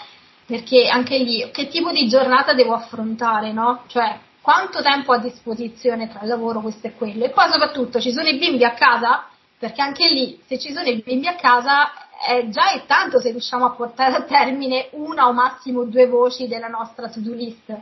perché 0.46 0.88
anche 0.88 1.18
lì 1.18 1.50
che 1.52 1.68
tipo 1.68 1.92
di 1.92 2.08
giornata 2.08 2.54
devo 2.54 2.74
affrontare, 2.74 3.52
no? 3.52 3.84
Cioè, 3.88 4.20
quanto 4.42 4.82
tempo 4.82 5.14
a 5.14 5.20
disposizione 5.20 6.10
tra 6.10 6.22
il 6.22 6.28
lavoro, 6.28 6.60
questo 6.60 6.88
e 6.88 6.94
quello. 6.94 7.24
E 7.24 7.30
poi 7.30 7.50
soprattutto 7.50 8.00
ci 8.02 8.12
sono 8.12 8.28
i 8.28 8.38
bimbi 8.38 8.66
a 8.66 8.74
casa, 8.74 9.28
perché 9.58 9.82
anche 9.82 10.10
lì 10.10 10.42
se 10.46 10.60
ci 10.60 10.74
sono 10.74 10.88
i 10.90 11.02
bimbi 11.02 11.28
a 11.28 11.36
casa 11.36 11.92
è 12.26 12.48
già 12.50 12.72
è 12.72 12.86
tanto 12.86 13.20
se 13.20 13.32
riusciamo 13.32 13.66
a 13.66 13.72
portare 13.72 14.16
a 14.16 14.24
termine 14.24 14.90
una 14.92 15.28
o 15.28 15.34
massimo 15.34 15.84
due 15.86 16.08
voci 16.08 16.48
della 16.48 16.68
nostra 16.68 17.10
to-do 17.10 17.34
list, 17.34 17.74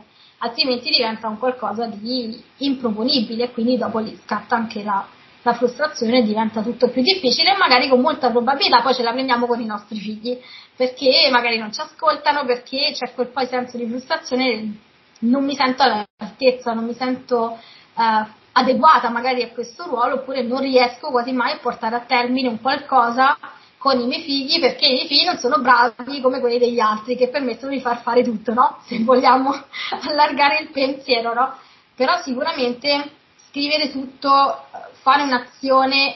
altrimenti 0.42 0.90
diventa 0.90 1.28
un 1.28 1.38
qualcosa 1.38 1.86
di 1.86 2.42
improponibile 2.58 3.44
e 3.44 3.52
quindi 3.52 3.78
dopo 3.78 3.98
lì 3.98 4.18
scatta 4.24 4.56
anche 4.56 4.82
la, 4.82 5.06
la 5.42 5.54
frustrazione 5.54 6.22
diventa 6.22 6.62
tutto 6.62 6.88
più 6.88 7.02
difficile 7.02 7.54
e 7.54 7.56
magari 7.56 7.88
con 7.88 8.00
molta 8.00 8.30
probabilità 8.30 8.80
poi 8.80 8.94
ce 8.94 9.02
la 9.02 9.12
prendiamo 9.12 9.46
con 9.46 9.60
i 9.60 9.66
nostri 9.66 9.98
figli 9.98 10.38
perché 10.74 11.28
magari 11.30 11.58
non 11.58 11.72
ci 11.72 11.80
ascoltano, 11.80 12.44
perché 12.44 12.92
c'è 12.92 13.12
quel 13.14 13.28
poi 13.28 13.46
senso 13.46 13.76
di 13.76 13.86
frustrazione 13.86 14.76
non 15.20 15.44
mi 15.44 15.54
sento 15.54 15.82
all'altezza, 15.84 16.72
non 16.72 16.86
mi 16.86 16.94
sento 16.94 17.56
eh, 17.96 18.26
adeguata 18.52 19.10
magari 19.10 19.42
a 19.42 19.50
questo 19.50 19.84
ruolo 19.84 20.16
oppure 20.16 20.42
non 20.42 20.60
riesco 20.60 21.10
quasi 21.10 21.32
mai 21.32 21.52
a 21.52 21.58
portare 21.58 21.94
a 21.94 22.00
termine 22.00 22.48
un 22.48 22.60
qualcosa 22.60 23.38
con 23.82 23.98
i 23.98 24.06
miei 24.06 24.22
figli 24.22 24.60
perché 24.60 24.86
i 24.86 24.92
miei 24.92 25.06
figli 25.08 25.24
non 25.24 25.38
sono 25.38 25.58
bravi 25.58 26.20
come 26.20 26.38
quelli 26.38 26.58
degli 26.58 26.78
altri 26.78 27.16
che 27.16 27.30
permettono 27.30 27.72
di 27.72 27.80
far 27.80 28.00
fare 28.00 28.22
tutto, 28.22 28.54
no? 28.54 28.78
Se 28.86 29.02
vogliamo 29.02 29.50
allargare 30.08 30.60
il 30.60 30.70
pensiero, 30.70 31.34
no? 31.34 31.56
Però 31.96 32.22
sicuramente 32.22 33.10
scrivere 33.48 33.90
tutto, 33.90 34.66
fare 35.00 35.24
un'azione 35.24 36.14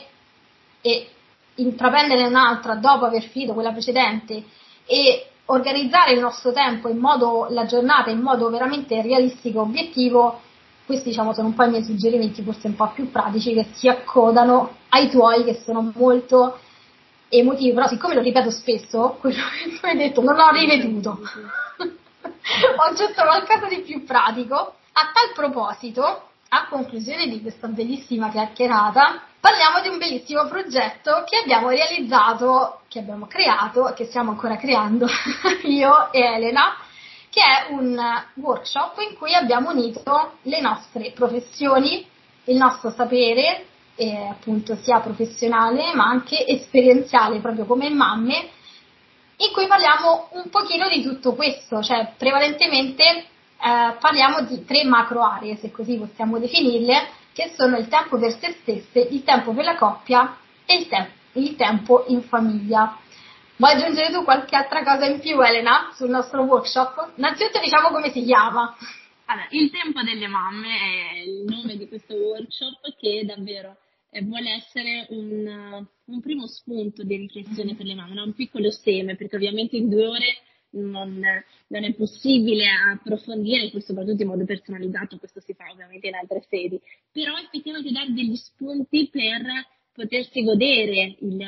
e 0.81 1.09
intraprendere 1.57 2.27
un'altra 2.27 2.77
dopo 2.77 3.05
aver 3.05 3.25
finito 3.25 3.53
quella 3.53 3.73
precedente 3.73 4.45
e 4.87 5.27
organizzare 5.47 6.13
il 6.13 6.21
nostro 6.21 6.53
tempo 6.53 6.89
in 6.89 6.99
modo, 6.99 7.49
la 7.51 7.67
giornata 7.67 8.11
in 8.11 8.21
modo 8.21 8.49
veramente 8.49 9.03
realistico 9.03 9.63
obiettivo, 9.63 10.41
questi 10.87 11.09
diciamo 11.09 11.33
sono 11.33 11.49
un 11.49 11.55
po' 11.55 11.65
i 11.65 11.71
miei 11.71 11.83
suggerimenti 11.83 12.43
forse 12.43 12.69
un 12.69 12.77
po' 12.77 12.93
più 12.95 13.11
pratici 13.11 13.55
che 13.55 13.67
si 13.73 13.89
accodano 13.89 14.77
ai 14.91 15.11
tuoi 15.11 15.43
che 15.43 15.61
sono 15.65 15.91
molto 15.97 16.61
emotivi, 17.29 17.73
però 17.73 17.87
siccome 17.87 18.15
lo 18.15 18.23
ripeto 18.23 18.51
spesso, 18.51 19.17
quello 19.21 19.43
che 19.63 19.79
tu 19.79 19.87
hai 19.87 19.97
detto 19.97 20.23
non 20.23 20.35
l'ho 20.35 20.51
riveduto. 20.51 21.21
ho 22.77 22.83
aggiunto 22.83 23.23
qualcosa 23.23 23.67
di 23.67 23.81
più 23.81 24.05
pratico. 24.05 24.75
A 24.99 25.11
tal 25.13 25.35
proposito, 25.35 26.29
a 26.49 26.67
conclusione 26.69 27.29
di 27.29 27.43
questa 27.43 27.67
bellissima 27.67 28.31
chiacchierata, 28.31 29.23
parliamo 29.41 29.81
di 29.83 29.89
un 29.89 29.99
bellissimo 29.99 30.47
progetto 30.47 31.25
che 31.29 31.37
abbiamo 31.37 31.69
realizzato, 31.69 32.81
che 32.89 33.01
abbiamo 33.01 33.27
creato, 33.27 33.93
che 33.95 34.07
stiamo 34.07 34.31
ancora 34.31 34.57
creando 34.57 35.07
io 35.65 36.11
e 36.13 36.21
Elena, 36.21 36.77
che 37.29 37.43
è 37.43 37.73
un 37.73 38.01
workshop 38.35 38.99
in 39.09 39.17
cui 39.17 39.35
abbiamo 39.35 39.71
unito 39.71 40.39
le 40.43 40.61
nostre 40.61 41.13
professioni, 41.13 42.09
il 42.45 42.57
nostro 42.57 42.91
sapere, 42.91 43.67
eh, 43.97 44.29
appunto 44.29 44.77
sia 44.77 45.01
professionale 45.01 45.95
ma 45.95 46.05
anche 46.05 46.47
esperienziale, 46.47 47.41
proprio 47.41 47.65
come 47.65 47.91
mamme, 47.91 48.49
in 49.39 49.53
cui 49.53 49.67
parliamo 49.67 50.29
un 50.33 50.49
pochino 50.49 50.89
di 50.89 51.03
tutto 51.03 51.35
questo, 51.35 51.83
cioè 51.83 52.13
prevalentemente 52.17 53.05
eh, 53.05 53.97
parliamo 53.99 54.43
di 54.43 54.65
tre 54.65 54.85
macro 54.85 55.23
aree, 55.23 55.57
se 55.57 55.71
così 55.71 55.97
possiamo 55.97 56.39
definirle, 56.39 57.09
che 57.33 57.53
sono 57.57 57.77
il 57.77 57.89
tempo 57.89 58.19
per 58.19 58.39
se 58.39 58.57
stesse, 58.61 59.09
il 59.11 59.23
tempo 59.25 59.53
per 59.53 59.65
la 59.65 59.77
coppia 59.77 60.39
e 60.65 60.77
il, 60.77 60.89
te- 60.89 61.11
il 61.33 61.55
tempo 61.57 62.05
in 62.09 62.23
famiglia. 62.23 62.99
Vuoi 63.57 63.73
aggiungere 63.73 64.11
tu 64.11 64.25
qualche 64.25 64.57
altra 64.57 64.83
cosa 64.83 65.07
in 65.07 65.21
più, 65.21 65.41
Elena, 65.41 65.91
sul 65.95 66.09
nostro 66.09 66.43
workshop? 66.43 67.13
Innanzitutto 67.17 67.59
diciamo 67.61 67.89
come 67.89 68.11
si 68.11 68.23
chiama. 68.23 68.75
Allora, 69.27 69.47
il 69.51 69.71
tempo 69.71 70.03
delle 70.03 70.29
mamme 70.29 70.69
è 70.69 71.19
il 71.19 71.45
nome 71.47 71.77
di 71.77 71.89
questo 71.89 72.15
workshop 72.15 72.95
che 72.99 73.25
davvero 73.27 73.77
vuole 74.23 74.51
essere 74.55 75.07
un, 75.11 75.87
un, 76.05 76.21
primo 76.21 76.47
spunto 76.47 77.03
di 77.03 77.17
riflessione 77.17 77.75
per 77.75 77.87
le 77.87 77.95
mamme, 77.95 78.21
un 78.21 78.35
piccolo 78.35 78.71
seme, 78.71 79.17
perché 79.17 79.37
ovviamente 79.37 79.77
in 79.77 79.89
due 79.89 80.07
ore 80.07 80.27
non, 80.71 81.21
non, 81.69 81.85
è 81.85 81.95
possibile 81.95 82.67
approfondire, 82.69 83.71
poi 83.71 83.81
soprattutto 83.81 84.23
in 84.23 84.29
modo 84.29 84.45
personalizzato, 84.45 85.19
questo 85.19 85.41
si 85.41 85.55
fa 85.55 85.71
ovviamente 85.71 86.09
in 86.09 86.15
altre 86.15 86.45
sedi, 86.49 86.81
però 87.13 87.37
effettivamente 87.37 87.93
dare 87.93 88.13
degli 88.13 88.37
spunti 88.37 89.09
per 89.11 89.43
potersi 89.93 90.43
godere 90.43 91.17
il, 91.21 91.41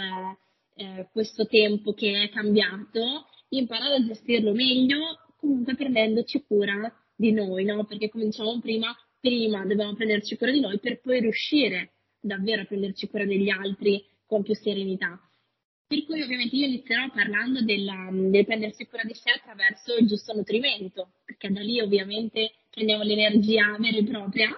eh, 0.76 1.08
questo 1.12 1.46
tempo 1.46 1.92
che 1.92 2.22
è 2.22 2.28
cambiato, 2.30 3.26
imparare 3.50 3.96
a 3.96 4.06
gestirlo 4.06 4.52
meglio, 4.52 5.18
comunque 5.36 5.74
prendendoci 5.74 6.44
cura 6.46 6.92
di 7.14 7.32
noi, 7.32 7.64
no? 7.64 7.84
Perché 7.84 8.08
come 8.08 8.24
dicevamo 8.24 8.60
prima, 8.60 8.94
prima 9.20 9.64
dobbiamo 9.64 9.94
prenderci 9.94 10.36
cura 10.36 10.52
di 10.52 10.60
noi 10.60 10.78
per 10.78 11.00
poi 11.00 11.20
riuscire 11.20 11.92
davvero 12.20 12.62
a 12.62 12.64
prenderci 12.64 13.08
cura 13.08 13.24
degli 13.24 13.50
altri 13.50 14.04
con 14.26 14.42
più 14.42 14.54
serenità. 14.54 15.20
Per 15.86 16.04
cui 16.04 16.20
ovviamente 16.20 16.54
io 16.54 16.66
inizierò 16.66 17.08
parlando 17.10 17.62
della, 17.62 18.10
del 18.12 18.44
prendersi 18.44 18.86
cura 18.86 19.04
di 19.04 19.14
sé 19.14 19.30
attraverso 19.30 19.96
il 19.96 20.06
giusto 20.06 20.34
nutrimento, 20.34 21.12
perché 21.24 21.50
da 21.50 21.60
lì 21.60 21.80
ovviamente 21.80 22.52
prendiamo 22.70 23.02
l'energia 23.02 23.74
vera 23.78 23.96
e 23.96 24.04
propria, 24.04 24.50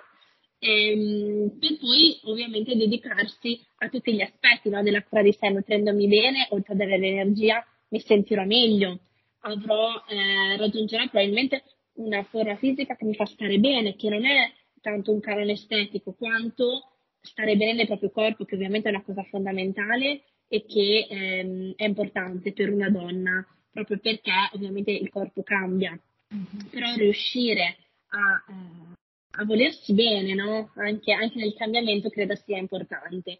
ehm, 0.59 1.57
per 1.61 1.79
poi 1.79 2.19
ovviamente 2.25 2.75
dedicarsi 2.75 3.65
a 3.79 3.89
tutti 3.89 4.13
gli 4.13 4.21
aspetti 4.21 4.71
no, 4.71 4.83
della 4.83 5.05
cura 5.05 5.23
di 5.23 5.33
sé, 5.33 5.51
nutrendomi 5.51 6.09
bene, 6.09 6.49
oltre 6.51 6.73
ad 6.75 6.81
avere 6.81 6.99
l'energia 6.99 7.65
mi 7.91 8.01
sentirò 8.01 8.45
meglio, 8.45 8.99
avrò, 9.43 10.03
eh, 10.09 10.57
raggiungerò 10.57 11.05
probabilmente 11.09 11.63
una 11.95 12.25
forma 12.25 12.57
fisica 12.57 12.97
che 12.97 13.05
mi 13.05 13.15
fa 13.15 13.27
stare 13.27 13.59
bene, 13.59 13.95
che 13.95 14.09
non 14.09 14.25
è 14.25 14.53
tanto 14.81 15.13
un 15.13 15.21
canone 15.21 15.53
estetico 15.53 16.13
quanto 16.15 16.91
stare 17.21 17.57
bene 17.57 17.75
nel 17.75 17.87
proprio 17.87 18.11
corpo, 18.11 18.45
che 18.45 18.55
ovviamente 18.55 18.89
è 18.89 18.93
una 18.93 19.03
cosa 19.03 19.23
fondamentale 19.25 20.23
e 20.49 20.65
che 20.67 21.07
ehm, 21.09 21.75
è 21.77 21.85
importante 21.85 22.53
per 22.53 22.73
una 22.73 22.91
donna, 22.91 23.47
proprio 23.71 23.99
perché 23.99 24.33
ovviamente 24.53 24.91
il 24.91 25.09
corpo 25.11 25.43
cambia. 25.43 25.99
Mm-hmm. 26.35 26.71
Però 26.71 26.95
riuscire 26.95 27.77
a, 28.09 28.45
eh, 28.49 28.95
a 29.41 29.45
volersi 29.45 29.95
bene, 29.95 30.35
no? 30.35 30.71
anche, 30.77 31.13
anche, 31.13 31.39
nel 31.39 31.55
cambiamento, 31.55 32.09
credo 32.09 32.35
sia 32.35 32.59
importante. 32.59 33.39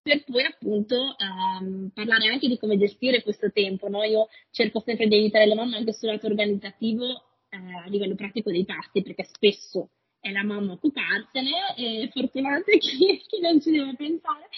Per 0.00 0.22
poi 0.24 0.44
appunto 0.44 1.16
ehm, 1.18 1.90
parlare 1.92 2.28
anche 2.28 2.48
di 2.48 2.58
come 2.58 2.78
gestire 2.78 3.22
questo 3.22 3.50
tempo. 3.50 3.88
No? 3.88 4.02
Io 4.04 4.28
cerco 4.50 4.80
sempre 4.80 5.08
di 5.08 5.16
aiutare 5.16 5.46
le 5.46 5.54
mamme 5.54 5.76
anche 5.76 5.92
sul 5.92 6.08
lato 6.08 6.26
organizzativo 6.26 7.04
eh, 7.48 7.56
a 7.84 7.88
livello 7.88 8.14
pratico 8.14 8.50
dei 8.50 8.64
pasti, 8.64 9.02
perché 9.02 9.24
spesso 9.24 9.90
è 10.26 10.32
la 10.32 10.42
mamma 10.42 10.72
a 10.72 10.74
occuparsene, 10.74 11.74
è 11.76 12.08
fortunate 12.10 12.78
chi, 12.78 13.22
chi 13.26 13.40
non 13.40 13.60
ci 13.60 13.70
deve 13.70 13.94
pensare, 13.94 14.48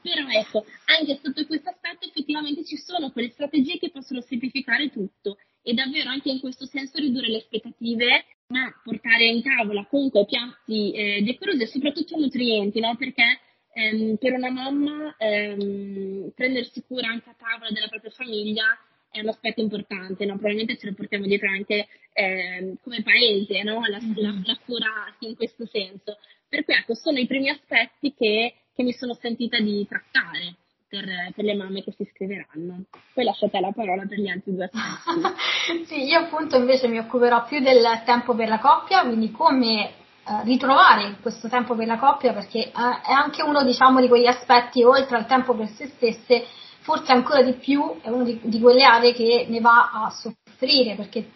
però 0.00 0.26
ecco, 0.28 0.64
anche 0.86 1.20
sotto 1.22 1.44
questo 1.46 1.68
aspetto 1.68 2.06
effettivamente 2.06 2.64
ci 2.64 2.76
sono 2.76 3.12
quelle 3.12 3.30
strategie 3.30 3.78
che 3.78 3.90
possono 3.90 4.22
semplificare 4.22 4.90
tutto 4.90 5.36
e 5.62 5.74
davvero 5.74 6.08
anche 6.08 6.30
in 6.30 6.40
questo 6.40 6.64
senso 6.64 6.98
ridurre 6.98 7.28
le 7.28 7.38
aspettative, 7.38 8.24
ma 8.48 8.72
portare 8.82 9.26
in 9.26 9.42
tavola 9.42 9.86
comunque 9.86 10.24
piatti 10.24 10.92
eh, 10.92 11.22
decorosi 11.22 11.62
e 11.62 11.66
soprattutto 11.66 12.16
nutrienti, 12.18 12.80
no? 12.80 12.96
Perché 12.96 13.38
ehm, 13.74 14.16
per 14.16 14.32
una 14.32 14.50
mamma 14.50 15.14
ehm, 15.18 16.32
prendersi 16.34 16.82
cura 16.86 17.08
anche 17.08 17.28
a 17.28 17.36
tavola 17.36 17.70
della 17.70 17.88
propria 17.88 18.10
famiglia 18.10 18.64
è 19.10 19.20
un 19.20 19.28
aspetto 19.28 19.60
importante, 19.60 20.24
no? 20.24 20.34
probabilmente 20.34 20.76
ce 20.76 20.86
lo 20.86 20.94
portiamo 20.94 21.26
dietro 21.26 21.48
anche 21.48 21.88
eh, 22.12 22.74
come 22.82 23.02
paese, 23.02 23.62
no? 23.62 23.80
la, 23.80 23.98
la, 23.98 24.00
mm-hmm. 24.00 24.42
la, 24.44 24.58
cura 24.64 25.14
in 25.20 25.34
questo 25.36 25.66
senso. 25.66 26.18
Per 26.48 26.64
cui 26.64 26.74
ecco, 26.74 26.94
sono 26.94 27.18
i 27.18 27.26
primi 27.26 27.48
aspetti 27.48 28.14
che, 28.16 28.54
che 28.74 28.82
mi 28.82 28.92
sono 28.92 29.14
sentita 29.14 29.58
di 29.60 29.86
trattare. 29.88 30.54
Per, 30.90 31.04
per, 31.36 31.44
le 31.44 31.54
mamme 31.54 31.84
che 31.84 31.92
si 31.92 32.02
iscriveranno. 32.02 32.82
Poi 33.14 33.22
lascio 33.22 33.44
a 33.44 33.48
te 33.48 33.60
la 33.60 33.70
parola 33.70 34.04
per 34.06 34.18
gli 34.18 34.28
altri 34.28 34.52
due 34.52 34.68
aspetti. 34.72 35.86
sì, 35.86 36.02
io 36.02 36.18
appunto 36.18 36.56
invece 36.56 36.88
mi 36.88 36.98
occuperò 36.98 37.44
più 37.44 37.60
del 37.60 37.84
tempo 38.04 38.34
per 38.34 38.48
la 38.48 38.58
coppia, 38.58 39.02
quindi 39.02 39.30
come 39.30 39.84
eh, 39.86 40.42
ritrovare 40.42 41.18
questo 41.22 41.48
tempo 41.48 41.76
per 41.76 41.86
la 41.86 41.96
coppia, 41.96 42.32
perché 42.32 42.58
eh, 42.58 42.72
è 42.72 43.12
anche 43.12 43.40
uno 43.42 43.62
diciamo 43.62 44.00
di 44.00 44.08
quegli 44.08 44.26
aspetti, 44.26 44.82
oltre 44.82 45.16
al 45.16 45.26
tempo 45.26 45.54
per 45.54 45.68
se 45.68 45.86
stesse, 45.94 46.44
forse 46.80 47.12
ancora 47.12 47.42
di 47.42 47.52
più 47.52 48.00
è 48.00 48.08
una 48.08 48.24
di, 48.24 48.38
di, 48.42 48.60
quelle 48.60 48.84
aree 48.84 49.12
che 49.12 49.46
ne 49.48 49.60
va 49.60 49.90
a 49.92 50.10
soffrire, 50.10 50.94
perché 50.94 51.28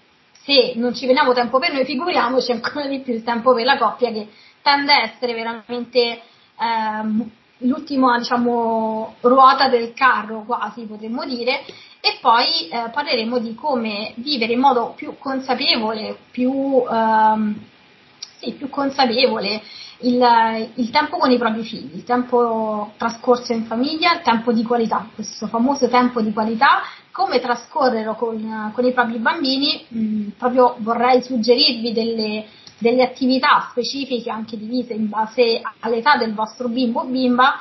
se 0.45 0.74
non 0.76 0.95
ci 0.95 1.07
veniamo 1.07 1.32
tempo 1.32 1.59
per 1.59 1.72
noi, 1.72 1.84
figuriamoci 1.84 2.53
ancora 2.53 2.86
di 2.86 3.01
più 3.01 3.14
il 3.14 3.22
tempo 3.22 3.55
per 3.55 3.64
la 3.64 3.78
coppia 3.78 4.11
che 4.12 4.28
tende 4.62 4.92
a 4.92 5.03
essere 5.03 5.34
veramente 5.34 6.20
ehm, 6.59 7.30
l'ultima 7.59 8.18
diciamo, 8.18 9.16
ruota 9.20 9.68
del 9.68 9.92
carro, 9.95 10.45
quasi 10.45 10.84
potremmo 10.84 11.24
dire, 11.24 11.64
e 12.01 12.18
poi 12.20 12.68
eh, 12.68 12.90
parleremo 12.90 13.38
di 13.38 13.55
come 13.55 14.12
vivere 14.16 14.53
in 14.53 14.61
modo 14.61 14.92
più 14.97 15.16
consapevole, 15.18 16.16
più, 16.30 16.84
ehm, 16.90 17.59
sì, 18.45 18.53
più 18.53 18.68
consapevole 18.68 19.62
il, 20.01 20.70
il, 20.74 20.90
tempo 20.90 21.16
con 21.16 21.30
i 21.30 21.38
propri 21.38 21.62
figli, 21.62 21.95
il 21.95 22.05
tempo 22.05 22.92
trascorso 22.97 23.53
in 23.53 23.64
famiglia, 23.64 24.14
il 24.14 24.22
tempo 24.22 24.53
di 24.53 24.62
qualità, 24.62 25.09
questo 25.14 25.47
famoso 25.47 25.88
tempo 25.88 26.20
di 26.20 26.32
qualità, 26.32 26.82
come 27.11 27.40
trascorrerlo 27.40 28.14
con, 28.14 28.72
con 28.74 28.84
i 28.84 28.92
propri 28.92 29.18
bambini, 29.18 29.84
mh, 29.88 29.99
mm, 29.99 30.28
proprio 30.36 30.76
vorrei 30.78 31.22
suggerirvi 31.22 31.92
delle, 31.92 32.45
delle, 32.78 33.03
attività 33.03 33.68
specifiche 33.70 34.30
anche 34.30 34.59
divise 34.59 34.95
in 34.95 35.09
base 35.09 35.62
all'età 35.80 36.16
del 36.16 36.34
vostro 36.34 36.68
bimbo 36.68 37.01
o 37.01 37.05
bimba, 37.05 37.61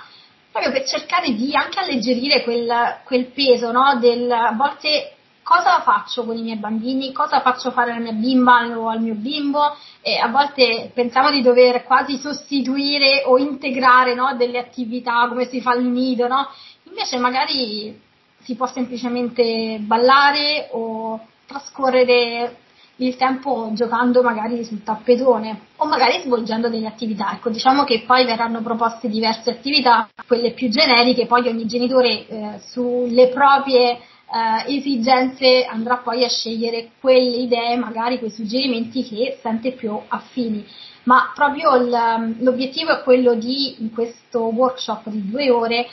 proprio 0.52 0.72
per 0.72 0.86
cercare 0.86 1.34
di 1.34 1.56
anche 1.56 1.80
alleggerire 1.80 2.44
quel, 2.44 3.00
quel 3.06 3.26
peso, 3.28 3.72
no? 3.72 3.98
del, 4.00 4.30
a 4.32 4.54
volte 4.54 5.14
cosa 5.44 5.82
faccio 5.82 6.24
con 6.24 6.38
i 6.38 6.42
miei 6.42 6.58
bambini, 6.58 7.12
cosa 7.12 7.42
faccio 7.42 7.72
fare 7.72 7.92
alla 7.92 8.00
mia 8.00 8.14
bimba 8.14 8.66
o 8.78 8.90
al 8.90 9.02
mio 9.02 9.14
bimbo 9.14 9.76
e 10.06 10.18
a 10.18 10.28
volte 10.28 10.92
pensiamo 10.94 11.32
di 11.32 11.42
dover 11.42 11.84
quasi 11.84 12.18
sostituire 12.18 13.24
o 13.26 13.38
integrare 13.38 14.14
no, 14.14 14.36
delle 14.36 14.60
attività 14.60 15.28
come 15.30 15.48
si 15.48 15.62
fa 15.62 15.74
il 15.76 15.86
nido, 15.86 16.28
no? 16.28 16.46
invece 16.90 17.18
magari 17.18 17.98
si 18.42 18.56
può 18.56 18.68
semplicemente 18.68 19.78
ballare 19.80 20.68
o 20.72 21.20
trascorrere 21.46 22.58
il 22.98 23.16
tempo 23.16 23.72
giocando 23.74 24.22
magari 24.22 24.66
sul 24.66 24.84
tappetone 24.84 25.62
o 25.78 25.86
magari 25.88 26.20
svolgendo 26.20 26.68
delle 26.70 26.88
attività. 26.88 27.32
Ecco, 27.34 27.50
diciamo 27.50 27.86
che 27.86 28.04
poi 28.06 28.26
verranno 28.26 28.62
proposte 28.62 29.08
diverse 29.08 29.50
attività, 29.50 30.10
quelle 30.28 30.52
più 30.52 30.70
generiche, 30.70 31.26
poi 31.26 31.48
ogni 31.48 31.66
genitore 31.66 32.28
eh, 32.28 32.60
sulle 32.60 33.30
proprie 33.30 34.00
eh, 34.32 34.76
esigenze 34.76 35.66
andrà 35.66 35.98
poi 35.98 36.24
a 36.24 36.30
scegliere 36.30 36.92
quelle 37.00 37.38
idee, 37.38 37.76
magari 37.76 38.18
quei 38.20 38.32
suggerimenti 38.32 39.04
che 39.04 39.38
sente 39.42 39.72
più 39.72 39.98
affini. 40.08 40.66
Ma 41.04 41.32
proprio 41.36 41.76
il, 41.76 42.36
l'obiettivo 42.40 42.92
è 42.92 43.04
quello 43.04 43.36
di, 43.36 43.82
in 43.82 43.92
questo 43.92 44.44
workshop 44.46 45.10
di 45.10 45.30
due 45.30 45.50
ore, 45.50 45.88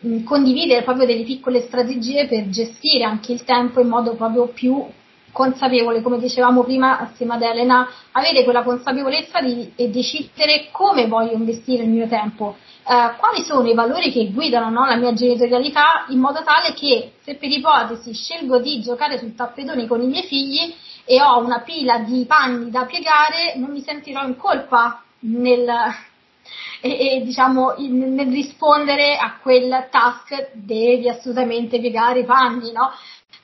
mh, 0.00 0.24
condividere 0.24 0.82
proprio 0.82 1.06
delle 1.06 1.22
piccole 1.22 1.62
strategie 1.62 2.26
per 2.26 2.48
gestire 2.48 3.04
anche 3.04 3.32
il 3.32 3.44
tempo 3.44 3.80
in 3.80 3.88
modo 3.88 4.14
proprio 4.14 4.48
più 4.48 4.84
consapevole, 5.32 6.02
come 6.02 6.18
dicevamo 6.18 6.62
prima 6.62 6.98
assieme 6.98 7.34
ad 7.34 7.42
Elena, 7.42 7.88
avere 8.12 8.44
quella 8.44 8.62
consapevolezza 8.62 9.40
di, 9.40 9.72
e 9.74 9.88
decidere 9.88 10.68
come 10.70 11.06
voglio 11.06 11.32
investire 11.32 11.84
il 11.84 11.88
mio 11.88 12.06
tempo, 12.06 12.56
eh, 12.84 13.16
quali 13.16 13.42
sono 13.44 13.68
i 13.68 13.74
valori 13.74 14.10
che 14.10 14.30
guidano 14.32 14.68
no, 14.70 14.86
la 14.86 14.96
mia 14.96 15.12
genitorialità, 15.12 16.06
in 16.08 16.18
modo 16.18 16.42
tale 16.42 16.72
che 16.72 17.12
se 17.22 17.36
per 17.36 17.48
ipotesi 17.48 18.12
scelgo 18.12 18.58
di 18.58 18.80
giocare 18.82 19.18
sul 19.18 19.34
tappetone 19.34 19.86
con 19.86 20.02
i 20.02 20.06
miei 20.06 20.24
figli 20.24 20.74
e 21.04 21.22
ho 21.22 21.38
una 21.38 21.60
pila 21.60 21.98
di 21.98 22.24
panni 22.26 22.70
da 22.70 22.84
piegare, 22.84 23.54
non 23.56 23.70
mi 23.70 23.82
sentirò 23.82 24.24
in 24.24 24.36
colpa 24.36 25.02
nel, 25.20 25.68
e, 26.80 26.90
e, 26.98 27.22
diciamo 27.22 27.74
in, 27.76 28.14
nel 28.14 28.30
rispondere 28.30 29.16
a 29.16 29.38
quel 29.40 29.88
task 29.90 30.50
devi 30.52 31.08
assolutamente 31.08 31.78
piegare 31.78 32.20
i 32.20 32.24
panni, 32.24 32.72
no? 32.72 32.90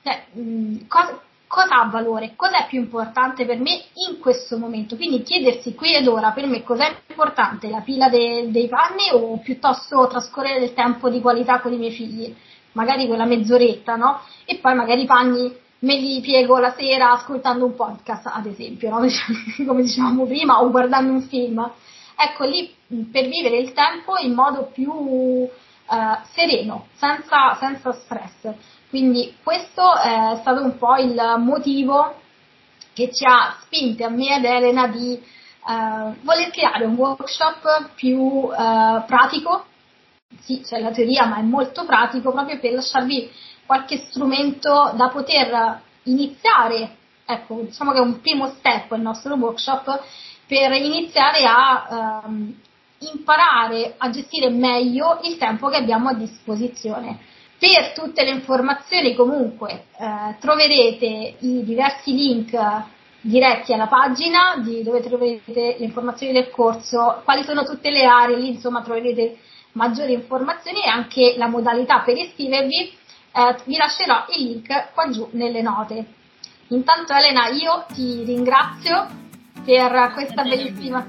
Cioè, 0.03 0.25
mh, 0.33 0.87
cosa, 0.87 1.21
cosa 1.49 1.81
ha 1.81 1.89
valore, 1.89 2.33
cosa 2.35 2.63
è 2.63 2.67
più 2.67 2.79
importante 2.79 3.43
per 3.43 3.57
me 3.57 3.71
in 4.07 4.19
questo 4.19 4.55
momento. 4.59 4.95
Quindi 4.95 5.23
chiedersi 5.23 5.73
qui 5.73 5.95
ed 5.95 6.07
ora 6.07 6.29
per 6.29 6.45
me 6.45 6.61
cos'è 6.61 6.95
importante, 7.07 7.69
la 7.69 7.81
pila 7.81 8.07
de, 8.07 8.51
dei 8.51 8.67
panni 8.67 9.09
o 9.11 9.39
piuttosto 9.39 10.07
trascorrere 10.07 10.59
del 10.59 10.75
tempo 10.75 11.09
di 11.09 11.19
qualità 11.19 11.59
con 11.59 11.73
i 11.73 11.77
miei 11.77 11.91
figli, 11.91 12.33
magari 12.73 13.07
quella 13.07 13.25
mezz'oretta, 13.25 13.95
no? 13.95 14.21
E 14.45 14.57
poi 14.57 14.75
magari 14.75 15.01
i 15.01 15.05
panni 15.07 15.51
me 15.79 15.95
li 15.95 16.21
piego 16.21 16.59
la 16.59 16.75
sera 16.77 17.13
ascoltando 17.13 17.65
un 17.65 17.73
podcast, 17.73 18.27
ad 18.27 18.45
esempio, 18.45 18.91
no? 18.91 18.99
come 19.65 19.81
dicevamo 19.81 20.27
prima, 20.27 20.61
o 20.61 20.69
guardando 20.69 21.13
un 21.13 21.21
film. 21.23 21.67
Ecco 22.15 22.45
lì 22.45 22.71
per 23.11 23.27
vivere 23.27 23.57
il 23.57 23.73
tempo 23.73 24.17
in 24.21 24.33
modo 24.33 24.69
più 24.71 24.91
uh, 24.91 25.47
sereno, 26.31 26.85
senza, 26.93 27.55
senza 27.59 27.91
stress. 27.93 28.53
Quindi 28.89 29.35
questo 29.43 29.95
è 29.97 30.37
stato 30.41 30.63
un 30.63 30.77
po' 30.77 30.95
il 30.95 31.15
motivo 31.37 32.15
che 32.93 33.11
ci 33.13 33.23
ha 33.23 33.55
spinte 33.61 34.03
a 34.03 34.09
me 34.09 34.37
ed 34.37 34.45
Elena 34.45 34.87
di 34.87 35.13
eh, 35.13 36.15
voler 36.21 36.49
creare 36.49 36.85
un 36.85 36.95
workshop 36.95 37.91
più 37.93 38.49
eh, 38.51 39.03
pratico. 39.05 39.65
Sì, 40.39 40.61
c'è 40.61 40.79
la 40.79 40.91
teoria, 40.91 41.25
ma 41.25 41.37
è 41.37 41.43
molto 41.43 41.85
pratico 41.85 42.31
proprio 42.31 42.59
per 42.59 42.73
lasciarvi 42.73 43.31
qualche 43.65 44.05
strumento 44.09 44.91
da 44.95 45.09
poter 45.09 45.81
iniziare. 46.03 46.97
Ecco, 47.25 47.61
diciamo 47.61 47.91
che 47.91 47.99
è 47.99 48.01
un 48.01 48.19
primo 48.21 48.47
step 48.57 48.91
il 48.93 49.01
nostro 49.01 49.35
workshop 49.35 50.01
per 50.47 50.71
iniziare 50.71 51.45
a 51.45 52.23
ehm, 52.25 52.59
imparare 53.13 53.93
a 53.97 54.09
gestire 54.09 54.49
meglio 54.49 55.19
il 55.23 55.37
tempo 55.37 55.67
che 55.69 55.77
abbiamo 55.77 56.09
a 56.09 56.15
disposizione. 56.15 57.19
Per 57.59 57.91
tutte 57.93 58.23
le 58.23 58.31
informazioni 58.31 59.13
comunque 59.15 59.87
eh, 59.97 60.35
troverete 60.39 61.35
i 61.39 61.63
diversi 61.65 62.13
link 62.13 62.57
diretti 63.21 63.73
alla 63.73 63.87
pagina 63.87 64.55
dove 64.63 65.01
troverete 65.01 65.75
le 65.77 65.85
informazioni 65.85 66.31
del 66.31 66.49
corso, 66.51 67.21
quali 67.25 67.43
sono 67.43 67.63
tutte 67.63 67.91
le 67.91 68.05
aree, 68.05 68.37
lì 68.37 68.47
insomma 68.47 68.81
troverete 68.81 69.37
maggiori 69.73 70.13
informazioni 70.13 70.83
e 70.83 70.87
anche 70.87 71.35
la 71.37 71.47
modalità 71.47 71.99
per 71.99 72.15
iscrivervi. 72.15 72.97
Eh, 73.31 73.55
vi 73.65 73.75
lascerò 73.75 74.25
il 74.37 74.43
link 74.45 74.93
qua 74.93 75.09
giù 75.09 75.27
nelle 75.31 75.61
note. 75.61 76.05
Intanto 76.69 77.13
Elena 77.13 77.47
io 77.49 77.85
ti 77.93 78.23
ringrazio 78.23 79.05
per 79.65 80.11
questa 80.13 80.43
bellissima 80.43 81.05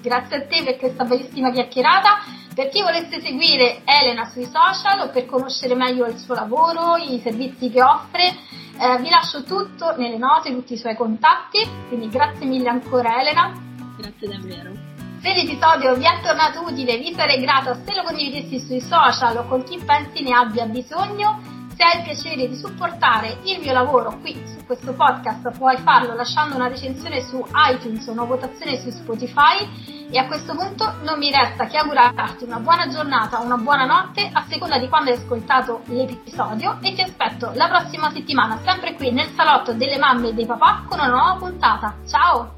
grazie 0.00 0.36
a 0.36 0.46
te 0.46 0.62
per 0.62 0.76
questa 0.78 1.04
bellissima 1.04 1.50
chiacchierata 1.50 2.18
per 2.58 2.70
chi 2.70 2.82
volesse 2.82 3.20
seguire 3.20 3.82
Elena 3.84 4.28
sui 4.32 4.42
social 4.42 4.98
o 5.06 5.10
per 5.10 5.26
conoscere 5.26 5.76
meglio 5.76 6.06
il 6.06 6.18
suo 6.18 6.34
lavoro, 6.34 6.96
i 6.96 7.20
servizi 7.22 7.70
che 7.70 7.80
offre, 7.80 8.24
eh, 8.26 8.98
vi 8.98 9.08
lascio 9.08 9.44
tutto 9.44 9.94
nelle 9.96 10.18
note, 10.18 10.50
tutti 10.50 10.72
i 10.72 10.76
suoi 10.76 10.96
contatti, 10.96 11.64
quindi 11.86 12.08
grazie 12.08 12.46
mille 12.46 12.68
ancora 12.68 13.20
Elena. 13.20 13.52
Grazie 13.96 14.26
davvero. 14.26 14.72
Se 15.22 15.34
l'episodio 15.34 15.94
vi 15.94 16.04
è 16.04 16.20
tornato 16.20 16.62
utile, 16.62 16.98
vi 16.98 17.14
sarei 17.14 17.40
grata 17.40 17.78
se 17.86 17.94
lo 17.94 18.02
condividessi 18.02 18.58
sui 18.58 18.80
social 18.80 19.36
o 19.36 19.46
con 19.46 19.62
chi 19.62 19.78
pensi 19.78 20.24
ne 20.24 20.34
abbia 20.34 20.66
bisogno. 20.66 21.57
Se 21.78 21.84
hai 21.84 21.98
il 21.98 22.02
piacere 22.02 22.48
di 22.48 22.56
supportare 22.56 23.38
il 23.44 23.60
mio 23.60 23.72
lavoro 23.72 24.18
qui 24.18 24.34
su 24.46 24.66
questo 24.66 24.94
podcast, 24.94 25.56
puoi 25.56 25.76
farlo 25.76 26.12
lasciando 26.12 26.56
una 26.56 26.66
recensione 26.66 27.22
su 27.22 27.40
iTunes 27.70 28.04
o 28.08 28.10
una 28.10 28.24
votazione 28.24 28.80
su 28.80 28.90
Spotify 28.90 30.08
e 30.10 30.18
a 30.18 30.26
questo 30.26 30.56
punto 30.56 30.96
non 31.04 31.20
mi 31.20 31.30
resta 31.30 31.66
che 31.66 31.76
augurarti 31.76 32.42
una 32.42 32.58
buona 32.58 32.88
giornata 32.88 33.40
o 33.40 33.44
una 33.44 33.58
buona 33.58 33.84
notte 33.84 34.28
a 34.32 34.44
seconda 34.48 34.76
di 34.76 34.88
quando 34.88 35.10
hai 35.10 35.18
ascoltato 35.18 35.82
l'episodio 35.84 36.78
e 36.80 36.94
ti 36.94 37.00
aspetto 37.02 37.52
la 37.54 37.68
prossima 37.68 38.10
settimana 38.10 38.58
sempre 38.64 38.94
qui 38.94 39.12
nel 39.12 39.30
salotto 39.36 39.72
delle 39.72 39.98
mamme 39.98 40.30
e 40.30 40.34
dei 40.34 40.46
papà 40.46 40.82
con 40.88 40.98
una 40.98 41.10
nuova 41.10 41.36
puntata. 41.38 41.94
Ciao! 42.08 42.57